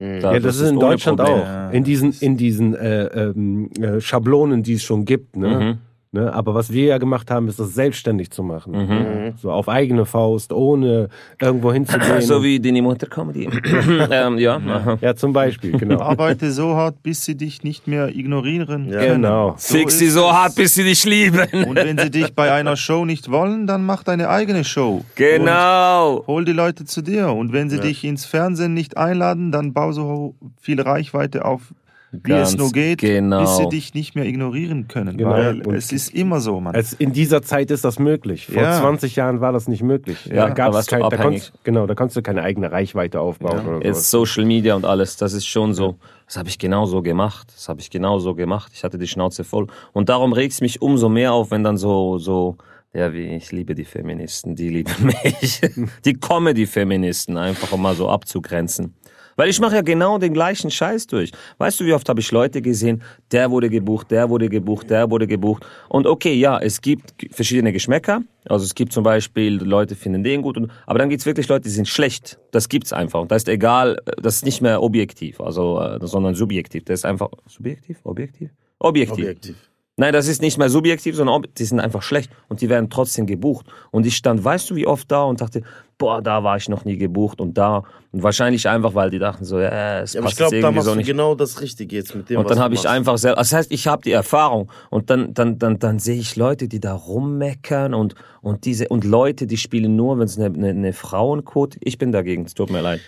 Mhm. 0.00 0.20
Da- 0.20 0.32
Ja, 0.34 0.40
das, 0.40 0.56
ist 0.60 0.68
in 0.70 0.78
Deutschland 0.80 1.18
Probleme. 1.18 1.42
auch. 1.42 1.46
Ja. 1.46 1.70
In 1.70 1.84
diesen, 1.84 2.12
in 2.20 2.36
diesen 2.36 2.74
äh, 2.74 3.04
ähm, 3.06 3.70
äh, 3.80 4.00
Schablonen, 4.00 4.62
die 4.64 4.74
es 4.74 4.82
schon 4.82 5.04
gibt. 5.04 5.36
Ne? 5.36 5.48
Mhm. 5.48 5.78
Ne? 6.14 6.30
Aber 6.34 6.54
was 6.54 6.70
wir 6.70 6.84
ja 6.84 6.98
gemacht 6.98 7.30
haben, 7.30 7.48
ist 7.48 7.58
das 7.58 7.72
selbstständig 7.72 8.30
zu 8.30 8.42
machen. 8.42 8.72
Mhm. 8.72 8.88
Mhm. 8.94 9.32
So 9.40 9.50
auf 9.50 9.68
eigene 9.70 10.04
Faust, 10.04 10.52
ohne 10.52 11.08
irgendwo 11.40 11.72
hinzugehen. 11.72 12.20
So 12.32 12.42
wie 12.42 12.60
Dini 12.60 12.82
Mutter 12.82 13.06
Comedy. 13.06 13.48
ähm, 14.10 14.36
ja, 14.38 14.56
aha. 14.56 14.98
ja, 15.00 15.14
zum 15.16 15.32
Beispiel, 15.32 15.72
genau. 15.78 16.00
arbeite 16.00 16.52
so 16.52 16.76
hart, 16.76 17.02
bis 17.02 17.24
sie 17.24 17.34
dich 17.34 17.62
nicht 17.64 17.86
mehr 17.88 18.14
ignorieren 18.14 18.88
Ja. 18.90 18.98
können. 19.00 19.22
Genau. 19.22 19.54
So 19.56 19.74
Fix 19.78 19.98
sie 19.98 20.08
so 20.10 20.30
hart, 20.30 20.54
bis 20.54 20.74
sie 20.74 20.84
dich 20.84 21.04
lieben. 21.06 21.40
Und 21.66 21.76
wenn 21.76 21.96
sie 21.96 22.10
dich 22.10 22.34
bei 22.34 22.52
einer 22.52 22.76
Show 22.84 23.06
nicht 23.06 23.30
wollen, 23.30 23.66
dann 23.66 23.84
mach 23.84 24.02
deine 24.04 24.28
eigene 24.28 24.64
Show. 24.64 25.02
Genau. 25.14 26.16
Und 26.18 26.26
hol 26.26 26.44
die 26.44 26.52
Leute 26.52 26.84
zu 26.84 27.00
dir. 27.02 27.32
Und 27.32 27.52
wenn 27.54 27.70
sie 27.70 27.76
Ja. 27.76 27.82
dich 27.82 28.04
ins 28.04 28.26
Fernsehen 28.26 28.74
nicht 28.74 28.98
einladen, 28.98 29.50
dann 29.50 29.72
bau 29.72 29.92
so 29.92 30.34
viel 30.60 30.80
Reichweite 30.80 31.44
auf, 31.46 31.72
wie 32.12 32.20
Ganz 32.30 32.50
es 32.50 32.56
nur 32.58 32.70
geht, 32.72 33.00
genau. 33.00 33.40
bis 33.40 33.56
sie 33.56 33.68
dich 33.70 33.94
nicht 33.94 34.14
mehr 34.14 34.26
ignorieren 34.26 34.86
können. 34.86 35.16
Genau. 35.16 35.30
Weil 35.30 35.62
Und- 35.62 35.74
es 35.74 35.90
ist 35.92 36.14
immer 36.14 36.40
so, 36.40 36.60
Mann. 36.60 36.74
Es, 36.74 36.92
in 36.92 37.12
dieser 37.12 37.40
Zeit 37.42 37.70
ist 37.70 37.84
das 37.84 37.98
möglich. 37.98 38.46
Vor 38.46 38.62
Ja. 38.62 38.78
20 38.80 39.16
Jahren 39.16 39.40
war 39.40 39.52
das 39.52 39.66
nicht 39.66 39.82
möglich. 39.82 40.26
Ja, 40.26 40.46
da 40.46 40.50
gab's 40.50 40.74
warst 40.76 40.88
du 40.90 40.96
kein, 40.96 41.00
da 41.00 41.06
abhängig. 41.06 41.24
konntest, 41.24 41.52
genau, 41.64 41.86
da 41.86 41.94
konntest 41.94 42.16
du 42.18 42.22
keine 42.22 42.42
eigene 42.42 42.70
Reichweite 42.70 43.18
aufbauen 43.20 43.62
Ja. 43.66 43.76
oder 43.76 43.86
Jetzt 43.86 44.10
sowas. 44.10 44.30
Social 44.30 44.44
Media 44.44 44.74
und 44.74 44.84
alles, 44.84 45.16
das 45.16 45.32
ist 45.32 45.46
schon 45.46 45.72
so. 45.74 45.96
Das 46.26 46.36
habe 46.36 46.48
ich 46.48 46.58
genau 46.58 46.86
so 46.86 47.02
gemacht. 47.02 47.48
Das 47.54 47.68
habe 47.68 47.80
ich 47.80 47.90
genau 47.90 48.18
so 48.18 48.34
gemacht. 48.34 48.72
Ich 48.74 48.84
hatte 48.84 48.98
die 48.98 49.08
Schnauze 49.08 49.42
voll. 49.44 49.66
Und 49.92 50.08
darum 50.08 50.32
regt 50.32 50.52
es 50.52 50.60
mich 50.60 50.80
umso 50.82 51.08
mehr 51.08 51.32
auf, 51.32 51.50
wenn 51.50 51.64
dann 51.64 51.76
so, 51.78 52.18
so 52.18 52.56
Ja, 52.94 53.10
wie 53.14 53.24
ich 53.36 53.50
liebe 53.52 53.74
die 53.74 53.86
Feministen, 53.86 54.54
die 54.54 54.68
lieben 54.68 54.92
mich. 55.06 55.62
Die 56.04 56.12
Comedy-Feministen, 56.12 57.38
einfach 57.38 57.72
um 57.72 57.80
mal 57.80 57.94
so 57.94 58.08
abzugrenzen. 58.10 58.94
Weil 59.36 59.48
ich 59.48 59.60
mache 59.60 59.76
ja 59.76 59.82
genau 59.82 60.18
den 60.18 60.32
gleichen 60.32 60.70
Scheiß 60.70 61.06
durch. 61.06 61.32
Weißt 61.58 61.80
du, 61.80 61.84
wie 61.84 61.92
oft 61.92 62.08
habe 62.08 62.20
ich 62.20 62.30
Leute 62.30 62.62
gesehen, 62.62 63.02
der 63.30 63.50
wurde 63.50 63.70
gebucht, 63.70 64.10
der 64.10 64.28
wurde 64.28 64.48
gebucht, 64.48 64.90
der 64.90 65.10
wurde 65.10 65.26
gebucht. 65.26 65.66
Und 65.88 66.06
okay, 66.06 66.34
ja, 66.34 66.58
es 66.58 66.80
gibt 66.80 67.14
verschiedene 67.30 67.72
Geschmäcker. 67.72 68.22
Also 68.48 68.64
es 68.64 68.74
gibt 68.74 68.92
zum 68.92 69.04
Beispiel, 69.04 69.62
Leute 69.62 69.94
finden 69.94 70.24
den 70.24 70.42
gut, 70.42 70.56
und, 70.56 70.70
aber 70.86 70.98
dann 70.98 71.08
gibt's 71.08 71.26
wirklich 71.26 71.48
Leute, 71.48 71.64
die 71.64 71.70
sind 71.70 71.88
schlecht. 71.88 72.38
Das 72.50 72.68
gibt's 72.68 72.92
einfach. 72.92 73.20
Und 73.20 73.30
das 73.30 73.42
ist 73.42 73.48
egal, 73.48 73.98
das 74.20 74.36
ist 74.36 74.44
nicht 74.44 74.60
mehr 74.60 74.82
objektiv, 74.82 75.40
also, 75.40 75.80
äh, 75.80 75.98
sondern 76.06 76.34
subjektiv. 76.34 76.84
Das 76.84 77.00
ist 77.00 77.04
einfach, 77.04 77.28
subjektiv? 77.46 77.98
Objektiv? 78.04 78.50
Objektiv. 78.78 79.12
Objektiv. 79.12 79.71
Nein, 79.98 80.14
das 80.14 80.26
ist 80.26 80.40
nicht 80.40 80.56
mehr 80.56 80.70
subjektiv, 80.70 81.14
sondern 81.16 81.42
die 81.58 81.64
sind 81.64 81.78
einfach 81.78 82.02
schlecht 82.02 82.30
und 82.48 82.62
die 82.62 82.70
werden 82.70 82.88
trotzdem 82.88 83.26
gebucht. 83.26 83.66
Und 83.90 84.06
ich 84.06 84.16
stand, 84.16 84.42
weißt 84.42 84.70
du, 84.70 84.74
wie 84.74 84.86
oft 84.86 85.10
da 85.12 85.24
und 85.24 85.42
dachte, 85.42 85.62
boah, 85.98 86.22
da 86.22 86.42
war 86.42 86.56
ich 86.56 86.68
noch 86.70 86.86
nie 86.86 86.96
gebucht 86.96 87.42
und 87.42 87.58
da. 87.58 87.84
Und 88.10 88.22
wahrscheinlich 88.22 88.66
einfach, 88.68 88.94
weil 88.94 89.10
die 89.10 89.18
dachten 89.18 89.44
so, 89.44 89.60
ja, 89.60 90.00
es 90.00 90.14
Ja, 90.14 90.20
aber 90.20 90.28
ich 90.30 90.36
passt 90.36 90.36
glaube, 90.38 90.60
da 90.60 90.70
machst 90.70 90.86
so 90.86 90.92
du 90.92 90.96
nicht. 90.96 91.06
genau 91.06 91.34
das 91.34 91.60
Richtige 91.60 91.94
jetzt 91.96 92.14
mit 92.14 92.30
dem, 92.30 92.40
Und 92.40 92.48
dann 92.48 92.56
du 92.56 92.62
habe 92.64 92.74
ich 92.74 92.88
einfach 92.88 93.18
selber, 93.18 93.36
das 93.36 93.52
heißt, 93.52 93.70
ich 93.70 93.86
habe 93.86 94.00
die 94.02 94.12
Erfahrung 94.12 94.72
und 94.88 95.10
dann, 95.10 95.34
dann, 95.34 95.58
dann, 95.58 95.78
dann 95.78 95.98
sehe 95.98 96.18
ich 96.18 96.36
Leute, 96.36 96.68
die 96.68 96.80
da 96.80 96.94
rummeckern 96.94 97.92
und, 97.92 98.14
und 98.40 98.64
diese, 98.64 98.88
und 98.88 99.04
Leute, 99.04 99.46
die 99.46 99.58
spielen 99.58 99.94
nur, 99.94 100.18
wenn 100.18 100.24
es 100.24 100.38
eine, 100.38 100.46
eine, 100.46 100.70
eine 100.70 100.92
Frauenquote, 100.94 101.76
ich 101.82 101.98
bin 101.98 102.12
dagegen, 102.12 102.46
es 102.46 102.54
tut 102.54 102.70
mir 102.70 102.80
leid. 102.80 103.00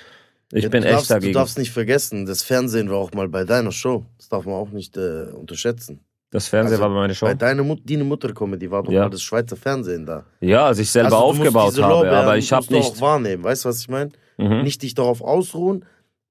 Ich 0.53 0.65
Ja, 0.65 0.69
bin 0.69 0.83
du 0.83 0.89
echt 0.89 0.97
darfst, 0.99 1.11
Du 1.11 1.15
dagegen. 1.15 1.33
darfst 1.33 1.59
nicht 1.59 1.71
vergessen, 1.73 2.27
das 2.27 2.43
Fernsehen 2.43 2.91
war 2.91 2.99
auch 2.99 3.13
mal 3.13 3.29
bei 3.29 3.45
deiner 3.45 3.73
Show. 3.73 4.05
Das 4.19 4.29
darf 4.29 4.45
man 4.45 4.55
auch 4.55 4.69
nicht 4.71 4.97
äh, 4.99 5.29
unterschätzen. 5.33 6.04
Das 6.35 6.49
Fernsehen 6.49 6.73
Also, 6.73 6.83
war 6.83 6.89
bei 6.91 6.95
meiner 7.03 7.15
Show. 7.15 7.27
Bei 7.27 7.35
deiner 7.35 7.63
Mut 7.63 7.79
Dine 7.89 8.03
Mutter 8.03 8.33
Comedy 8.35 8.69
war 8.69 8.83
doch 8.83 8.91
Ja. 8.91 9.03
mal 9.03 9.11
das 9.11 9.23
Schweizer 9.23 9.55
Fernsehen 9.55 10.05
da. 10.05 10.25
Ja, 10.41 10.67
als 10.67 10.81
ich 10.81 10.91
selber 10.91 11.07
Also, 11.15 11.19
aufgebaut 11.19 11.81
habe, 11.81 12.11
aber 12.11 12.37
ich 12.37 12.53
habe 12.53 12.67
nicht. 12.73 12.85
auch 12.91 13.01
wahrnehmen, 13.01 13.45
weißt 13.45 13.65
du, 13.65 13.69
was 13.69 13.79
ich 13.79 13.89
meine? 13.89 14.11
Mhm. 14.37 14.63
Nicht 14.65 14.83
dich 14.83 14.95
darauf 14.95 15.23
ausruhen, 15.23 15.85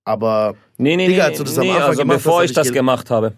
aber 0.04 0.56
Nee, 0.78 0.98
nee, 0.98 1.08
Digga, 1.08 1.24
nee, 1.24 1.30
als 1.30 1.38
du 1.38 1.46
das 1.46 1.58
am 1.58 1.64
nee 1.64 1.72
Anfang 1.72 1.86
also 1.92 2.02
gemacht 2.02 2.18
bevor 2.18 2.44
ich 2.44 2.52
das 2.52 2.74
gemacht 2.74 3.10
habe, 3.10 3.32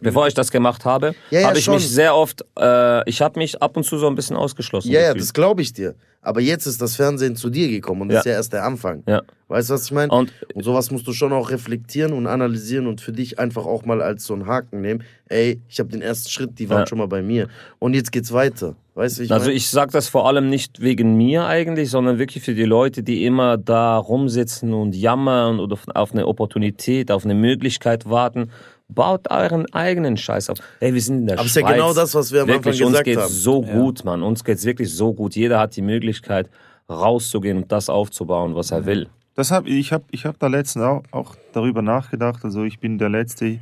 bevor 0.00 0.26
ich 0.26 0.34
das 0.34 0.50
gemacht 0.50 0.84
habe, 0.84 1.14
Ja, 1.30 1.40
ja, 1.40 1.48
habe 1.48 1.58
ich 1.58 1.64
schon. 1.64 1.74
mich 1.74 1.88
sehr 1.88 2.14
oft, 2.14 2.44
äh, 2.58 3.08
ich 3.08 3.20
habe 3.22 3.38
mich 3.38 3.60
ab 3.62 3.76
und 3.76 3.84
zu 3.84 3.98
so 3.98 4.06
ein 4.06 4.14
bisschen 4.14 4.36
ausgeschlossen 4.36 4.90
ja, 4.90 5.00
ja, 5.00 5.06
gefühlt. 5.08 5.22
das 5.22 5.32
glaube 5.34 5.62
ich 5.62 5.72
dir. 5.72 5.94
Aber 6.20 6.40
jetzt 6.40 6.66
ist 6.66 6.82
das 6.82 6.96
Fernsehen 6.96 7.36
zu 7.36 7.48
dir 7.48 7.68
gekommen 7.68 8.02
und 8.02 8.08
das 8.08 8.16
Ja. 8.16 8.20
ist 8.20 8.26
ja 8.26 8.32
erst 8.32 8.52
der 8.52 8.64
Anfang. 8.64 9.02
Ja. 9.06 9.22
Weißt 9.46 9.70
du, 9.70 9.74
was 9.74 9.84
ich 9.86 9.92
meine? 9.92 10.12
Und 10.12 10.32
Und 10.52 10.62
sowas 10.64 10.90
musst 10.90 11.06
du 11.06 11.12
schon 11.12 11.32
auch 11.32 11.50
reflektieren 11.50 12.12
und 12.12 12.26
analysieren 12.26 12.86
und 12.86 13.00
für 13.00 13.12
dich 13.12 13.38
einfach 13.38 13.64
auch 13.64 13.84
mal 13.86 14.02
als 14.02 14.24
so 14.24 14.34
einen 14.34 14.46
Haken 14.46 14.80
nehmen. 14.82 15.04
Ey, 15.28 15.60
ich 15.68 15.78
habe 15.78 15.88
den 15.90 16.02
ersten 16.02 16.28
Schritt, 16.28 16.58
die 16.58 16.68
waren 16.68 16.80
Ja. 16.80 16.86
schon 16.86 16.98
mal 16.98 17.06
bei 17.08 17.22
mir. 17.22 17.48
Und 17.78 17.94
jetzt 17.94 18.12
geht's 18.12 18.32
weiter. 18.32 18.74
Weißt 18.94 19.18
du, 19.18 19.22
ich 19.22 19.32
also 19.32 19.46
meine? 19.46 19.56
ich 19.56 19.70
sage 19.70 19.92
das 19.92 20.08
vor 20.08 20.26
allem 20.26 20.50
nicht 20.50 20.80
wegen 20.82 21.16
mir 21.16 21.46
eigentlich, 21.46 21.88
sondern 21.88 22.18
wirklich 22.18 22.42
für 22.44 22.54
die 22.54 22.64
Leute, 22.64 23.02
die 23.04 23.24
immer 23.24 23.56
da 23.56 23.96
rumsitzen 23.96 24.74
und 24.74 24.94
jammern 24.96 25.60
oder 25.60 25.78
auf 25.94 26.12
eine 26.12 26.26
Opportunität, 26.26 27.10
auf 27.12 27.24
eine 27.24 27.34
Möglichkeit 27.34 28.10
warten. 28.10 28.50
Baut 28.88 29.30
euren 29.30 29.66
eigenen 29.74 30.16
Scheiß 30.16 30.48
auf. 30.50 30.58
Ey, 30.80 30.94
wir 30.94 31.00
sind 31.00 31.18
in 31.18 31.26
der 31.26 31.38
Aber 31.38 31.46
es 31.46 31.52
Schweiz. 31.52 31.62
ist 31.62 31.68
ja 31.68 31.74
genau 31.76 31.92
das, 31.94 32.14
was 32.14 32.32
wir 32.32 32.42
am 32.42 32.48
wirklich, 32.48 32.76
Anfang 32.76 32.86
uns 32.86 32.92
gesagt 32.92 33.04
geht's 33.04 33.22
haben. 33.22 33.32
so 33.32 33.62
gut, 33.62 34.04
Mann. 34.04 34.22
Uns 34.22 34.44
geht's 34.44 34.64
wirklich 34.64 34.90
so 34.94 35.12
gut. 35.12 35.36
Jeder 35.36 35.60
hat 35.60 35.76
die 35.76 35.82
Möglichkeit, 35.82 36.48
rauszugehen 36.88 37.58
und 37.58 37.70
das 37.72 37.90
aufzubauen, 37.90 38.54
was 38.54 38.70
er 38.70 38.86
will. 38.86 39.08
Das 39.34 39.50
hab, 39.50 39.66
ich 39.66 39.92
habe 39.92 40.04
ich 40.10 40.24
hab 40.24 40.38
da 40.38 40.46
letztens 40.46 40.84
auch, 40.84 41.02
auch 41.10 41.36
darüber 41.52 41.82
nachgedacht. 41.82 42.44
Also 42.44 42.64
ich 42.64 42.80
bin 42.80 42.98
der 42.98 43.10
Letzte, 43.10 43.60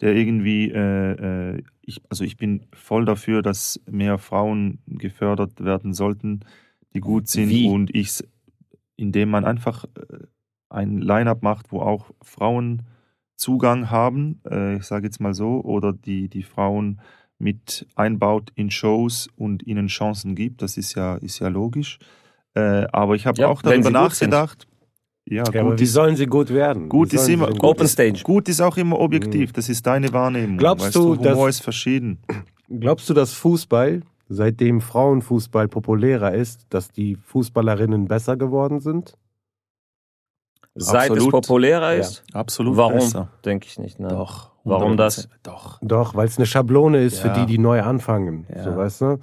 der 0.00 0.14
irgendwie, 0.14 0.70
äh, 0.70 1.54
äh, 1.54 1.62
ich, 1.80 2.02
also 2.10 2.22
ich 2.22 2.36
bin 2.36 2.66
voll 2.74 3.04
dafür, 3.06 3.42
dass 3.42 3.80
mehr 3.90 4.18
Frauen 4.18 4.78
gefördert 4.86 5.64
werden 5.64 5.94
sollten, 5.94 6.40
die 6.92 7.00
gut 7.00 7.28
sind. 7.28 7.48
Wie? 7.48 7.68
Und 7.68 7.94
ich, 7.94 8.22
indem 8.96 9.30
man 9.30 9.44
einfach 9.44 9.84
äh, 9.84 10.18
ein 10.68 10.98
Line-up 10.98 11.42
macht, 11.42 11.72
wo 11.72 11.80
auch 11.80 12.10
Frauen 12.22 12.82
Zugang 13.36 13.90
haben, 13.90 14.40
äh, 14.50 14.76
ich 14.76 14.84
sage 14.84 15.06
jetzt 15.06 15.20
mal 15.20 15.34
so, 15.34 15.60
oder 15.62 15.92
die, 15.92 16.28
die 16.28 16.42
Frauen 16.42 17.00
mit 17.38 17.86
einbaut 17.94 18.50
in 18.54 18.70
Shows 18.70 19.28
und 19.36 19.66
ihnen 19.66 19.88
Chancen 19.88 20.34
gibt. 20.34 20.62
Das 20.62 20.76
ist 20.76 20.94
ja, 20.94 21.16
ist 21.16 21.38
ja 21.38 21.48
logisch. 21.48 21.98
Äh, 22.54 22.86
aber 22.92 23.14
ich 23.14 23.26
habe 23.26 23.38
Ja, 23.40 23.48
auch 23.48 23.62
wenn 23.64 23.82
darüber 23.82 23.90
nachgedacht. 23.90 24.66
Ja, 25.28 25.44
Ja, 25.52 25.62
gut 25.62 25.78
wie 25.80 25.84
ist, 25.84 25.92
sollen 25.92 26.16
sie 26.16 26.26
gut 26.26 26.50
werden? 26.50 26.88
gut 26.88 27.12
ist 27.12 27.28
immer 27.28 27.48
gut 27.48 27.62
Open 27.64 27.84
ist, 27.84 27.92
Stage. 27.92 28.22
Gut 28.22 28.48
ist 28.48 28.60
auch 28.60 28.76
immer 28.76 28.98
objektiv. 29.00 29.52
Das 29.52 29.68
ist 29.68 29.86
deine 29.86 30.12
Wahrnehmung. 30.12 30.56
Glaubst 30.56 30.86
weißt 30.86 30.96
du, 30.96 31.14
du, 31.16 31.20
Humor 31.30 31.46
dass- 31.46 31.56
ist 31.56 31.60
verschieden. 31.62 32.18
Glaubst 32.80 33.08
du, 33.10 33.14
dass 33.14 33.32
Fußball, 33.34 34.00
seitdem 34.28 34.80
Frauenfußball 34.80 35.68
populärer 35.68 36.32
ist, 36.34 36.66
dass 36.70 36.90
die 36.90 37.16
Fußballerinnen 37.16 38.06
besser 38.08 38.36
geworden 38.36 38.80
sind? 38.80 39.14
Seit 40.78 41.10
Absolut. 41.10 41.26
es 41.26 41.30
populärer 41.30 41.94
Ja. 41.94 42.00
ist? 42.00 42.22
Absolut 42.32 42.76
Warum? 42.76 42.94
besser. 42.94 43.28
Denke 43.44 43.66
ich 43.66 43.78
nicht. 43.78 43.98
Nein. 43.98 44.10
Doch. 44.10 44.50
Warum 44.64 44.96
das? 44.96 45.26
100%. 45.26 45.28
Doch. 45.44 45.78
Doch, 45.80 46.14
weil 46.14 46.26
es 46.26 46.36
eine 46.36 46.46
Schablone 46.46 47.02
ist 47.02 47.18
für 47.20 47.28
Ja. 47.28 47.34
die, 47.34 47.46
die 47.46 47.58
neu 47.58 47.82
anfangen. 47.82 48.46
Ja. 48.54 48.64
So, 48.64 48.76
weißt 48.76 49.00
du? 49.00 49.18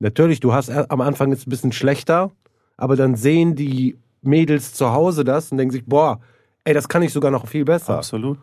Natürlich, 0.00 0.40
du 0.40 0.52
hast 0.52 0.68
er- 0.70 0.90
am 0.90 1.00
Anfang 1.00 1.30
es 1.32 1.46
ein 1.46 1.50
bisschen 1.50 1.72
schlechter, 1.72 2.30
aber 2.76 2.96
dann 2.96 3.14
sehen 3.14 3.54
die 3.54 3.98
Mädels 4.22 4.72
zu 4.74 4.92
Hause 4.92 5.24
das 5.24 5.52
und 5.52 5.58
denken 5.58 5.72
sich, 5.72 5.84
boah, 5.86 6.20
ey, 6.64 6.74
das 6.74 6.88
kann 6.88 7.02
ich 7.02 7.12
sogar 7.12 7.30
noch 7.30 7.46
viel 7.46 7.64
besser. 7.64 7.96
Absolut. 7.98 8.38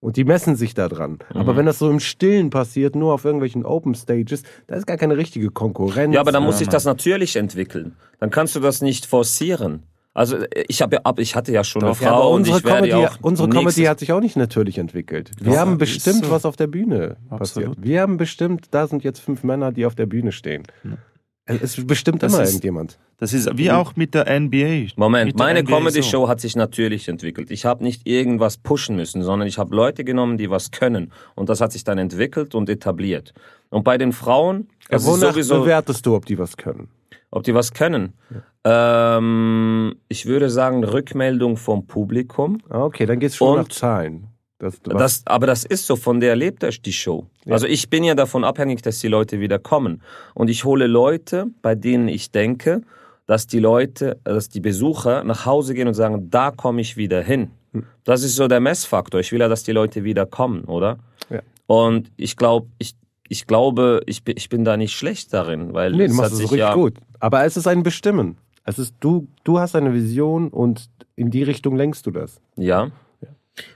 Und 0.00 0.16
die 0.16 0.24
messen 0.24 0.56
sich 0.56 0.72
da 0.72 0.88
dran. 0.88 1.18
Aber 1.34 1.52
Mhm. 1.52 1.56
wenn 1.58 1.66
das 1.66 1.78
so 1.78 1.90
im 1.90 2.00
Stillen 2.00 2.48
passiert, 2.50 2.96
nur 2.96 3.12
auf 3.12 3.24
irgendwelchen 3.26 3.66
Open 3.66 3.94
Stages, 3.94 4.44
da 4.66 4.76
ist 4.76 4.86
gar 4.86 4.96
keine 4.96 5.16
richtige 5.18 5.50
Konkurrenz. 5.50 6.14
Ja, 6.14 6.20
aber 6.22 6.32
dann 6.32 6.42
muss 6.44 6.54
Ja, 6.54 6.58
sich 6.60 6.68
das 6.68 6.84
natürlich 6.86 7.36
entwickeln. 7.36 7.96
Dann 8.18 8.30
kannst 8.30 8.56
du 8.56 8.60
das 8.60 8.80
nicht 8.80 9.04
forcieren. 9.06 9.82
Also 10.12 10.38
ich 10.68 10.82
habe 10.82 10.96
ja 10.96 11.02
ab, 11.04 11.20
ich 11.20 11.36
hatte 11.36 11.52
ja 11.52 11.62
schon 11.62 11.82
eine 11.82 11.92
Doch. 11.92 11.98
Frau 11.98 12.04
Ja, 12.04 12.12
aber 12.14 12.28
und 12.30 12.36
unsere 12.40 12.58
ich 12.58 12.64
werde 12.64 12.76
Comedy, 12.88 13.02
ja 13.02 13.08
auch 13.10 13.16
unsere 13.22 13.48
Comedy 13.48 13.82
hat 13.84 14.00
sich 14.00 14.12
auch 14.12 14.20
nicht 14.20 14.36
natürlich 14.36 14.78
entwickelt. 14.78 15.30
Wir 15.40 15.52
Doch, 15.52 15.58
haben 15.58 15.78
bestimmt, 15.78 16.24
so. 16.24 16.30
was 16.30 16.44
auf 16.44 16.56
der 16.56 16.66
Bühne 16.66 17.16
Absolut. 17.30 17.70
passiert. 17.70 17.86
Wir 17.86 18.00
haben 18.02 18.16
bestimmt, 18.16 18.66
da 18.72 18.86
sind 18.88 19.04
jetzt 19.04 19.20
fünf 19.20 19.44
Männer, 19.44 19.70
die 19.70 19.86
auf 19.86 19.94
der 19.94 20.06
Bühne 20.06 20.32
stehen. 20.32 20.64
Es 21.46 21.62
ist 21.78 21.86
bestimmt 21.86 22.22
Das 22.22 22.32
immer 22.32 22.42
ist- 22.42 22.50
irgendjemand. 22.50 22.98
Das 23.18 23.34
ist 23.34 23.50
wie 23.58 23.70
auch 23.70 23.96
mit 23.96 24.14
der 24.14 24.26
NBA. 24.28 24.92
Moment, 24.96 25.26
Mit 25.32 25.38
der 25.38 25.46
meine 25.46 25.62
Comedy-Show 25.62 26.26
hat 26.26 26.40
sich 26.40 26.56
natürlich 26.56 27.06
entwickelt. 27.08 27.50
Ich 27.50 27.66
habe 27.66 27.84
nicht 27.84 28.08
irgendwas 28.08 28.56
pushen 28.56 28.96
müssen, 28.96 29.22
sondern 29.22 29.46
ich 29.46 29.58
habe 29.58 29.76
Leute 29.76 30.04
genommen, 30.04 30.38
die 30.38 30.48
was 30.48 30.70
können. 30.70 31.12
Und 31.34 31.50
das 31.50 31.60
hat 31.60 31.70
sich 31.70 31.84
dann 31.84 31.98
entwickelt 31.98 32.54
und 32.54 32.70
etabliert. 32.70 33.34
Und 33.68 33.84
bei 33.84 33.98
den 33.98 34.12
Frauen, 34.12 34.68
Ja, 34.90 35.04
wonach 35.04 35.32
sowieso, 35.32 35.60
bewertest 35.60 36.06
du, 36.06 36.16
ob 36.16 36.24
die 36.24 36.38
was 36.38 36.56
können? 36.56 36.88
Ob 37.30 37.42
die 37.44 37.54
was 37.54 37.72
können. 37.72 38.14
Ähm, 38.64 39.94
ich 40.08 40.26
würde 40.26 40.50
sagen, 40.50 40.84
Rückmeldung 40.84 41.56
vom 41.56 41.86
Publikum. 41.86 42.58
Ah, 42.68 42.84
Okay, 42.84 43.06
dann 43.06 43.18
geht's 43.20 43.36
schon 43.36 43.50
Und- 43.50 43.56
nach 43.58 43.68
Zahlen. 43.68 44.26
Das, 44.58 44.78
Das, 44.82 45.22
aber 45.24 45.46
das 45.46 45.64
ist 45.64 45.86
so, 45.86 45.96
von 45.96 46.20
der 46.20 46.36
lebt 46.36 46.62
er 46.62 46.70
die 46.70 46.92
Show. 46.92 47.24
Also 47.48 47.66
ich 47.66 47.88
bin 47.88 48.04
ja 48.04 48.14
davon 48.14 48.44
abhängig, 48.44 48.82
dass 48.82 48.98
die 48.98 49.08
Leute 49.08 49.40
wieder 49.40 49.58
kommen. 49.58 50.02
Und 50.34 50.50
ich 50.50 50.66
hole 50.66 50.86
Leute, 50.86 51.46
bei 51.62 51.74
denen 51.74 52.08
ich 52.08 52.30
denke, 52.30 52.82
dass 53.26 53.46
die 53.46 53.58
Leute, 53.58 54.18
dass 54.22 54.50
die 54.50 54.60
Besucher 54.60 55.24
nach 55.24 55.46
Hause 55.46 55.72
gehen 55.72 55.88
und 55.88 55.94
sagen, 55.94 56.28
da 56.30 56.50
komme 56.50 56.82
ich 56.82 56.98
wieder 56.98 57.22
hin. 57.22 57.52
Hm. 57.72 57.86
Das 58.04 58.22
ist 58.22 58.36
so 58.36 58.48
der 58.48 58.60
Messfaktor. 58.60 59.18
Ich 59.20 59.32
will 59.32 59.40
ja, 59.40 59.48
dass 59.48 59.62
die 59.62 59.72
Leute 59.72 60.04
wieder 60.04 60.26
kommen, 60.26 60.64
oder? 60.64 60.98
Ja. 61.30 61.40
Und 61.66 62.10
ich 62.18 62.36
glaube, 62.36 62.66
ich, 62.76 62.92
ich 63.30 63.46
glaube, 63.46 64.02
ich, 64.06 64.24
bin- 64.24 64.34
ich 64.36 64.48
bin 64.50 64.64
da 64.64 64.76
nicht 64.76 64.92
schlecht 64.94 65.32
darin, 65.32 65.72
weil 65.72 65.92
nee, 65.92 65.98
du 65.98 66.04
es 66.04 66.12
machst 66.12 66.24
hat 66.24 66.32
es 66.32 66.38
sich 66.38 66.44
richtig 66.50 66.58
ja, 66.58 66.74
gut. 66.74 66.98
Aber 67.20 67.44
es 67.44 67.56
ist 67.56 67.66
ein 67.66 67.82
Bestimmen. 67.82 68.36
Es 68.64 68.78
ist, 68.78 68.94
du, 69.00 69.28
du 69.44 69.58
hast 69.58 69.74
eine 69.76 69.94
Vision 69.94 70.48
und 70.48 70.90
in 71.16 71.30
die 71.30 71.42
Richtung 71.44 71.76
lenkst 71.76 72.04
du 72.06 72.10
das. 72.10 72.40
ja. 72.56 72.90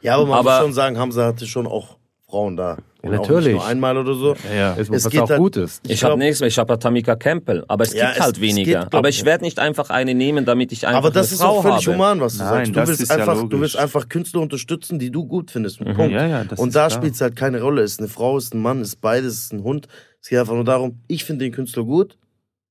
Ja, 0.01 0.15
aber 0.17 0.25
man 0.27 0.39
Aber- 0.39 0.51
muss 0.53 0.61
schon 0.61 0.73
sagen, 0.73 0.99
Hamza 0.99 1.27
hatte 1.27 1.47
schon 1.47 1.67
auch 1.67 1.99
Frauen 2.35 2.57
da. 2.57 2.79
Und 3.03 3.13
natürlich. 3.13 3.53
nur 3.53 3.65
einmal 3.65 3.97
oder 3.97 4.15
so. 4.15 4.35
Ja. 4.53 4.73
Es, 4.77 4.89
Es 4.89 5.05
was 5.05 5.11
geht 5.13 5.21
auch 5.21 5.29
halt- 5.31 5.39
gut 5.39 5.57
ist. 5.57 5.81
Ich, 5.85 5.93
Ich 5.93 6.03
habe 6.05 6.13
glaub- 6.15 6.19
nichts 6.19 6.41
mehr. 6.41 6.49
Ich 6.49 6.59
habe 6.59 6.73
ja 6.73 6.77
Tamika 6.79 7.15
Campbell, 7.15 7.65
aber 7.69 7.85
es 7.85 7.93
Ja, 7.93 8.07
gibt 8.07 8.17
es- 8.17 8.23
halt 8.25 8.35
es 8.37 8.41
weniger. 8.41 8.65
geht, 8.81 8.91
glaub 8.91 8.95
aber 8.95 9.09
ich. 9.09 9.19
ich 9.19 9.25
werde 9.25 9.45
nicht 9.45 9.59
einfach 9.61 9.91
eine 9.91 10.15
nehmen, 10.15 10.45
damit 10.45 10.73
ich 10.73 10.85
einfach 10.87 10.99
Aber 10.99 11.11
das 11.13 11.29
eine 11.29 11.35
ist 11.35 11.41
Frau 11.43 11.59
auch 11.59 11.63
völlig 11.63 11.87
habe. 11.87 11.97
human, 11.97 12.21
was 12.21 12.39
du 12.39 12.45
Nein, 12.45 12.49
sagst. 12.55 12.69
Du 12.71 12.73
das 12.75 12.89
willst, 12.89 13.01
ist 13.03 13.09
ja 13.11 13.15
einfach, 13.17 13.35
du 13.35 13.41
logisch. 13.43 13.61
willst 13.61 13.77
einfach 13.77 14.09
Künstler 14.09 14.41
unterstützen, 14.41 14.99
die 14.99 15.11
du 15.13 15.25
gut 15.27 15.51
findest. 15.53 15.81
Mhm. 15.81 15.95
Punkt. 15.95 16.13
Ja, 16.13 16.27
ja, 16.27 16.45
das 16.45 16.59
Und 16.59 16.69
ist 16.69 16.75
da 16.77 16.89
klar. 16.89 16.99
spielt 16.99 17.15
es 17.15 17.21
halt 17.21 17.37
keine 17.37 17.61
Rolle. 17.61 17.83
Ist 17.83 18.01
eine 18.01 18.09
Frau, 18.09 18.37
ist 18.37 18.53
ein 18.53 18.61
Mann, 18.63 18.81
ist 18.81 19.01
beides, 19.01 19.35
ist 19.35 19.53
ein 19.53 19.63
Hund. 19.63 19.87
Es 20.21 20.29
geht 20.29 20.39
einfach 20.41 20.55
nur 20.55 20.65
darum, 20.65 20.99
ich 21.07 21.25
finde 21.25 21.45
den 21.45 21.53
Künstler 21.53 21.85
gut 21.85 22.17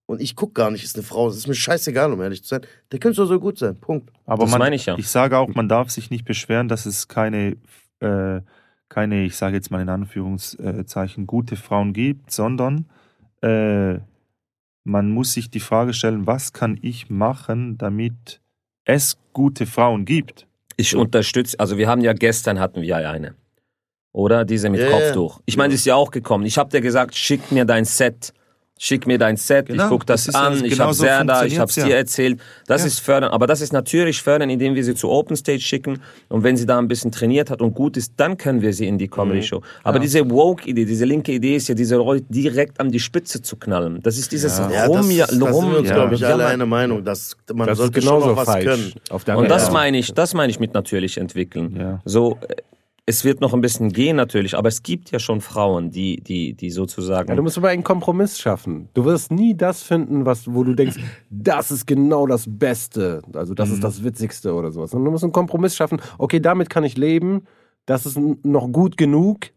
und 0.07 0.19
ich 0.19 0.35
gucke 0.35 0.53
gar 0.53 0.71
nicht, 0.71 0.83
ist 0.83 0.95
eine 0.95 1.03
Frau. 1.03 1.29
Es 1.29 1.37
ist 1.37 1.47
mir 1.47 1.53
scheißegal, 1.55 2.11
um 2.11 2.19
ehrlich 2.21 2.41
zu 2.43 2.49
sein. 2.49 2.61
Der 2.91 2.99
Künstler 2.99 3.27
soll 3.27 3.39
gut 3.39 3.59
sein. 3.59 3.79
Punkt. 3.79 4.09
Aber 4.25 4.43
Das 4.43 4.51
man, 4.51 4.59
meine 4.59 4.75
ich 4.75 4.87
ja. 4.87 4.97
Ich 4.97 5.07
sage 5.07 5.37
auch, 5.37 5.47
man 5.49 5.69
darf 5.69 5.89
sich 5.91 6.09
nicht 6.09 6.25
beschweren, 6.25 6.67
dass 6.67 6.85
es 6.85 7.07
keine, 7.07 7.55
äh, 8.01 8.41
keine 8.93 9.23
ich 9.23 9.35
sage 9.35 9.55
jetzt 9.55 9.71
mal 9.71 9.81
in 9.81 9.89
Anführungszeichen, 9.89 11.25
gute 11.25 11.55
Frauen 11.55 11.93
gibt, 11.93 12.31
sondern 12.31 12.85
äh, 13.41 13.95
man 14.83 15.09
muss 15.09 15.33
sich 15.33 15.49
die 15.49 15.59
Frage 15.59 15.93
stellen, 15.93 16.27
was 16.27 16.53
kann 16.53 16.77
ich 16.81 17.09
machen, 17.09 17.77
damit 17.77 18.41
es 18.85 19.17
gute 19.33 19.65
Frauen 19.65 20.05
gibt? 20.05 20.47
Ich 20.77 20.95
unterstütze, 20.95 21.59
also 21.59 21.77
wir 21.77 21.87
haben 21.87 22.01
ja 22.01 22.13
gestern 22.13 22.59
hatten 22.59 22.81
wir 22.81 22.99
ja 22.99 23.09
eine. 23.09 23.35
Oder? 24.11 24.45
Diese 24.45 24.69
mit 24.69 24.81
ja. 24.81 24.91
Kopftuch. 24.91 25.41
Ich 25.45 25.57
meine, 25.57 25.69
die 25.69 25.75
ist 25.75 25.85
ja 25.85 25.95
auch 25.95 26.11
gekommen. 26.11 26.45
Ich 26.45 26.59
habe 26.59 26.69
dir 26.69 26.81
gesagt, 26.81 27.15
schick 27.15 27.51
mir 27.51 27.65
dein 27.65 27.85
Set. 27.85 28.33
Schick 28.85 29.07
mir 29.07 29.17
dein 29.17 29.37
Set, 29.37 29.69
ich 29.69 29.77
Genau, 29.77 29.87
guck 29.87 30.05
das, 30.05 30.25
das 30.25 30.35
ja- 30.35 30.41
an, 30.41 30.55
ich 30.65 30.71
genau 30.71 30.83
habe 30.85 30.93
so 30.93 31.03
Serda, 31.03 31.45
ich 31.45 31.57
habe 31.57 31.71
funktioniert's 31.71 31.75
ja. 31.77 31.85
dir 31.85 31.95
erzählt. 31.95 32.39
Das 32.67 32.81
Ja. 32.81 32.87
ist 32.87 32.99
fördern, 32.99 33.31
aber 33.31 33.47
das 33.47 33.61
ist 33.61 33.71
natürlich 33.71 34.21
fördern, 34.21 34.49
indem 34.49 34.75
wir 34.75 34.83
sie 34.83 34.93
zu 34.93 35.09
Open 35.09 35.37
Stage 35.37 35.61
schicken 35.61 36.01
und 36.27 36.43
wenn 36.43 36.57
sie 36.57 36.65
da 36.65 36.79
ein 36.79 36.89
bisschen 36.89 37.09
trainiert 37.09 37.49
hat 37.49 37.61
und 37.61 37.73
gut 37.75 37.95
ist, 37.95 38.11
dann 38.17 38.35
können 38.35 38.61
wir 38.61 38.73
sie 38.73 38.85
in 38.85 38.97
die 38.97 39.07
Comedy 39.07 39.37
Mhm. 39.39 39.43
Show. 39.43 39.61
Aber 39.83 39.99
diese 39.99 40.29
Woke-Idee, 40.29 40.83
diese 40.83 41.05
linke 41.05 41.31
Idee 41.31 41.55
ist 41.55 41.69
ja, 41.69 41.75
diese 41.75 41.95
Leute 41.95 42.25
direkt 42.27 42.81
an 42.81 42.91
die 42.91 42.99
Spitze 42.99 43.41
zu 43.41 43.55
knallen. 43.55 44.01
Das 44.03 44.17
ist 44.17 44.33
dieses 44.33 44.57
Ja, 44.57 44.67
das, 44.67 44.89
Rum, 44.89 44.97
da 44.97 45.27
sind 45.27 45.39
wir 45.39 45.79
uns, 45.79 45.87
ja. 45.87 45.95
glaube 45.95 46.15
ich, 46.15 46.25
alle 46.25 46.45
einer 46.47 46.65
Meinung, 46.65 47.05
dass 47.05 47.37
man 47.53 47.67
Das 47.67 47.77
sollte 47.77 48.01
schon 48.01 48.09
genauso 48.09 48.27
noch 48.31 48.35
was 48.37 48.45
falsch. 48.45 48.65
können. 48.65 48.91
Auf 49.09 49.23
der 49.23 49.37
Und 49.37 49.49
das 49.49 49.71
meine 49.71 49.97
ich, 49.97 50.13
das 50.13 50.33
meine 50.33 50.49
ich 50.51 50.59
mit 50.59 50.73
natürlich 50.73 51.17
entwickeln. 51.17 51.77
Ja. 51.79 52.01
So, 52.03 52.37
äh, 52.49 52.55
es 53.05 53.25
wird 53.25 53.41
noch 53.41 53.53
ein 53.53 53.59
bisschen 53.59 53.91
gehen 53.91 54.15
natürlich, 54.15 54.57
aber 54.57 54.69
es 54.69 54.81
gibt 54.81 55.11
ja 55.11 55.19
schon 55.19 55.41
Frauen, 55.41 55.91
die, 55.91 56.23
die, 56.23 56.53
die 56.53 56.69
sozusagen. 56.69 57.29
Ja, 57.29 57.35
du 57.35 57.43
musst 57.43 57.57
aber 57.57 57.69
einen 57.69 57.83
Kompromiss 57.83 58.39
schaffen. 58.39 58.87
Du 58.93 59.03
wirst 59.03 59.29
nie 59.29 59.55
das 59.55 59.83
finden, 59.83 60.25
was, 60.25 60.53
wo 60.53 60.63
du 60.63 60.73
denkst, 60.73 60.97
das 61.29 61.71
ist 61.71 61.85
genau 61.85 62.27
das 62.27 62.45
Beste. 62.47 63.21
Also 63.33 63.53
das 63.53 63.71
ist 63.71 63.83
das 63.83 64.03
Witzigste 64.03 64.53
oder 64.53 64.71
sowas. 64.71 64.93
Und 64.93 65.03
du 65.03 65.11
musst 65.11 65.23
einen 65.23 65.33
Kompromiss 65.33 65.75
schaffen. 65.75 65.99
Okay, 66.17 66.39
damit 66.39 66.69
kann 66.69 66.85
ich 66.85 66.97
leben. 66.97 67.43
Das 67.85 68.05
ist 68.05 68.17
noch 68.17 68.71
gut 68.71 68.95
genug. 68.95 69.47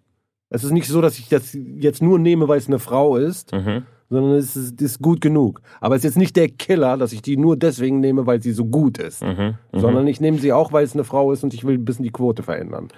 Es 0.50 0.64
ist 0.64 0.72
nicht 0.72 0.88
so, 0.88 1.00
dass 1.00 1.18
ich 1.18 1.28
das 1.28 1.54
jetzt 1.54 2.02
nur 2.02 2.18
nehme, 2.18 2.48
weil 2.48 2.58
es 2.58 2.66
eine 2.66 2.80
Frau 2.80 3.16
ist, 3.16 3.52
mhm. 3.52 3.84
sondern 4.10 4.34
es 4.38 4.56
ist, 4.56 4.80
ist 4.82 5.00
gut 5.00 5.20
genug. 5.20 5.60
Aber 5.80 5.94
es 5.94 6.00
ist 6.00 6.10
jetzt 6.10 6.18
nicht 6.18 6.34
der 6.34 6.48
Killer, 6.48 6.96
dass 6.96 7.12
ich 7.12 7.22
die 7.22 7.36
nur 7.36 7.56
deswegen 7.56 8.00
nehme, 8.00 8.26
weil 8.26 8.42
sie 8.42 8.52
so 8.52 8.64
gut 8.64 8.98
ist. 8.98 9.22
Mhm. 9.22 9.54
Mhm. 9.72 9.78
Sondern 9.78 10.06
ich 10.08 10.20
nehme 10.20 10.38
sie 10.38 10.52
auch, 10.52 10.72
weil 10.72 10.84
es 10.84 10.94
eine 10.94 11.04
Frau 11.04 11.30
ist 11.30 11.44
und 11.44 11.54
ich 11.54 11.64
will 11.64 11.78
ein 11.78 11.84
bisschen 11.84 12.04
die 12.04 12.10
Quote 12.10 12.42
verändern. 12.42 12.88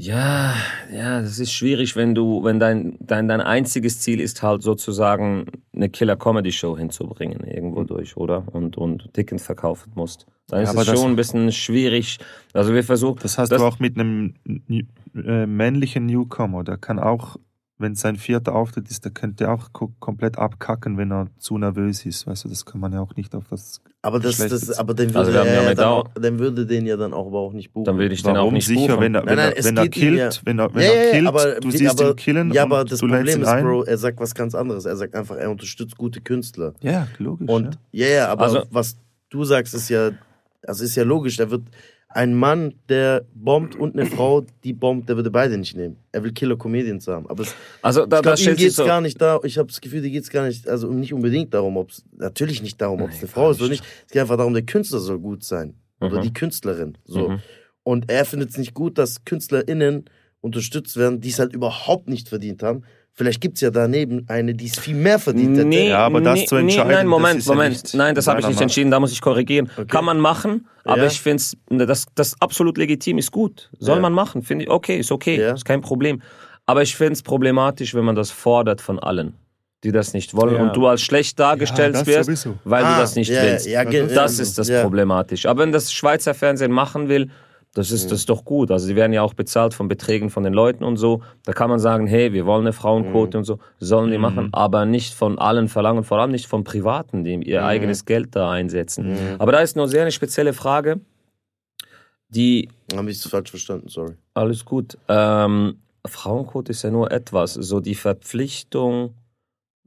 Ja, 0.00 0.54
ja, 0.92 1.20
das 1.20 1.40
ist 1.40 1.50
schwierig, 1.52 1.96
wenn 1.96 2.14
du, 2.14 2.44
wenn 2.44 2.60
dein, 2.60 2.96
dein, 3.00 3.26
dein 3.26 3.40
einziges 3.40 3.98
Ziel 3.98 4.20
ist 4.20 4.40
halt 4.44 4.62
sozusagen 4.62 5.46
eine 5.74 5.88
Killer-Comedy-Show 5.88 6.78
hinzubringen, 6.78 7.40
irgendwo 7.42 7.82
durch, 7.82 8.16
oder? 8.16 8.44
Und, 8.52 8.76
und 8.78 9.12
Tickets 9.12 9.44
verkaufen 9.44 9.90
musst. 9.96 10.26
Dann 10.46 10.62
Ja, 10.64 10.70
ist 10.70 10.78
es 10.78 10.86
das- 10.86 11.00
schon 11.00 11.10
ein 11.10 11.16
bisschen 11.16 11.50
schwierig. 11.50 12.18
Also 12.52 12.74
wir 12.74 12.84
versuchen. 12.84 13.18
Das 13.22 13.38
hast 13.38 13.50
du 13.50 13.56
auch 13.56 13.80
mit 13.80 13.98
einem 13.98 14.34
äh, 15.16 15.46
männlichen 15.46 16.06
Newcomer. 16.06 16.62
Der 16.62 16.76
kann 16.78 17.00
auch, 17.00 17.36
wenn 17.78 17.94
sein 17.94 18.16
vierter 18.16 18.54
Auftritt 18.54 18.90
ist, 18.90 19.04
der 19.04 19.12
könnte 19.12 19.50
auch 19.50 19.72
ko 19.72 19.92
komplett 20.00 20.36
abkacken, 20.36 20.96
wenn 20.98 21.12
er 21.12 21.28
zu 21.38 21.58
nervös 21.58 22.04
ist. 22.06 22.26
Weißt 22.26 22.44
du, 22.44 22.48
das 22.48 22.64
kann 22.64 22.80
man 22.80 22.92
ja 22.92 23.00
auch 23.00 23.14
nicht 23.14 23.34
auf 23.34 23.44
das. 23.50 23.80
Aber, 24.02 24.18
das, 24.20 24.38
das, 24.38 24.70
aber 24.78 24.94
den 24.94 25.14
Also 25.14 25.32
würde 25.32 25.32
wir 25.32 25.40
haben 25.40 25.62
ja 25.64 25.68
er 25.70 25.74
dann, 25.74 25.84
auch, 25.88 26.08
dann 26.14 26.38
würde 26.38 26.66
den 26.66 26.86
ja 26.86 26.96
dann 26.96 27.12
auch 27.14 27.26
aber 27.28 27.38
auch 27.38 27.52
nicht 27.52 27.72
buchen. 27.72 27.84
Dann 27.84 27.98
würde 27.98 28.14
ich 28.14 28.22
den 28.22 28.32
auch 28.32 28.40
Warum 28.40 28.54
nicht 28.54 28.66
sicher, 28.66 28.94
buchen. 28.96 29.00
wenn 29.00 29.14
er, 29.14 29.20
Nein, 29.22 29.28
wenn 29.30 29.36
nein, 29.36 29.52
er, 29.52 29.58
es 29.58 29.64
wenn 29.64 29.76
er 29.76 29.88
killt, 29.88 30.18
ja- 30.18 30.30
wenn 30.44 30.58
er, 30.58 30.74
wenn 30.74 30.82
ja, 30.82 30.88
er 30.88 31.04
ja, 31.06 31.12
killt, 31.12 31.26
aber, 31.28 31.60
du 31.60 31.70
siehst 31.70 32.00
aber, 32.00 32.10
ihn 32.10 32.16
killen 32.16 32.50
Ja, 32.52 32.64
und 32.64 32.72
aber 32.72 32.84
das 32.84 33.00
Problem 33.00 33.26
ihn 33.26 33.42
ist, 33.42 33.48
ein. 33.48 33.64
Bro, 33.64 33.84
er 33.84 33.98
sagt 33.98 34.18
was 34.20 34.34
ganz 34.34 34.54
anderes. 34.54 34.84
Er 34.84 34.96
sagt 34.96 35.14
einfach, 35.14 35.36
er 35.36 35.50
unterstützt 35.50 35.96
gute 35.96 36.20
Künstler. 36.20 36.74
Ja, 36.80 37.06
logisch. 37.18 37.48
Und 37.48 37.78
ja, 37.92 38.06
ja, 38.08 38.28
aber 38.28 38.42
Also- 38.44 38.62
was 38.70 38.96
du 39.30 39.44
sagst, 39.44 39.74
ist 39.74 39.88
ja, 39.88 40.10
also 40.66 40.84
ist 40.84 40.96
ja 40.96 41.04
logisch. 41.04 41.38
Er 41.38 41.50
wird 41.50 41.62
ein 42.10 42.34
Mann, 42.34 42.74
der 42.88 43.26
bombt 43.34 43.76
und 43.76 43.94
eine 43.94 44.06
Frau, 44.06 44.44
die 44.64 44.72
bombt, 44.72 45.08
der 45.08 45.16
würde 45.16 45.30
beide 45.30 45.58
nicht 45.58 45.76
nehmen. 45.76 45.96
Er 46.10 46.24
will 46.24 46.32
Killer 46.32 46.56
Comedians 46.56 47.06
haben. 47.06 47.28
Aber 47.28 47.42
es, 47.42 47.54
Also 47.82 48.06
da, 48.06 48.18
ich 48.20 48.22
da 48.24 48.34
ihm 48.34 48.56
geht 48.56 48.68
es 48.70 48.76
so. 48.76 48.86
gar 48.86 49.00
nicht 49.02 49.20
da. 49.20 49.38
Ich 49.44 49.58
habe 49.58 49.68
das 49.68 49.80
Gefühl, 49.80 50.00
dir 50.00 50.10
geht 50.10 50.22
es 50.22 50.30
gar 50.30 50.46
nicht, 50.46 50.66
also 50.68 50.90
nicht 50.90 51.12
unbedingt 51.12 51.52
darum, 51.52 51.76
ob 51.76 51.90
es 51.90 52.04
natürlich 52.16 52.62
nicht 52.62 52.80
darum, 52.80 53.02
ob 53.02 53.10
es 53.10 53.18
eine 53.18 53.28
Frau 53.28 53.50
ist 53.50 53.60
oder 53.60 53.70
nicht. 53.70 53.84
Es 54.06 54.12
geht 54.12 54.22
einfach 54.22 54.38
darum, 54.38 54.54
der 54.54 54.64
Künstler 54.64 55.00
soll 55.00 55.18
gut 55.18 55.44
sein 55.44 55.74
oder 56.00 56.18
Mhm. 56.18 56.22
die 56.22 56.32
Künstlerin. 56.32 56.96
So. 57.04 57.28
Mhm. 57.28 57.40
Und 57.82 58.10
er 58.10 58.24
findet 58.24 58.50
es 58.50 58.58
nicht 58.58 58.72
gut, 58.74 58.96
dass 58.98 59.24
KünstlerInnen 59.24 60.06
unterstützt 60.40 60.96
werden, 60.96 61.20
die 61.20 61.28
es 61.30 61.38
halt 61.38 61.52
überhaupt 61.52 62.08
nicht 62.08 62.28
verdient 62.28 62.62
haben. 62.62 62.84
Vielleicht 63.18 63.40
gibt 63.40 63.56
es 63.56 63.62
ja 63.62 63.70
daneben 63.70 64.24
eine, 64.28 64.54
die 64.54 64.66
es 64.66 64.78
viel 64.78 64.94
mehr 64.94 65.18
verdient 65.18 65.56
hätte. 65.56 65.66
Nee, 65.66 65.88
Ja, 65.88 66.06
aber 66.06 66.20
das 66.20 66.38
nee, 66.38 66.46
zu 66.46 66.54
entscheiden, 66.54 66.86
Nee, 66.86 66.94
nein, 66.94 67.04
das 67.04 67.10
Moment, 67.10 67.44
ja 67.46 67.52
Moment. 67.52 67.72
nicht 67.82 67.94
nein, 67.94 68.14
das 68.14 68.28
habe 68.28 68.38
ich 68.38 68.46
nicht 68.46 68.54
Macht. 68.54 68.62
entschieden, 68.62 68.92
da 68.92 69.00
muss 69.00 69.10
ich 69.10 69.20
korrigieren. 69.20 69.68
Okay. 69.76 69.88
Kann 69.88 70.04
man 70.04 70.20
machen, 70.20 70.68
aber 70.84 70.98
Ja. 71.02 71.06
ich 71.08 71.20
finde 71.20 71.42
es, 71.42 71.56
das, 71.68 72.06
das 72.14 72.40
absolut 72.40 72.78
legitim 72.78 73.18
ist 73.18 73.32
gut. 73.32 73.70
Soll 73.80 73.96
Ja. 73.96 74.02
man 74.02 74.12
machen, 74.12 74.42
finde 74.42 74.66
ich, 74.66 74.70
okay, 74.70 74.98
ist 75.00 75.10
okay, 75.10 75.40
Ja. 75.40 75.54
ist 75.54 75.64
kein 75.64 75.80
Problem. 75.80 76.22
Aber 76.64 76.82
ich 76.82 76.94
finde 76.94 77.14
es 77.14 77.22
problematisch, 77.24 77.92
wenn 77.96 78.04
man 78.04 78.14
das 78.14 78.30
fordert 78.30 78.80
von 78.80 79.00
allen, 79.00 79.34
die 79.82 79.90
das 79.90 80.12
nicht 80.14 80.34
wollen 80.36 80.54
Ja. 80.54 80.62
und 80.62 80.76
du 80.76 80.86
als 80.86 81.00
schlecht 81.02 81.40
dargestellt 81.40 81.96
das 81.96 82.06
wirst, 82.06 82.26
sowieso. 82.26 82.54
weil 82.62 82.84
Ah, 82.84 82.94
du 82.94 83.00
das 83.00 83.16
nicht 83.16 83.30
ja, 83.30 83.42
willst. 83.42 83.66
ja, 83.66 83.84
das 83.84 84.36
ja, 84.36 84.42
ist 84.44 84.58
das 84.58 84.68
ja. 84.68 84.80
problematisch. 84.82 85.44
Aber 85.46 85.62
wenn 85.62 85.72
das 85.72 85.92
Schweizer 85.92 86.34
Fernsehen 86.34 86.70
machen 86.70 87.08
will, 87.08 87.30
das 87.74 87.90
ist, 87.92 88.10
das 88.10 88.20
ist 88.20 88.28
doch 88.30 88.44
gut. 88.44 88.70
Also 88.70 88.88
die 88.88 88.96
werden 88.96 89.12
ja 89.12 89.22
auch 89.22 89.34
bezahlt 89.34 89.74
von 89.74 89.86
Beträgen 89.88 90.30
von 90.30 90.42
den 90.42 90.52
Leuten 90.54 90.82
und 90.84 90.96
so. 90.96 91.22
Da 91.44 91.52
kann 91.52 91.70
man 91.70 91.78
sagen, 91.78 92.06
hey, 92.06 92.32
wir 92.32 92.44
wollen 92.46 92.62
eine 92.62 92.72
Frauenquote 92.72 93.36
Mhm. 93.36 93.40
und 93.40 93.44
so. 93.44 93.58
Sollen 93.78 94.10
die 94.10 94.18
machen, 94.18 94.48
aber 94.52 94.84
nicht 94.86 95.14
von 95.14 95.38
allen 95.38 95.68
verlangen, 95.68 96.02
vor 96.02 96.18
allem 96.18 96.30
nicht 96.32 96.46
von 96.46 96.64
Privaten, 96.64 97.24
die 97.24 97.34
ihr 97.48 97.60
Mhm. 97.60 97.66
eigenes 97.66 98.04
Geld 98.04 98.34
da 98.34 98.50
einsetzen. 98.50 99.12
Aber 99.38 99.52
da 99.52 99.60
ist 99.60 99.76
nur 99.76 99.86
sehr 99.88 100.02
eine 100.02 100.12
spezielle 100.12 100.52
Frage, 100.54 101.00
die, 102.28 102.68
Habe 102.94 103.10
ich 103.10 103.18
es 103.18 103.26
falsch 103.28 103.50
verstanden, 103.50 103.88
sorry. 103.88 104.14
alles 104.34 104.64
gut, 104.64 104.98
ähm, 105.08 105.78
Frauenquote 106.06 106.72
ist 106.72 106.82
ja 106.82 106.90
nur 106.90 107.10
etwas, 107.12 107.54
so 107.54 107.80
die 107.80 107.94
Verpflichtung, 107.94 109.14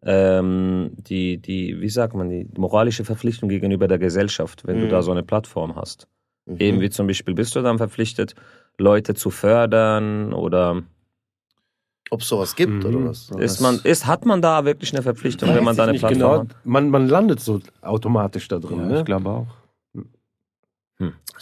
ähm, 0.04 0.92
die, 0.98 1.38
die, 1.38 1.80
wie 1.80 1.90
sagt 1.90 2.16
man, 2.16 2.30
die 2.30 2.48
moralische 2.58 3.06
Verpflichtung 3.06 3.50
gegenüber 3.50 3.88
der 3.88 4.00
Gesellschaft, 4.00 4.66
wenn 4.66 4.80
du 4.80 4.86
Mhm. 4.86 4.90
da 4.90 5.02
so 5.04 5.12
eine 5.12 5.24
Plattform 5.24 5.76
hast. 5.76 6.08
Mhm. 6.54 6.60
Eben 6.60 6.82
wie 6.82 6.90
zum 6.90 7.08
Beispiel, 7.08 7.34
bist 7.34 7.56
du 7.56 7.62
dann 7.62 7.78
verpflichtet, 7.78 8.36
Leute 8.78 9.14
zu 9.16 9.30
fördern 9.30 10.34
oder 10.34 10.82
Ob 12.10 12.22
es 12.22 12.28
sowas 12.28 12.56
gibt 12.56 12.84
Mhm. 12.84 12.86
oder 12.86 13.06
was? 13.10 13.30
ist 13.38 13.62
man, 13.62 13.80
ist, 13.84 14.06
hat 14.06 14.26
man 14.26 14.42
da 14.42 14.66
wirklich 14.66 14.94
eine 14.94 15.02
Verpflichtung, 15.04 15.50
wenn 15.56 15.64
man 15.64 15.76
da 15.76 15.84
eine 15.84 15.94
Weiß 15.94 15.96
ich 15.96 16.02
Plattform 16.02 16.32
genau. 16.32 16.40
hat? 16.42 16.56
Man, 16.66 16.90
man 16.90 17.08
landet 17.08 17.40
so 17.40 17.60
automatisch 17.82 18.48
da 18.48 18.60
drin. 18.60 18.80
Ja, 18.80 18.86
ne? 18.86 19.00
ich 19.00 19.06
glaube 19.06 19.30
auch. 19.30 19.48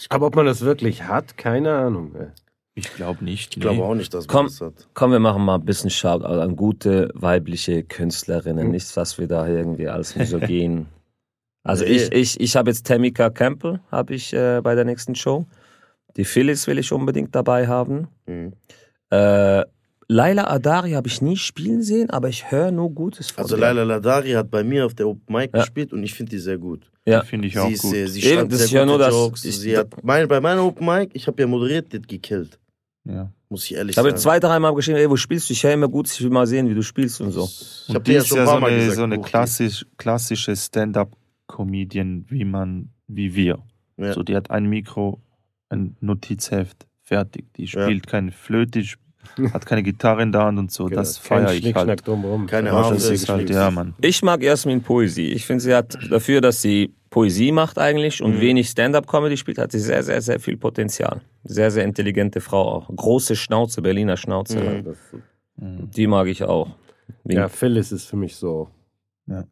Aber 0.08 0.26
ob 0.26 0.36
man 0.36 0.46
das 0.46 0.62
wirklich 0.62 1.02
hat, 1.04 1.36
keine 1.36 1.74
Ahnung. 1.76 2.14
ey. 2.14 2.28
Ich 2.74 2.94
glaube 2.94 3.22
nicht. 3.24 3.56
Ich 3.56 3.60
glaube 3.60 3.82
auch 3.84 3.94
nicht, 3.94 4.14
dass 4.14 4.26
man 4.26 4.34
Komm. 4.34 4.46
das 4.46 4.60
hat. 4.62 4.88
Komm, 4.94 5.10
wir 5.12 5.18
machen 5.18 5.44
mal 5.44 5.56
ein 5.56 5.64
bisschen 5.66 5.90
Shoutout 5.90 6.24
an 6.40 6.56
gute 6.56 7.10
weibliche 7.14 7.82
Künstlerinnen, 7.82 8.66
Mhm. 8.66 8.70
nichts, 8.72 8.96
was 8.96 9.18
wir 9.18 9.26
da 9.26 9.46
irgendwie 9.46 9.88
als 9.88 10.16
misogen. 10.16 10.86
Also 11.62 11.84
Nee. 11.84 11.90
ich, 11.92 12.12
ich, 12.12 12.40
ich 12.40 12.56
habe 12.56 12.70
jetzt 12.70 12.86
Tamika 12.86 13.30
Campbell, 13.30 13.80
habe 13.90 14.14
ich 14.14 14.32
äh, 14.32 14.60
bei 14.62 14.74
der 14.74 14.84
nächsten 14.84 15.14
Show. 15.14 15.46
Die 16.16 16.24
Phyllis 16.24 16.66
will 16.66 16.78
ich 16.78 16.90
unbedingt 16.92 17.34
dabei 17.34 17.66
haben. 17.68 18.08
Mhm. 18.26 18.54
Äh, 19.10 19.64
Laila 20.08 20.48
Adari 20.50 20.92
habe 20.92 21.06
ich 21.06 21.22
nie 21.22 21.36
spielen 21.36 21.82
sehen, 21.82 22.10
aber 22.10 22.28
ich 22.28 22.50
höre 22.50 22.72
nur 22.72 22.90
Gutes 22.90 23.30
von 23.30 23.44
Also. 23.44 23.56
Laila 23.56 23.84
Ladari 23.84 24.32
hat 24.32 24.50
bei 24.50 24.64
mir 24.64 24.84
auf 24.86 24.94
der 24.94 25.06
Open 25.06 25.22
Mic 25.36 25.50
Ja. 25.54 25.60
gespielt 25.60 25.92
und 25.92 26.02
ich 26.02 26.14
finde 26.14 26.30
die 26.30 26.38
sehr 26.38 26.58
gut. 26.58 26.90
Ja. 27.06 27.22
Finde 27.22 27.46
ich 27.46 27.56
auch 27.58 27.68
sie 27.68 27.74
ist, 27.74 27.82
gut. 27.82 27.90
sehr- 27.92 28.08
sie 28.08 28.20
Eben, 28.24 28.38
schreibt 28.40 28.52
das 28.52 28.58
sehr 28.58 28.66
ist 28.66 28.72
ja 28.72 28.80
gute 28.82 28.90
nur 28.90 28.98
das- 28.98 29.14
Jokes. 29.14 29.44
ich- 29.44 29.58
sie 29.58 29.76
hat 29.78 29.88
mein, 30.02 30.26
bei 30.26 30.40
meiner 30.40 30.64
Open 30.64 30.84
Mic, 30.86 31.10
ich 31.12 31.26
habe 31.28 31.40
ja 31.40 31.46
moderiert, 31.46 31.92
die 31.92 31.98
hat 31.98 32.08
gekillt. 32.08 32.58
ja. 33.04 33.30
Muss 33.52 33.64
ich 33.64 33.74
ehrlich 33.74 33.94
Ich 33.94 33.98
habe 33.98 34.10
sagen. 34.10 34.20
zwei, 34.20 34.38
dreimal 34.38 34.72
geschrieben, 34.76 34.98
ey, 34.98 35.10
wo 35.10 35.16
spielst 35.16 35.48
du? 35.48 35.52
Ich 35.54 35.64
höre 35.64 35.72
immer 35.72 35.88
gut, 35.88 36.08
ich 36.08 36.22
will 36.22 36.30
mal 36.30 36.46
sehen, 36.46 36.68
wie 36.68 36.74
du 36.74 36.82
spielst 36.84 37.20
und 37.20 37.32
so. 37.32 37.46
Ich 37.50 37.88
Und 37.88 37.94
habe 37.96 38.04
die 38.04 38.10
dir 38.12 38.16
ja 38.18 38.20
ist 38.22 38.28
schon 38.28 38.36
ja 38.36 38.42
ein 38.44 38.46
so 38.46 38.52
paar 38.52 38.60
Mal 38.60 38.66
eine, 38.70 38.76
gesagt. 38.78 38.96
so 38.96 39.02
eine 39.02 39.20
klassisch, 39.20 39.86
klassische 39.96 40.54
Stand-up-Comedian, 41.54 42.24
wie 42.28 42.44
man, 42.44 42.90
wie 43.06 43.34
wir. 43.34 43.58
Ja. 43.96 44.14
So, 44.14 44.22
die 44.22 44.34
hat 44.36 44.50
ein 44.50 44.66
Mikro, 44.66 45.20
ein 45.68 45.96
Notizheft, 46.00 46.86
fertig. 47.02 47.52
Die 47.54 47.64
Ja. 47.64 47.82
spielt 47.84 48.06
keine 48.06 48.32
Flöte, 48.32 48.82
hat 49.52 49.66
keine 49.66 49.82
Gitarre 49.82 50.22
in 50.22 50.32
der 50.32 50.44
Hand 50.44 50.58
und 50.58 50.72
so. 50.72 50.88
Das 50.88 51.22
Kein 51.22 51.44
feiere 51.46 51.54
ich 51.54 51.74
halt. 51.74 52.06
drumherum. 52.06 52.46
Keine 52.46 52.72
Harfe, 52.72 52.94
das 52.94 53.04
Das 53.04 53.12
ist 53.12 53.28
halt, 53.28 53.50
ja, 53.50 53.70
Mann. 53.70 53.94
Ich 54.00 54.22
mag 54.22 54.42
Jasmin 54.42 54.82
Poesie. 54.82 55.28
Ich 55.32 55.46
finde, 55.46 55.62
sie 55.62 55.74
hat 55.74 55.98
dafür, 56.10 56.40
dass 56.40 56.62
sie 56.62 56.94
Poesie 57.10 57.52
macht 57.52 57.78
eigentlich 57.78 58.22
und 58.22 58.36
Mhm. 58.36 58.40
wenig 58.40 58.68
Stand-up-Comedy 58.68 59.36
spielt, 59.36 59.58
hat 59.58 59.72
sie 59.72 59.80
sehr, 59.80 60.02
sehr, 60.02 60.20
sehr 60.22 60.38
viel 60.40 60.56
Potenzial. 60.56 61.20
Sehr, 61.44 61.70
sehr 61.70 61.84
intelligente 61.84 62.40
Frau 62.40 62.62
auch. 62.76 62.88
Große 62.94 63.34
Schnauze, 63.36 63.82
Berliner 63.82 64.16
Schnauze. 64.16 64.60
Mhm. 64.60 64.84
das, 64.84 64.98
Mhm. 65.56 65.90
Die 65.90 66.06
mag 66.06 66.26
ich 66.28 66.42
auch. 66.44 66.70
Wegen- 67.24 67.38
ja, 67.40 67.48
Phyllis 67.48 67.92
ist 67.92 68.06
für 68.06 68.16
mich 68.16 68.36
so 68.36 68.68
Ja. 69.26 69.44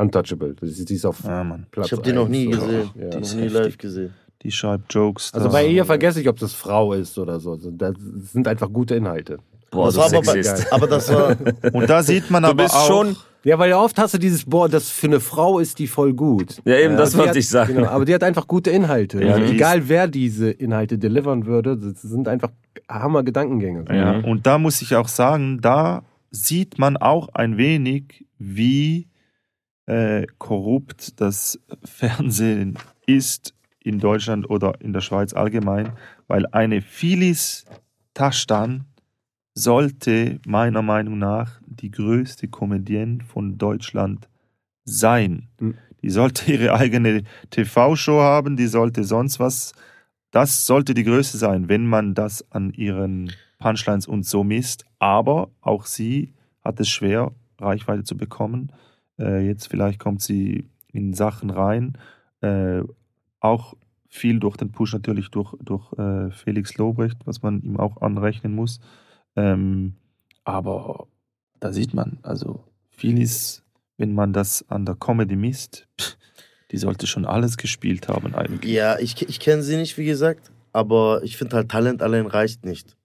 Untouchable. 0.00 0.54
Die 0.60 0.66
ist, 0.66 0.88
die 0.88 0.94
ist 0.94 1.04
auf 1.06 1.22
Ja, 1.24 1.44
Mann. 1.44 1.66
Platz 1.70 1.86
Ich 1.86 1.92
habe 1.92 2.02
die 2.02 2.12
noch 2.12 2.28
nie 2.28 2.52
so. 2.52 2.60
gesehen. 2.60 2.90
Ja. 2.94 3.08
Die 3.10 3.18
ist 3.18 3.34
noch 3.34 3.40
nie 3.40 3.46
heftig. 3.46 3.64
live 3.64 3.78
gesehen. 3.78 4.14
Die 4.42 4.50
schreibt 4.50 4.92
Jokes. 4.94 5.32
Also 5.34 5.50
bei 5.50 5.66
ihr 5.66 5.84
vergesse 5.84 6.20
ich, 6.20 6.28
ob 6.28 6.38
das 6.38 6.54
Frau 6.54 6.94
ist 6.94 7.18
oder 7.18 7.40
so. 7.40 7.52
Also 7.52 7.70
Das 7.70 7.94
sind 8.32 8.48
einfach 8.48 8.72
gute 8.72 8.94
Inhalte. 8.94 9.38
Boah, 9.70 9.86
das 9.86 9.94
du 9.94 10.00
war 10.00 10.06
aber, 10.06 10.22
bei, 10.22 10.42
Sexist. 10.42 10.72
aber 10.72 10.86
das 10.86 11.12
war. 11.12 11.36
Und 11.72 11.88
da 11.88 12.02
sieht 12.02 12.30
man 12.30 12.42
Du 12.42 12.48
aber 12.48 12.62
bist 12.64 12.74
auch, 12.74 12.86
schon, 12.88 13.16
Ja, 13.44 13.58
weil 13.58 13.72
oft 13.74 13.98
hast 13.98 14.14
du 14.14 14.18
dieses, 14.18 14.44
boah, 14.46 14.68
das 14.68 14.88
für 14.90 15.06
eine 15.06 15.20
Frau 15.20 15.58
ist 15.60 15.78
die 15.78 15.86
voll 15.86 16.12
gut. 16.14 16.56
Ja, 16.64 16.76
eben, 16.78 16.96
das 16.96 17.16
wollte 17.16 17.38
ich 17.38 17.48
sagen. 17.48 17.74
Genau, 17.76 17.88
aber 17.88 18.04
die 18.06 18.14
hat 18.14 18.24
einfach 18.24 18.48
gute 18.48 18.70
Inhalte. 18.70 19.22
Ja, 19.22 19.38
die 19.38 19.52
egal 19.52 19.88
wer 19.88 20.08
diese 20.08 20.50
Inhalte 20.50 20.96
delivern 20.98 21.44
würde, 21.46 21.76
das 21.76 22.02
sind 22.02 22.26
einfach 22.26 22.50
Hammer 22.88 23.22
Gedankengänge. 23.22 23.84
Ja, 23.94 24.14
Mhm. 24.14 24.24
und 24.24 24.46
da 24.46 24.58
muss 24.58 24.80
ich 24.82 24.96
auch 24.96 25.06
sagen, 25.08 25.60
da 25.60 26.02
sieht 26.32 26.78
man 26.78 26.96
auch 26.96 27.28
ein 27.34 27.56
wenig, 27.58 28.24
wie 28.38 29.06
äh, 29.90 30.26
korrupt 30.38 31.20
das 31.20 31.58
Fernsehen 31.82 32.78
ist 33.06 33.54
in 33.80 33.98
Deutschland 33.98 34.48
oder 34.48 34.80
in 34.80 34.92
der 34.92 35.00
Schweiz 35.00 35.32
allgemein, 35.32 35.92
weil 36.28 36.46
eine 36.52 36.80
Phyllis 36.80 37.64
Taschtan 38.14 38.84
sollte 39.54 40.38
meiner 40.46 40.82
Meinung 40.82 41.18
nach 41.18 41.60
die 41.66 41.90
größte 41.90 42.46
Comedienne 42.46 43.24
von 43.24 43.58
Deutschland 43.58 44.28
sein. 44.84 45.48
Mhm. 45.58 45.74
Die 46.02 46.10
sollte 46.10 46.52
ihre 46.52 46.74
eigene 46.74 47.24
TV-Show 47.50 48.20
haben, 48.20 48.56
die 48.56 48.68
sollte 48.68 49.02
sonst 49.02 49.40
was. 49.40 49.72
Das 50.30 50.66
sollte 50.66 50.94
die 50.94 51.02
größte 51.02 51.36
sein, 51.36 51.68
wenn 51.68 51.84
man 51.86 52.14
das 52.14 52.48
an 52.52 52.72
ihren 52.74 53.32
Punchlines 53.58 54.06
und 54.06 54.24
so 54.24 54.44
misst. 54.44 54.84
Aber 55.00 55.50
auch 55.60 55.84
sie 55.84 56.32
hat 56.62 56.78
es 56.78 56.88
schwer, 56.88 57.32
Reichweite 57.58 58.04
zu 58.04 58.16
bekommen. 58.16 58.70
Äh, 59.20 59.46
jetzt 59.46 59.68
vielleicht 59.68 59.98
kommt 59.98 60.22
sie 60.22 60.64
in 60.92 61.14
Sachen 61.14 61.50
rein. 61.50 61.98
Äh, 62.40 62.82
auch 63.38 63.74
viel 64.08 64.40
durch 64.40 64.56
den 64.56 64.72
Push 64.72 64.92
natürlich 64.92 65.30
durch, 65.30 65.54
durch 65.62 65.92
äh, 65.92 66.30
Felix 66.30 66.76
Lobrecht, 66.76 67.18
was 67.24 67.42
man 67.42 67.62
ihm 67.62 67.78
auch 67.78 68.02
anrechnen 68.02 68.54
muss. 68.54 68.80
Ähm, 69.36 69.94
aber 70.44 71.06
da 71.60 71.72
sieht 71.72 71.94
man, 71.94 72.18
also 72.22 72.64
vieles, 72.90 73.62
wenn 73.98 74.14
man 74.14 74.32
das 74.32 74.68
an 74.68 74.84
der 74.84 74.96
Comedy 74.96 75.36
misst, 75.36 75.86
die 76.72 76.78
sollte 76.78 77.06
schon 77.06 77.24
alles 77.24 77.56
gespielt 77.56 78.08
haben 78.08 78.34
eigentlich. 78.34 78.72
Ja, 78.72 78.98
ich, 78.98 79.28
ich 79.28 79.38
kenne 79.40 79.62
sie 79.62 79.76
nicht, 79.76 79.96
wie 79.98 80.04
gesagt, 80.04 80.50
aber 80.72 81.22
ich 81.22 81.36
finde 81.36 81.56
halt, 81.56 81.70
Talent 81.70 82.02
allein 82.02 82.26
reicht 82.26 82.64
nicht. 82.64 82.96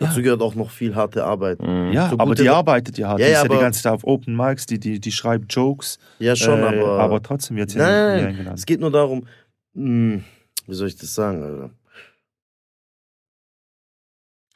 Dazu 0.00 0.22
gehört 0.22 0.40
auch 0.40 0.54
noch 0.54 0.70
viel 0.70 0.94
harte 0.94 1.24
Arbeit. 1.24 1.60
Mhm. 1.60 1.92
Ja, 1.92 2.08
So 2.08 2.18
aber 2.18 2.34
die 2.34 2.48
arbeitet 2.48 2.96
ja 2.96 3.08
hart. 3.08 3.20
Ja, 3.20 3.26
die 3.26 3.32
ist 3.32 3.42
ja 3.42 3.48
die 3.48 3.58
ganze 3.60 3.82
Zeit 3.82 3.92
auf 3.92 4.04
Open 4.04 4.34
Mics, 4.34 4.64
die, 4.66 4.80
die, 4.80 4.98
die 4.98 5.12
schreibt 5.12 5.52
Jokes. 5.54 5.98
Ja, 6.18 6.34
schon, 6.34 6.58
äh, 6.60 6.64
aber. 6.64 6.98
aber 7.00 7.22
trotzdem 7.22 7.56
wird 7.56 7.70
sie 7.70 7.78
Nein, 7.78 7.92
nein. 8.16 8.26
eingeladen. 8.28 8.54
Es 8.54 8.64
geht 8.64 8.80
nur 8.80 8.90
darum, 8.90 9.26
mh, 9.74 10.20
wie 10.66 10.74
soll 10.74 10.88
ich 10.88 10.96
das 10.96 11.14
sagen, 11.14 11.42
Alter? 11.42 11.70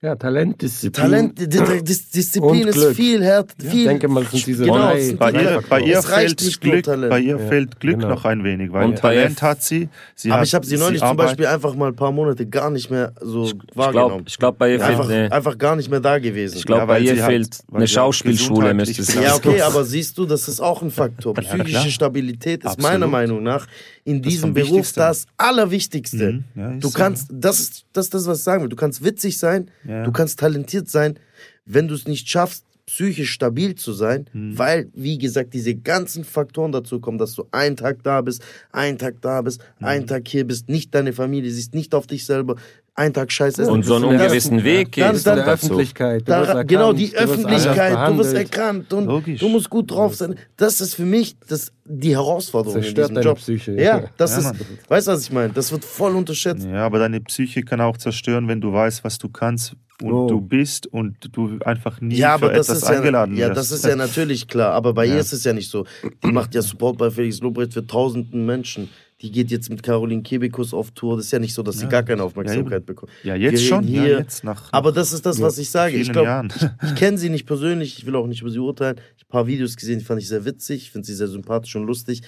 Ja, 0.05 0.17
Talent, 0.17 0.61
Disziplin. 0.61 1.03
Talent, 1.11 1.39
die, 1.41 1.49
die, 1.49 1.59
Dis- 1.83 2.11
Disziplin 2.11 2.51
Und 2.65 2.69
ist 2.69 2.75
Glück. 2.75 2.95
viel 2.95 3.25
härter. 3.25 3.55
Ich 3.63 3.71
viel, 3.71 3.85
denke 3.87 4.07
mal, 4.09 4.23
es 4.25 4.33
sind 4.33 4.47
diese 4.47 4.65
Genau, 4.65 4.77
drei, 4.77 5.15
Bei 5.19 5.31
ihr, 5.33 5.63
bei 5.67 5.81
ihr 5.81 6.03
fehlt 6.03 6.61
Glück, 6.61 6.85
bei 7.09 7.21
ihr 7.21 7.39
Ja, 7.39 7.49
fehlt 7.49 7.81
Glück 7.81 7.95
genau. 8.01 8.09
noch 8.11 8.27
ein 8.27 8.45
wenig, 8.45 8.71
weil 8.71 8.85
Und 8.85 8.99
Talent 8.99 9.41
hat 9.41 9.63
sie. 9.63 9.89
sie 10.15 10.31
aber 10.31 10.41
hat, 10.41 10.47
ich 10.47 10.55
habe 10.55 10.67
sie 10.67 10.77
neulich 10.77 10.99
zum 11.01 11.09
arbeitet- 11.09 11.31
Beispiel 11.39 11.47
einfach 11.47 11.75
mal 11.75 11.87
ein 11.89 11.97
paar 11.97 12.13
Monate 12.13 12.45
gar 12.45 12.69
nicht 12.69 12.91
mehr 12.91 13.13
so 13.23 13.45
Ich 13.47 13.53
glaube, 13.59 13.77
wahrgenommen. 13.95 14.25
ich 14.29 14.39
glaub, 14.39 14.59
bei 14.59 14.73
ihr 14.73 14.79
fehlt 14.79 14.91
einfach, 14.91 15.09
eine, 15.09 15.33
einfach 15.33 15.57
gar 15.57 15.75
nicht 15.75 15.91
mehr 15.91 16.01
da 16.01 16.19
gewesen. 16.19 16.59
ich 16.59 16.67
glaub, 16.67 16.81
Ja, 16.81 16.85
bei 16.85 17.01
ihr 17.01 17.15
sie 17.15 17.23
hat- 17.23 17.31
fehlt 17.31 17.59
weil 17.69 17.77
eine 17.79 17.87
sie 17.87 17.95
Schauspielschule, 17.95 18.61
gesundheitlich 18.75 18.99
müsste 18.99 19.19
es 19.21 19.25
Ja, 19.25 19.35
okay, 19.37 19.63
aber 19.63 19.85
siehst 19.85 20.19
du, 20.19 20.27
das 20.27 20.49
ist 20.49 20.61
auch 20.61 20.83
ein 20.83 20.91
Faktor. 20.91 21.33
Psychische. 21.35 21.91
Stabilität 21.91 22.63
ist 22.63 22.79
meiner 22.83 23.07
Meinung 23.07 23.43
nach 23.43 23.67
in 24.05 24.21
diesem 24.21 24.53
Beruf 24.53 24.93
das 24.93 25.25
Allerwichtigste. 25.39 26.33
Mhm, 26.33 26.45
ja, 26.55 26.71
Du 26.79 26.91
kannst, 26.91 27.29
das 27.33 27.59
ist 27.61 27.85
das, 27.95 28.07
ist 28.07 28.15
das, 28.15 28.27
was 28.27 28.39
ich 28.39 28.45
sagen 28.45 28.61
will. 28.63 28.69
Du 28.69 28.77
kannst 28.77 29.03
witzig 29.05 29.39
sein, 29.39 29.71
Ja. 29.89 29.94
Du 30.03 30.13
kannst 30.13 30.41
talentiert 30.41 30.89
sein, 30.89 31.19
wenn 31.65 31.87
du 31.89 31.95
es 31.95 32.07
nicht 32.09 32.29
schaffst, 32.29 32.65
psychisch 32.87 33.31
stabil 33.31 33.75
zu 33.77 33.95
sein, 33.95 34.27
Mhm. 34.35 34.59
weil, 34.59 34.89
wie 34.93 35.17
gesagt, 35.17 35.55
diese 35.55 35.75
ganzen 35.75 36.23
Faktoren 36.23 36.71
dazu 36.71 37.01
kommen, 37.01 37.17
dass 37.17 37.33
du 37.35 37.47
einen 37.51 37.77
Tag 37.77 38.03
da 38.03 38.21
bist, 38.21 38.43
einen 38.73 38.99
Tag 38.99 39.23
da 39.23 39.41
bist, 39.41 39.63
Mhm. 39.81 39.87
einen 39.87 40.07
Tag 40.07 40.29
hier 40.29 40.47
bist, 40.47 40.69
nicht 40.69 40.95
deine 40.95 41.15
Familie 41.15 41.51
siehst, 41.51 41.75
nicht 41.75 41.95
auf 41.95 42.07
dich 42.07 42.27
selber, 42.27 42.57
einen 42.95 43.15
Tag 43.15 43.33
scheiße 43.33 43.63
essen. 43.63 43.73
Und 43.73 43.85
so 43.87 43.95
einen 43.95 44.05
in 44.05 44.11
ungewissen 44.11 44.63
Weg 44.65 44.93
Dann- 44.97 45.13
gehst 45.15 45.27
dann- 45.27 45.37
du 45.37 45.41
in 45.41 45.45
der. 45.47 45.55
Öffentlichkeit. 45.55 46.21
Du 46.21 46.25
Da, 46.27 46.41
wirst 46.41 46.49
erkannt, 46.51 46.69
genau, 46.69 46.93
die 46.93 47.17
Öffentlichkeit, 47.17 48.11
du 48.11 48.19
wirst 48.19 48.35
erkannt 48.35 48.93
und 48.93 49.07
Logisch. 49.07 49.41
du 49.41 49.49
musst 49.49 49.71
gut 49.71 49.91
drauf 49.91 50.15
sein. 50.15 50.35
Das 50.59 50.83
ist 50.83 50.95
für 50.95 51.07
mich 51.07 51.37
das, 51.49 51.73
die 51.87 52.11
Herausforderung 52.15 52.77
in 52.77 52.83
Zerstört 52.83 53.07
diesem 53.09 53.15
deine 53.15 53.25
Job. 53.27 53.39
Psyche. 53.39 53.73
Ja, 53.81 54.05
das 54.19 54.33
Ja, 54.33 54.39
ist, 54.39 54.45
Mann. 54.45 54.57
weißt 54.89 55.07
du, 55.09 55.13
was 55.13 55.23
ich 55.23 55.33
meine? 55.33 55.53
Das 55.55 55.73
wird 55.73 55.85
voll 55.87 56.15
unterschätzt. 56.15 56.67
Ja, 56.67 56.85
aber 56.85 56.99
deine 56.99 57.21
Psyche 57.23 57.63
kann 57.63 57.81
auch 57.81 57.97
zerstören, 57.97 58.47
wenn 58.47 58.61
du 58.61 58.73
weißt, 58.75 59.03
was 59.03 59.17
du 59.19 59.29
kannst 59.31 59.75
und 60.03 60.13
Oh. 60.13 60.27
du 60.29 60.41
bist 60.41 60.87
und 60.89 61.17
du 61.37 61.59
einfach 61.65 62.01
nie 62.01 62.17
Ja, 62.17 62.35
aber 62.35 62.49
für 62.51 62.55
das 62.57 62.69
etwas 62.69 62.83
ist 62.83 62.89
ja, 62.89 62.97
eingeladen 62.97 63.37
ja, 63.37 63.49
wirst. 63.49 63.57
das 63.59 63.71
ist 63.71 63.85
ja 63.85 63.95
natürlich 63.97 64.49
klar. 64.49 64.73
Aber 64.73 64.93
bei 64.93 65.05
Ja. 65.07 65.15
ihr 65.15 65.21
ist 65.21 65.33
es 65.33 65.45
ja 65.45 65.53
nicht 65.53 65.71
so. 65.71 65.87
Die 66.25 66.33
macht 66.33 66.55
ja 66.55 66.63
Support 66.63 66.99
bei 66.99 67.11
Felix 67.11 67.41
Lobrecht 67.41 67.73
für 67.75 67.87
tausenden 67.87 68.45
Menschen. 68.45 68.89
Die 69.23 69.31
geht 69.31 69.51
jetzt 69.53 69.71
mit 69.71 69.83
Caroline 69.83 70.23
Kebekus 70.23 70.75
auf 70.75 70.91
Tour. 70.91 71.17
Das 71.17 71.27
ist 71.27 71.31
ja 71.33 71.39
nicht 71.39 71.55
so, 71.55 71.63
dass 71.63 71.77
sie 71.79 71.85
Ja. 71.85 71.91
gar 71.91 72.03
keine 72.03 72.19
Ja, 72.19 72.25
Aufmerksamkeit 72.27 72.85
bekommt. 72.85 73.13
Ja, 73.23 73.37
jetzt 73.37 73.53
Wir 73.53 73.59
schon. 73.69 73.87
Ja, 73.89 74.03
hier- 74.03 74.19
jetzt 74.19 74.43
nach, 74.45 74.71
Aber 74.73 74.91
das 74.93 75.13
ist 75.13 75.25
das, 75.25 75.41
was 75.41 75.57
ich 75.59 75.71
sage. 75.71 75.97
Ich 75.97 76.11
glaube, 76.13 76.27
Jahren. 76.27 76.53
ich 76.83 76.95
kenne 76.97 77.17
sie 77.17 77.31
nicht 77.31 77.47
persönlich. 77.47 77.97
Ich 77.99 78.05
will 78.07 78.17
auch 78.17 78.27
nicht 78.27 78.41
über 78.43 78.51
sie 78.51 78.59
urteilen. 78.59 78.97
Ich 79.17 79.23
habe 79.23 79.29
ein 79.29 79.31
paar 79.31 79.47
Videos 79.47 79.77
gesehen, 79.77 80.01
die 80.01 80.05
fand 80.05 80.21
ich 80.21 80.29
sehr 80.29 80.45
witzig. 80.45 80.83
Ich 80.83 80.91
finde 80.91 81.07
sie 81.07 81.15
sehr 81.15 81.29
sympathisch 81.29 81.75
und 81.77 81.87
lustig. 81.87 82.23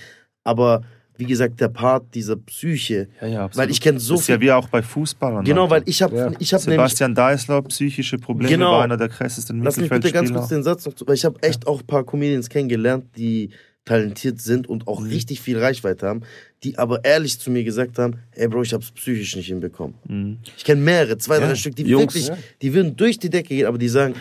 Aber 0.45 0.83
wie 1.19 1.25
gesagt, 1.27 1.61
der 1.61 1.69
Part 1.69 2.15
dieser 2.15 2.37
Psyche. 2.37 3.09
ja, 3.21 3.27
ja, 3.27 3.45
absolut. 3.45 3.67
Weil 3.67 3.71
ich 3.73 3.81
kenne 3.81 3.99
so 4.01 4.15
das 4.15 4.23
ist 4.23 4.29
ja 4.29 4.41
wie 4.41 4.53
auch 4.53 4.69
bei 4.69 4.83
Fußballern. 4.83 5.45
Genau, 5.45 5.63
Alter. 5.65 5.71
weil 5.77 5.83
ich 5.87 6.03
habe 6.03 6.17
Ja. 6.17 6.31
ich 6.39 6.53
hab 6.55 6.61
nämlich 6.67 6.77
Sebastian 6.77 7.15
Deisler, 7.15 7.63
psychische 7.63 8.19
Probleme, 8.19 8.51
Genau. 8.51 8.73
war 8.73 8.85
einer 8.85 8.97
der 8.97 9.09
krassesten 9.09 9.63
Lass 9.63 9.77
mich 9.77 9.89
bitte 9.91 10.13
ganz 10.13 10.33
kurz 10.33 10.49
den 10.49 10.63
Satz 10.63 10.85
noch 10.87 10.95
zu, 10.95 11.07
weil 11.07 11.15
ich 11.15 11.25
habe 11.25 11.43
echt 11.43 11.67
auch 11.67 11.81
ein 11.81 11.87
paar 11.87 12.05
Comedians 12.05 12.49
kennengelernt, 12.49 13.05
die 13.17 13.51
talentiert 13.85 14.41
sind 14.41 14.67
und 14.69 14.83
Mhm. 14.83 14.89
auch 14.89 15.05
richtig 15.05 15.41
viel 15.41 15.59
Reichweite 15.61 16.09
haben, 16.09 16.23
die 16.65 16.77
aber 16.77 17.05
ehrlich 17.05 17.39
zu 17.39 17.51
mir 17.53 17.63
gesagt 17.63 17.99
haben, 17.99 18.17
ey 18.33 18.49
Bro, 18.49 18.63
ich 18.63 18.73
hab's 18.75 18.91
psychisch 18.91 19.37
nicht 19.37 19.47
hinbekommen. 19.47 19.95
Mhm. 20.09 20.39
Ich 20.57 20.65
kenne 20.65 20.81
mehrere, 20.81 21.17
zwei, 21.19 21.39
Ja. 21.39 21.47
drei 21.47 21.55
Stück, 21.55 21.77
die 21.77 21.85
Jungs, 21.85 22.03
wirklich, 22.15 22.27
ja. 22.29 22.37
die 22.63 22.75
würden 22.75 22.97
durch 22.97 23.19
die 23.21 23.31
Decke 23.31 23.55
gehen, 23.55 23.67
aber 23.67 23.79
die 23.79 23.89
sagen, 23.89 24.15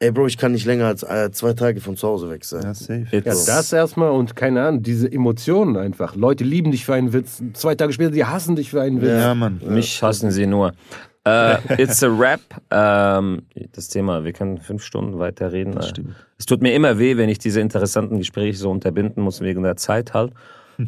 ey 0.00 0.10
Bro, 0.10 0.26
ich 0.26 0.38
kann 0.38 0.52
nicht 0.52 0.64
länger 0.66 0.86
als 0.86 1.02
äh, 1.02 1.30
zwei 1.30 1.52
Tage 1.52 1.80
von 1.80 1.96
zu 1.96 2.08
Hause 2.08 2.30
weg 2.30 2.44
sein. 2.44 2.62
Ja, 2.62 2.74
safe. 2.74 3.06
Ja, 3.12 3.20
das 3.20 3.72
erstmal 3.72 4.10
und 4.10 4.34
keine 4.34 4.62
Ahnung, 4.66 4.82
diese 4.82 5.10
Emotionen 5.10 5.76
einfach. 5.76 6.16
Leute 6.16 6.42
lieben 6.42 6.72
dich 6.72 6.84
für 6.84 6.94
einen 6.94 7.12
Witz. 7.12 7.42
Zwei 7.52 7.74
Tage 7.74 7.92
später, 7.92 8.10
die 8.10 8.24
hassen 8.24 8.56
dich 8.56 8.70
für 8.70 8.80
einen 8.80 9.00
Witz. 9.00 9.10
Ja, 9.10 9.34
Mann. 9.34 9.60
Mich 9.64 10.02
hassen 10.02 10.30
sie 10.30 10.46
nur. 10.46 10.72
Äh, 11.24 11.58
it's 11.82 12.02
a 12.02 12.08
rap. 12.08 12.40
Ähm, 12.70 13.42
das 13.72 13.88
Thema, 13.88 14.24
wir 14.24 14.32
können 14.32 14.58
fünf 14.58 14.82
Stunden 14.82 15.18
weiter 15.18 15.52
reden. 15.52 15.72
Das 15.72 15.90
stimmt. 15.90 16.16
Es 16.38 16.46
tut 16.46 16.62
mir 16.62 16.74
immer 16.74 16.98
weh, 16.98 17.16
wenn 17.16 17.28
ich 17.28 17.38
diese 17.38 17.60
interessanten 17.60 18.18
Gespräche 18.18 18.58
so 18.58 18.70
unterbinden 18.70 19.22
muss 19.22 19.40
wegen 19.40 19.62
der 19.62 19.76
Zeit 19.76 20.14
halt. 20.14 20.32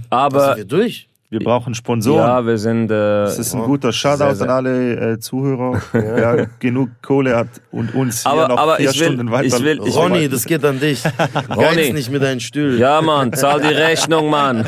Aber 0.08 0.46
sind 0.46 0.56
wir 0.56 0.64
durch? 0.64 1.08
Wir 1.32 1.40
brauchen 1.40 1.74
Sponsoren. 1.74 2.18
ja, 2.28 2.46
wir 2.46 2.58
sind. 2.58 2.84
Äh, 2.90 3.24
Das 3.24 3.38
ist 3.38 3.54
ein 3.54 3.62
guter 3.62 3.90
Shoutout 3.90 4.18
Sehr, 4.18 4.34
sehr. 4.36 4.48
an 4.50 4.54
alle 4.66 5.12
äh, 5.12 5.18
Zuhörer, 5.18 5.80
wer 5.92 6.46
genug 6.58 6.90
Kohle 7.00 7.34
hat 7.34 7.48
und 7.70 7.94
uns 7.94 8.22
hier 8.22 8.32
Aber- 8.32 8.48
noch 8.48 8.58
aber 8.58 8.76
vier 8.76 8.90
ich 8.90 9.00
will- 9.00 9.06
Stunden 9.14 9.30
weiter. 9.30 9.46
ich 9.46 9.64
will- 9.64 9.80
ich 9.82 9.96
Ronny, 9.96 10.28
das 10.28 10.44
geht 10.44 10.62
an 10.62 10.78
dich. 10.78 11.02
Geiz 11.48 11.92
nicht 11.94 12.10
mit 12.10 12.22
deinen 12.22 12.40
Stühlen. 12.40 12.78
ja, 12.78 13.00
Mann, 13.00 13.32
zahl 13.32 13.62
die 13.62 13.68
Rechnung, 13.74 14.28
Mann. 14.28 14.66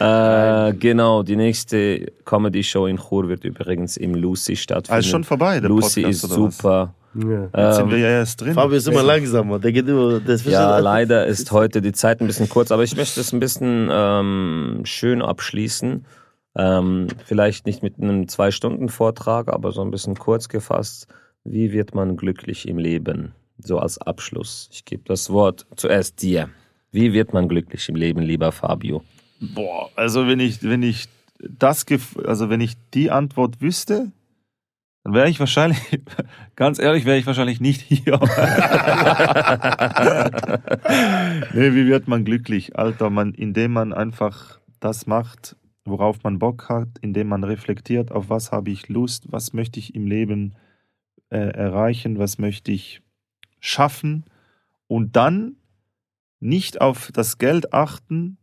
äh, 0.00 0.72
genau, 0.74 1.22
die 1.22 1.36
nächste 1.36 2.12
Comedy-Show 2.24 2.86
in 2.86 2.98
Chur 2.98 3.28
wird 3.28 3.44
übrigens 3.44 3.96
im 3.96 4.14
Lucy 4.16 4.56
stattfinden. 4.56 4.92
Ah, 4.96 4.98
ist 4.98 5.06
schon 5.08 5.22
vorbei, 5.24 5.60
der 5.60 5.68
Lucy 5.70 6.02
Podcast, 6.02 6.24
ist 6.24 6.32
oder 6.32 6.42
was? 6.48 6.88
Ja. 7.16 7.48
Jetzt 7.66 7.76
sind 7.76 7.90
wir 7.90 7.98
ja 7.98 8.08
erst 8.08 8.40
drin. 8.40 8.54
Fabio 8.54 8.76
ist 8.76 8.88
immer 8.88 9.02
langsamer. 9.02 9.58
Der 9.58 9.72
geht 9.72 9.88
immer. 9.88 10.20
Der 10.20 10.34
ist 10.34 10.46
Ja, 10.46 10.78
leider 10.78 11.26
ist 11.26 11.50
heute 11.52 11.80
die 11.80 11.92
Zeit 11.92 12.20
ein 12.20 12.26
bisschen 12.26 12.48
kurz, 12.48 12.70
aber 12.70 12.82
ich 12.82 12.96
möchte 12.96 13.20
es 13.20 13.32
ein 13.32 13.40
bisschen 13.40 13.88
ähm, 13.90 14.80
schön 14.84 15.22
abschließen. 15.22 16.04
Ähm, 16.56 17.08
vielleicht 17.24 17.66
nicht 17.66 17.82
mit 17.82 18.00
einem 18.00 18.28
Zwei-Stunden-Vortrag, 18.28 19.48
aber 19.48 19.72
so 19.72 19.82
ein 19.82 19.90
bisschen 19.90 20.16
kurz 20.16 20.48
gefasst. 20.48 21.06
Wie 21.44 21.72
wird 21.72 21.94
man 21.94 22.16
glücklich 22.16 22.66
im 22.68 22.78
Leben? 22.78 23.32
So 23.58 23.78
als 23.78 23.98
Abschluss. 23.98 24.68
Ich 24.72 24.84
gebe 24.84 25.02
das 25.06 25.30
Wort 25.30 25.66
zuerst 25.76 26.20
dir. 26.22 26.48
Wie 26.92 27.12
wird 27.12 27.32
man 27.32 27.48
glücklich 27.48 27.88
im 27.88 27.94
Leben, 27.94 28.22
lieber 28.22 28.52
Fabio? 28.52 29.02
Boah, 29.40 29.90
also 29.96 30.26
wenn 30.26 30.40
ich, 30.40 30.62
wenn 30.62 30.82
ich 30.82 31.08
das, 31.38 31.84
also 32.24 32.48
wenn 32.48 32.60
ich 32.60 32.74
die 32.94 33.10
Antwort 33.10 33.60
wüsste, 33.60 34.12
dann 35.06 35.14
wäre 35.14 35.30
ich 35.30 35.38
wahrscheinlich, 35.38 36.02
ganz 36.56 36.80
ehrlich, 36.80 37.04
wäre 37.04 37.16
ich 37.16 37.28
wahrscheinlich 37.28 37.60
nicht 37.60 37.80
hier. 37.80 38.14
nee, 41.54 41.74
wie 41.74 41.86
wird 41.86 42.08
man 42.08 42.24
glücklich? 42.24 42.76
Alter, 42.76 43.08
man, 43.08 43.32
indem 43.32 43.72
man 43.72 43.92
einfach 43.92 44.58
das 44.80 45.06
macht, 45.06 45.54
worauf 45.84 46.24
man 46.24 46.40
Bock 46.40 46.68
hat, 46.68 46.88
indem 47.02 47.28
man 47.28 47.44
reflektiert, 47.44 48.10
auf 48.10 48.30
was 48.30 48.50
habe 48.50 48.70
ich 48.70 48.88
Lust, 48.88 49.30
was 49.30 49.52
möchte 49.52 49.78
ich 49.78 49.94
im 49.94 50.08
Leben 50.08 50.56
äh, 51.30 51.36
erreichen, 51.36 52.18
was 52.18 52.38
möchte 52.38 52.72
ich 52.72 53.00
schaffen 53.60 54.24
und 54.88 55.14
dann 55.14 55.54
nicht 56.40 56.80
auf 56.80 57.12
das 57.12 57.38
Geld 57.38 57.72
achten, 57.72 58.38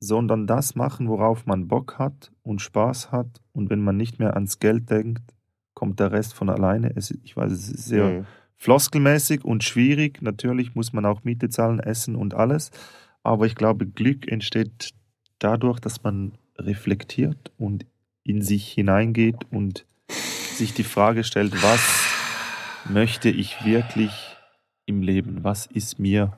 sondern 0.00 0.48
das 0.48 0.74
machen, 0.74 1.08
worauf 1.08 1.46
man 1.46 1.68
Bock 1.68 1.96
hat 2.00 2.32
und 2.42 2.60
Spaß 2.60 3.12
hat. 3.12 3.40
Und 3.52 3.70
wenn 3.70 3.82
man 3.82 3.96
nicht 3.96 4.18
mehr 4.18 4.34
ans 4.34 4.58
Geld 4.58 4.90
denkt, 4.90 5.37
kommt 5.78 6.00
der 6.00 6.10
Rest 6.10 6.34
von 6.34 6.50
alleine. 6.50 6.92
Es, 6.96 7.12
ich 7.22 7.36
weiß, 7.36 7.52
es 7.52 7.68
ist 7.70 7.86
sehr 7.86 8.04
Mhm. 8.10 8.26
floskelmäßig 8.56 9.44
und 9.44 9.62
schwierig. 9.62 10.20
Natürlich 10.22 10.74
muss 10.74 10.92
man 10.92 11.06
auch 11.06 11.22
Miete 11.22 11.48
zahlen, 11.48 11.78
essen 11.78 12.16
und 12.16 12.34
alles. 12.34 12.72
Aber 13.22 13.46
ich 13.46 13.54
glaube, 13.54 13.86
Glück 13.86 14.26
entsteht 14.26 14.90
dadurch, 15.38 15.78
dass 15.78 16.02
man 16.02 16.32
reflektiert 16.58 17.52
und 17.58 17.86
in 18.24 18.42
sich 18.42 18.72
hineingeht 18.72 19.36
und 19.52 19.86
sich 20.08 20.74
die 20.74 20.82
Frage 20.84 21.22
stellt, 21.22 21.62
was 21.62 21.80
möchte 22.90 23.28
ich 23.30 23.64
wirklich 23.64 24.10
im 24.86 25.02
Leben? 25.02 25.44
Was 25.44 25.66
ist 25.66 26.00
mir 26.00 26.36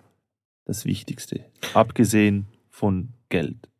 das 0.66 0.84
Wichtigste? 0.84 1.46
Abgesehen 1.72 2.46
von 2.68 3.14
Geld. 3.30 3.70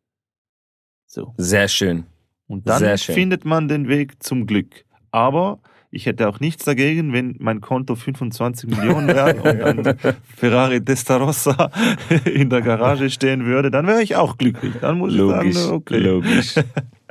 So. 1.05 1.35
Sehr 1.37 1.67
schön. 1.67 2.05
Und 2.47 2.67
dann 2.67 2.97
schön. 2.97 3.15
findet 3.15 3.45
man 3.45 3.67
den 3.67 3.87
Weg 3.87 4.23
zum 4.23 4.47
Glück. 4.47 4.85
Aber 5.11 5.59
ich 5.91 6.05
hätte 6.05 6.29
auch 6.29 6.39
nichts 6.39 6.63
dagegen, 6.63 7.11
wenn 7.11 7.35
mein 7.39 7.59
Konto 7.59 7.95
25 7.95 8.69
Millionen 8.69 9.07
wäre 9.07 9.41
und 9.75 9.87
ein 9.87 9.97
Ferrari 10.35 10.83
Testarossa 10.83 11.69
in 12.25 12.49
der 12.49 12.61
Garage 12.61 13.09
stehen 13.09 13.45
würde, 13.45 13.69
dann 13.69 13.87
wäre 13.87 14.01
ich 14.01 14.15
auch 14.15 14.37
glücklich. 14.37 14.73
Dann 14.79 14.97
muss 14.97 15.13
Logisch, 15.13 15.47
ich 15.47 15.57
sagen, 15.57 15.73
okay. 15.73 15.99
logisch. 15.99 16.55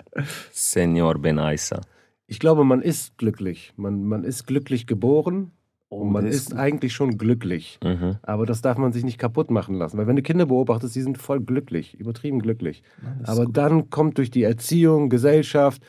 Senor 0.51 1.19
Benaisa. 1.19 1.83
Ich 2.27 2.39
glaube, 2.39 2.65
man 2.65 2.81
ist 2.81 3.19
glücklich. 3.19 3.73
Man, 3.77 4.05
man 4.05 4.25
ist 4.25 4.47
glücklich 4.47 4.87
geboren 4.87 5.51
und 5.89 6.13
man 6.13 6.25
das 6.25 6.37
ist 6.37 6.55
eigentlich 6.55 6.95
schon 6.95 7.19
glücklich. 7.19 7.79
Mhm. 7.83 8.17
Aber 8.23 8.47
das 8.47 8.63
darf 8.63 8.79
man 8.79 8.93
sich 8.93 9.05
nicht 9.05 9.19
kaputt 9.19 9.51
machen 9.51 9.75
lassen. 9.75 9.99
Weil 9.99 10.07
wenn 10.07 10.17
du 10.17 10.23
Kinder 10.23 10.47
beobachtest, 10.47 10.95
die 10.95 11.03
sind 11.03 11.19
voll 11.19 11.41
glücklich, 11.41 11.99
übertrieben 11.99 12.41
glücklich. 12.41 12.83
Aber 13.25 13.47
dann 13.47 13.91
kommt 13.91 14.19
durch 14.19 14.31
die 14.31 14.45
Erziehung, 14.45 15.11
Gesellschaft, 15.11 15.83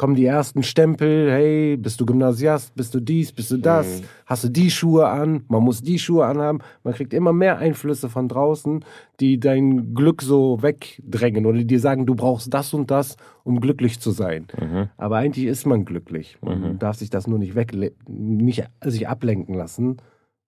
kommen 0.00 0.14
die 0.14 0.24
ersten 0.24 0.62
Stempel, 0.62 1.30
hey, 1.30 1.76
bist 1.76 2.00
du 2.00 2.06
Gymnasiast, 2.06 2.74
bist 2.74 2.94
du 2.94 3.00
dies, 3.00 3.32
bist 3.32 3.50
du 3.50 3.58
das, 3.58 4.00
hast 4.24 4.44
du 4.44 4.48
die 4.48 4.70
Schuhe 4.70 5.06
an, 5.06 5.44
man 5.48 5.62
muss 5.62 5.82
die 5.82 5.98
Schuhe 5.98 6.24
anhaben. 6.24 6.60
Man 6.84 6.94
kriegt 6.94 7.12
immer 7.12 7.34
mehr 7.34 7.58
Einflüsse 7.58 8.08
von 8.08 8.26
draußen, 8.26 8.82
die 9.20 9.38
dein 9.38 9.92
Glück 9.92 10.22
so 10.22 10.62
wegdrängen 10.62 11.44
oder 11.44 11.58
die 11.58 11.66
dir 11.66 11.80
sagen, 11.80 12.06
du 12.06 12.14
brauchst 12.14 12.54
das 12.54 12.72
und 12.72 12.90
das, 12.90 13.18
um 13.44 13.60
glücklich 13.60 14.00
zu 14.00 14.10
sein. 14.10 14.46
Mhm. 14.58 14.88
Aber 14.96 15.18
eigentlich 15.18 15.44
ist 15.44 15.66
man 15.66 15.84
glücklich. 15.84 16.38
Man 16.40 16.78
darf 16.78 16.96
sich 16.96 17.10
das 17.10 17.26
nur 17.26 17.38
nicht 17.38 17.54
weg, 17.54 17.74
nicht 18.08 18.64
sich 18.82 19.06
ablenken 19.06 19.54
lassen 19.54 19.98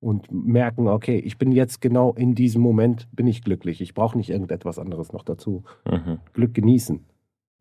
und 0.00 0.32
merken, 0.32 0.88
okay, 0.88 1.18
ich 1.18 1.36
bin 1.36 1.52
jetzt 1.52 1.82
genau 1.82 2.14
in 2.14 2.34
diesem 2.34 2.62
Moment, 2.62 3.06
bin 3.12 3.26
ich 3.26 3.44
glücklich. 3.44 3.82
Ich 3.82 3.92
brauche 3.92 4.16
nicht 4.16 4.30
irgendetwas 4.30 4.78
anderes 4.78 5.12
noch 5.12 5.24
dazu. 5.24 5.62
Mhm. 5.84 6.20
Glück 6.32 6.54
genießen. 6.54 7.04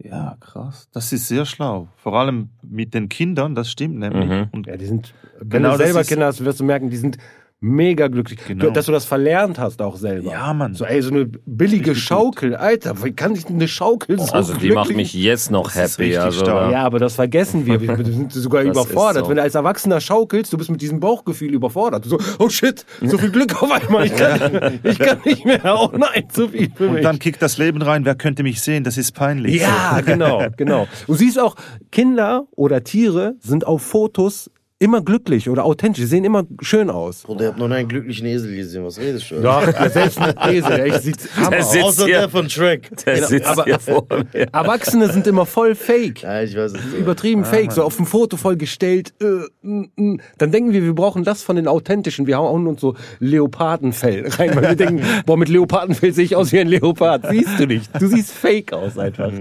Ja, 0.03 0.35
krass. 0.39 0.87
Das 0.93 1.11
ist 1.13 1.27
sehr 1.27 1.45
schlau. 1.45 1.87
Vor 1.97 2.13
allem 2.19 2.49
mit 2.61 2.93
den 2.93 3.09
Kindern, 3.09 3.55
das 3.55 3.69
stimmt 3.71 3.97
nämlich. 3.99 4.29
Mhm. 4.29 4.47
Und 4.51 4.67
Ja, 4.67 4.77
die 4.77 4.85
sind, 4.85 5.13
wenn 5.39 5.61
Genau, 5.63 5.71
du 5.77 5.77
selber 5.83 6.01
ist- 6.01 6.07
Kinder 6.09 6.25
hast, 6.27 6.43
wirst 6.43 6.59
du 6.59 6.63
merken, 6.63 6.89
die 6.89 6.97
sind 6.97 7.17
mega 7.61 8.07
glücklich. 8.07 8.39
Genau. 8.47 8.71
Dass 8.71 8.87
du 8.87 8.91
das 8.91 9.05
verlernt 9.05 9.59
hast 9.59 9.81
auch 9.81 9.95
selber. 9.95 10.31
ja, 10.31 10.51
Mann. 10.53 10.73
So, 10.73 10.83
ey, 10.83 11.01
so 11.01 11.11
eine 11.11 11.25
billige 11.45 11.91
Richtig 11.91 12.03
Schaukel, 12.03 12.55
Alter, 12.55 13.03
wie 13.03 13.11
kann 13.11 13.35
ich 13.35 13.45
denn 13.45 13.57
eine 13.57 13.67
Schaukel 13.67 14.19
so 14.19 14.33
Also 14.33 14.55
die 14.55 14.71
macht 14.71 14.95
mich 14.95 15.13
jetzt 15.13 15.51
noch 15.51 15.73
happy. 15.75 16.17
Also, 16.17 16.39
stark. 16.41 16.71
Ja, 16.71 16.83
aber 16.83 16.97
das 16.97 17.15
vergessen 17.15 17.65
wir. 17.67 17.79
Wir 17.79 18.03
sind 18.03 18.33
sogar 18.33 18.63
Das 18.71 18.71
überfordert. 18.75 19.25
so. 19.25 19.29
Wenn 19.29 19.37
du 19.37 19.43
als 19.43 19.53
Erwachsener 19.55 20.01
schaukelst, 20.01 20.51
du 20.51 20.57
bist 20.57 20.71
mit 20.71 20.81
diesem 20.81 20.99
Bauchgefühl 20.99 21.53
überfordert. 21.53 22.05
Du 22.05 22.09
so, 22.09 22.19
oh 22.39 22.49
shit, 22.49 22.83
so 23.01 23.17
viel 23.19 23.29
Glück 23.31 23.61
auf 23.61 23.71
einmal. 23.71 24.05
Ich 24.07 24.15
kann, 24.15 24.79
ich 24.83 24.97
kann 24.99 25.19
nicht 25.23 25.45
mehr. 25.45 25.61
Oh 25.63 25.89
nein, 25.95 26.25
zu 26.29 26.47
viel 26.49 26.71
für 26.75 26.87
Und 26.87 26.93
mich. 26.95 27.03
dann 27.03 27.19
kickt 27.19 27.41
das 27.43 27.57
Leben 27.59 27.81
rein, 27.83 28.05
wer 28.05 28.15
könnte 28.15 28.41
mich 28.41 28.61
sehen? 28.61 28.83
Das 28.83 28.97
ist 28.97 29.11
peinlich. 29.13 29.61
Ja, 29.61 30.01
genau, 30.03 30.43
genau. 30.57 30.87
Du 31.05 31.13
siehst 31.13 31.39
auch, 31.39 31.55
Kinder 31.91 32.47
oder 32.55 32.83
Tiere 32.83 33.35
sind 33.39 33.67
auf 33.67 33.81
Fotos 33.83 34.49
immer 34.81 35.01
glücklich 35.01 35.49
oder 35.49 35.63
authentisch. 35.63 36.01
Sie 36.03 36.07
sehen 36.09 36.23
immer 36.25 36.43
schön 36.61 36.89
aus. 36.89 37.21
Bruder, 37.21 37.41
ihr 37.43 37.47
habt 37.49 37.59
noch 37.59 37.69
einen 37.69 37.87
glücklichen 37.87 38.25
Esel 38.27 38.55
gesehen. 38.55 38.83
Was 38.83 38.99
redest 38.99 39.31
du? 39.31 39.41
Doch, 39.41 39.63
selbst 39.89 40.19
ein 40.19 40.35
Esel, 40.53 40.77
der 40.77 40.99
sieht 40.99 41.17
Hammer 41.37 41.49
Der 41.51 41.59
aus. 41.59 41.71
sitzt 41.71 41.83
Außer 41.85 42.05
hier. 42.05 42.17
der 42.19 42.29
von 42.29 42.49
Shrek. 42.49 42.89
der 43.05 43.15
Genau, 43.15 43.27
sitzt 43.27 43.47
aber- 43.47 43.63
hier 43.65 43.79
vor 43.79 44.07
mir. 44.33 44.47
Erwachsene 44.51 45.11
sind 45.11 45.27
immer 45.27 45.45
voll 45.45 45.75
fake. 45.75 46.23
Ja, 46.23 46.41
ich 46.41 46.55
weiß 46.57 46.73
es. 46.73 46.93
Übertrieben 46.99 47.45
fake, 47.45 47.71
so 47.71 47.83
auf 47.83 47.95
dem 47.95 48.05
Foto 48.05 48.37
voll 48.37 48.57
gestellt. 48.57 49.13
Äh. 49.21 49.25
Dann 49.63 50.51
denken 50.51 50.73
wir, 50.73 50.83
wir 50.83 50.93
brauchen 50.95 51.23
das 51.23 51.43
von 51.43 51.55
den 51.55 51.67
authentischen. 51.67 52.25
Wir 52.27 52.37
hauen 52.37 52.65
uns 52.67 52.81
so 52.81 52.95
Leopardenfell 53.19 54.27
rein, 54.29 54.55
weil 54.55 54.61
wir 54.69 54.75
denken, 54.75 55.01
boah, 55.25 55.37
mit 55.37 55.49
Leopardenfell 55.49 56.11
sehe 56.13 56.25
ich 56.25 56.35
aus 56.35 56.51
wie 56.51 56.59
ein 56.59 56.67
Leopard. 56.67 57.25
Siehst 57.29 57.59
du 57.59 57.67
nicht. 57.67 57.89
Du 57.99 58.07
siehst 58.07 58.31
fake 58.31 58.73
aus 58.73 58.97
einfach. 58.97 59.31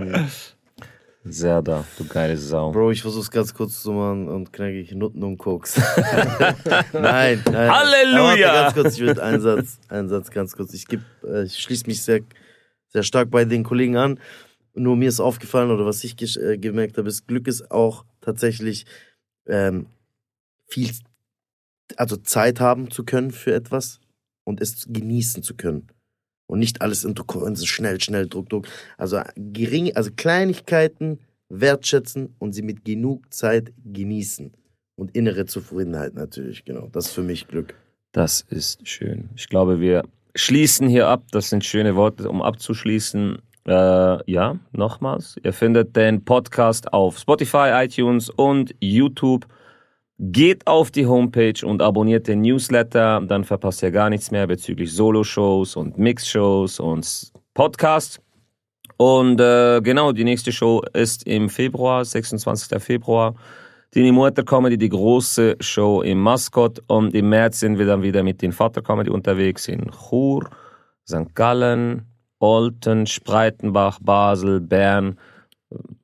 Serda, 1.31 1.85
du 1.99 2.05
geile 2.07 2.37
Sau. 2.37 2.71
Bro, 2.73 2.91
ich 2.93 3.03
versuch's 3.03 3.31
ganz 3.31 3.55
kurz 3.55 3.83
zu 3.83 3.93
machen 3.93 4.29
und 4.29 4.53
knacke 4.53 4.79
ich 4.79 4.93
Nutten 4.93 5.23
und 5.23 5.39
Koks. 5.39 5.77
nein, 6.93 7.43
nein. 7.51 7.71
Halleluja! 7.71 8.51
Aber 8.51 8.63
Ganz 8.63 8.75
kurz, 8.75 8.95
ich 8.95 9.01
will 9.01 9.21
einen 9.21 9.41
Satz, 9.41 9.79
einen 9.89 10.09
Satz 10.09 10.31
ganz 10.31 10.57
kurz. 10.57 10.75
Ich, 10.75 10.87
geb, 10.87 11.01
äh, 11.25 11.45
ich 11.45 11.59
schließe 11.59 11.87
mich 11.87 12.03
sehr, 12.03 12.21
sehr 12.89 13.03
stark 13.03 13.31
bei 13.31 13.45
den 13.45 13.65
Kollegen 13.65 13.97
an. 13.97 14.19
Nur 14.75 14.97
mir 14.97 15.09
ist 15.09 15.21
aufgefallen, 15.21 15.71
oder 15.71 15.85
was 15.87 16.05
ich 16.05 16.15
gesch- 16.15 16.41
äh, 16.41 16.57
gemerkt 16.59 16.97
habe, 16.99 17.09
ist, 17.09 17.27
Glück 17.27 17.49
ist 17.49 17.71
auch 17.71 18.05
tatsächlich 18.21 18.87
ähm, 19.47 19.87
viel, 20.69 20.91
also 21.97 22.17
Zeit 22.17 22.61
haben 22.61 22.91
zu 22.91 23.05
können 23.05 23.31
für 23.33 23.53
etwas 23.55 24.01
und 24.45 24.61
es 24.61 24.87
genießen 24.89 25.43
zu 25.43 25.55
können. 25.55 25.89
Und 26.51 26.59
nicht 26.59 26.83
alles 26.83 27.05
in 27.05 27.15
schnell, 27.65 28.01
schnell, 28.01 28.27
Druck, 28.27 28.49
Druck. 28.49 28.67
Also 28.99 29.21
gering, 29.37 29.95
also 29.95 30.11
Kleinigkeiten 30.17 31.21
wertschätzen 31.49 32.35
und 32.41 32.55
sie 32.55 32.63
mit 32.63 32.85
genug 32.85 33.33
Zeit 33.33 33.73
genießen. 33.85 34.53
Und 34.97 35.15
innere 35.15 35.47
Zufriedenheit 35.47 36.15
natürlich, 36.15 36.65
genau. 36.65 36.89
Das 36.91 37.07
ist 37.07 37.13
für 37.13 37.23
mich 37.23 37.47
Glück. 37.47 37.75
Das 38.11 38.41
ist 38.51 38.85
schön. 38.87 39.29
Ich 39.37 39.49
glaube, 39.49 39.79
wir 39.79 40.03
schließen 40.35 40.89
hier 40.89 41.07
ab. 41.07 41.23
Das 41.31 41.51
sind 41.51 41.65
schöne 41.65 41.95
Worte, 41.95 42.29
um 42.29 42.43
abzuschließen. 42.43 43.39
Äh, 43.69 44.31
ja, 44.33 44.59
nochmals. 44.73 45.37
Ihr 45.45 45.53
findet 45.53 45.95
den 45.95 46.25
Podcast 46.25 46.93
auf 46.93 47.17
Spotify, 47.17 47.85
iTunes 47.85 48.29
und 48.29 48.75
YouTube. 48.81 49.47
Geht 50.23 50.67
auf 50.67 50.91
die 50.91 51.07
Homepage 51.07 51.65
und 51.65 51.81
abonniert 51.81 52.29
den 52.29 52.43
Newsletter. 52.43 53.23
Dann 53.27 53.43
verpasst 53.43 53.83
ihr 53.83 53.91
gar 53.91 54.11
nichts 54.11 54.31
mehr 54.31 54.47
bezüglich 54.47 54.93
Solo-Shows 54.93 55.77
und 55.77 55.97
Mix-Shows 55.97 56.79
und 56.79 57.33
Podcast. 57.55 58.21
Und 58.99 59.41
äh, 59.41 59.81
genau, 59.81 60.13
die 60.13 60.25
nächste 60.25 60.53
Show 60.53 60.83
ist 60.93 61.27
im 61.27 61.49
Februar, 61.49 62.05
26. 62.05 62.83
Februar. 62.83 63.35
Die 63.95 64.13
Mutter 64.13 64.43
Comedy, 64.43 64.77
die 64.77 64.91
große 64.91 65.57
Show 65.59 66.03
im 66.03 66.21
Maskott. 66.21 66.83
Und 66.87 67.15
im 67.15 67.31
März 67.31 67.61
sind 67.61 67.79
wir 67.79 67.87
dann 67.87 68.03
wieder 68.03 68.23
mit 68.23 68.43
den 68.43 68.53
Vater 68.53 68.83
Comedy 68.83 69.09
unterwegs 69.09 69.69
in 69.69 69.91
Chur, 69.91 70.51
St. 71.09 71.35
Gallen, 71.35 72.05
Olten, 72.41 73.07
Spreitenbach, 73.07 73.99
Basel, 74.03 74.61
Bern. 74.61 75.19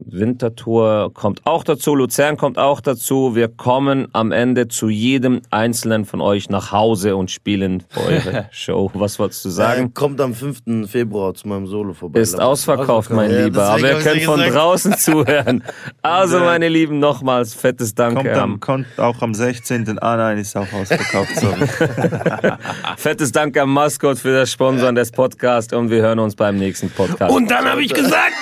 Wintertour 0.08 1.10
kommt 1.14 1.40
auch 1.46 1.64
dazu, 1.64 1.94
Luzern 1.96 2.36
kommt 2.36 2.58
auch 2.58 2.80
dazu. 2.80 3.34
Wir 3.34 3.48
kommen 3.48 4.06
am 4.12 4.30
Ende 4.30 4.68
zu 4.68 4.88
jedem 4.88 5.40
einzelnen 5.50 6.04
von 6.04 6.20
euch 6.20 6.48
nach 6.48 6.70
Hause 6.70 7.16
und 7.16 7.30
spielen 7.30 7.82
eure 7.96 8.46
Show. 8.52 8.90
Was 8.94 9.18
wolltest 9.18 9.44
du 9.44 9.48
Äh, 9.48 9.52
sagen? 9.52 9.94
kommt 9.94 10.20
am 10.20 10.32
5. 10.32 10.88
Februar 10.88 11.34
zu 11.34 11.48
meinem 11.48 11.66
Solo 11.66 11.92
vorbei. 11.92 12.20
Ist 12.20 12.40
ausverkauft, 12.40 13.10
mein 13.10 13.30
Ja, 13.32 13.44
Lieber. 13.46 13.64
Aber 13.64 13.80
ihr 13.80 13.98
könnt 13.98 14.22
von 14.22 14.38
draußen 14.40 14.92
zuhören. 14.98 15.64
Also, 16.02 16.38
meine 16.38 16.68
Lieben, 16.68 17.00
nochmals 17.00 17.54
fettes 17.54 17.94
Danke. 17.94 18.22
Kommt, 18.22 18.36
am, 18.36 18.60
kommt 18.60 18.86
auch 18.98 19.20
am 19.22 19.34
16. 19.34 19.98
Ah 19.98 20.16
nein, 20.16 20.38
ist 20.38 20.56
auch 20.56 20.72
ausverkauft. 20.72 21.34
Sorry. 21.36 21.66
Fettes 22.96 23.32
Dank 23.32 23.56
am 23.58 23.72
Maskott 23.72 24.18
für 24.18 24.32
das 24.32 24.52
Sponsoren 24.52 24.94
des 24.94 25.10
Podcasts 25.10 25.72
und 25.72 25.90
wir 25.90 26.02
hören 26.02 26.20
uns 26.20 26.36
beim 26.36 26.56
nächsten 26.56 26.90
Podcast. 26.90 27.34
Und 27.34 27.50
dann 27.50 27.64
habe 27.64 27.82
ich 27.82 27.92
gesagt, 27.92 28.32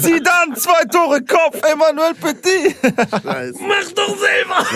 Sie 0.00 0.22
dann, 0.22 0.54
zwei 0.56 0.84
Tore 0.84 1.22
Kopf, 1.24 1.60
Emmanuel 1.62 2.14
Petit. 2.14 2.76
Scheiße. 3.22 3.58
Mach 3.60 3.92
doch 3.94 4.16
selber. 4.16 4.66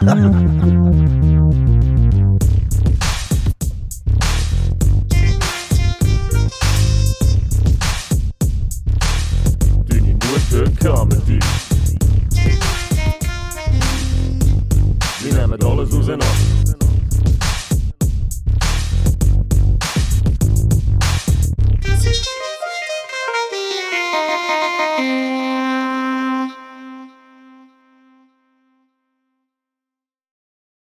Nein, 0.00 0.46
Comedy. 10.80 11.40
Sie 15.20 15.32
nehmen 15.32 15.62
alles 15.62 15.92
auseinander. 15.92 16.55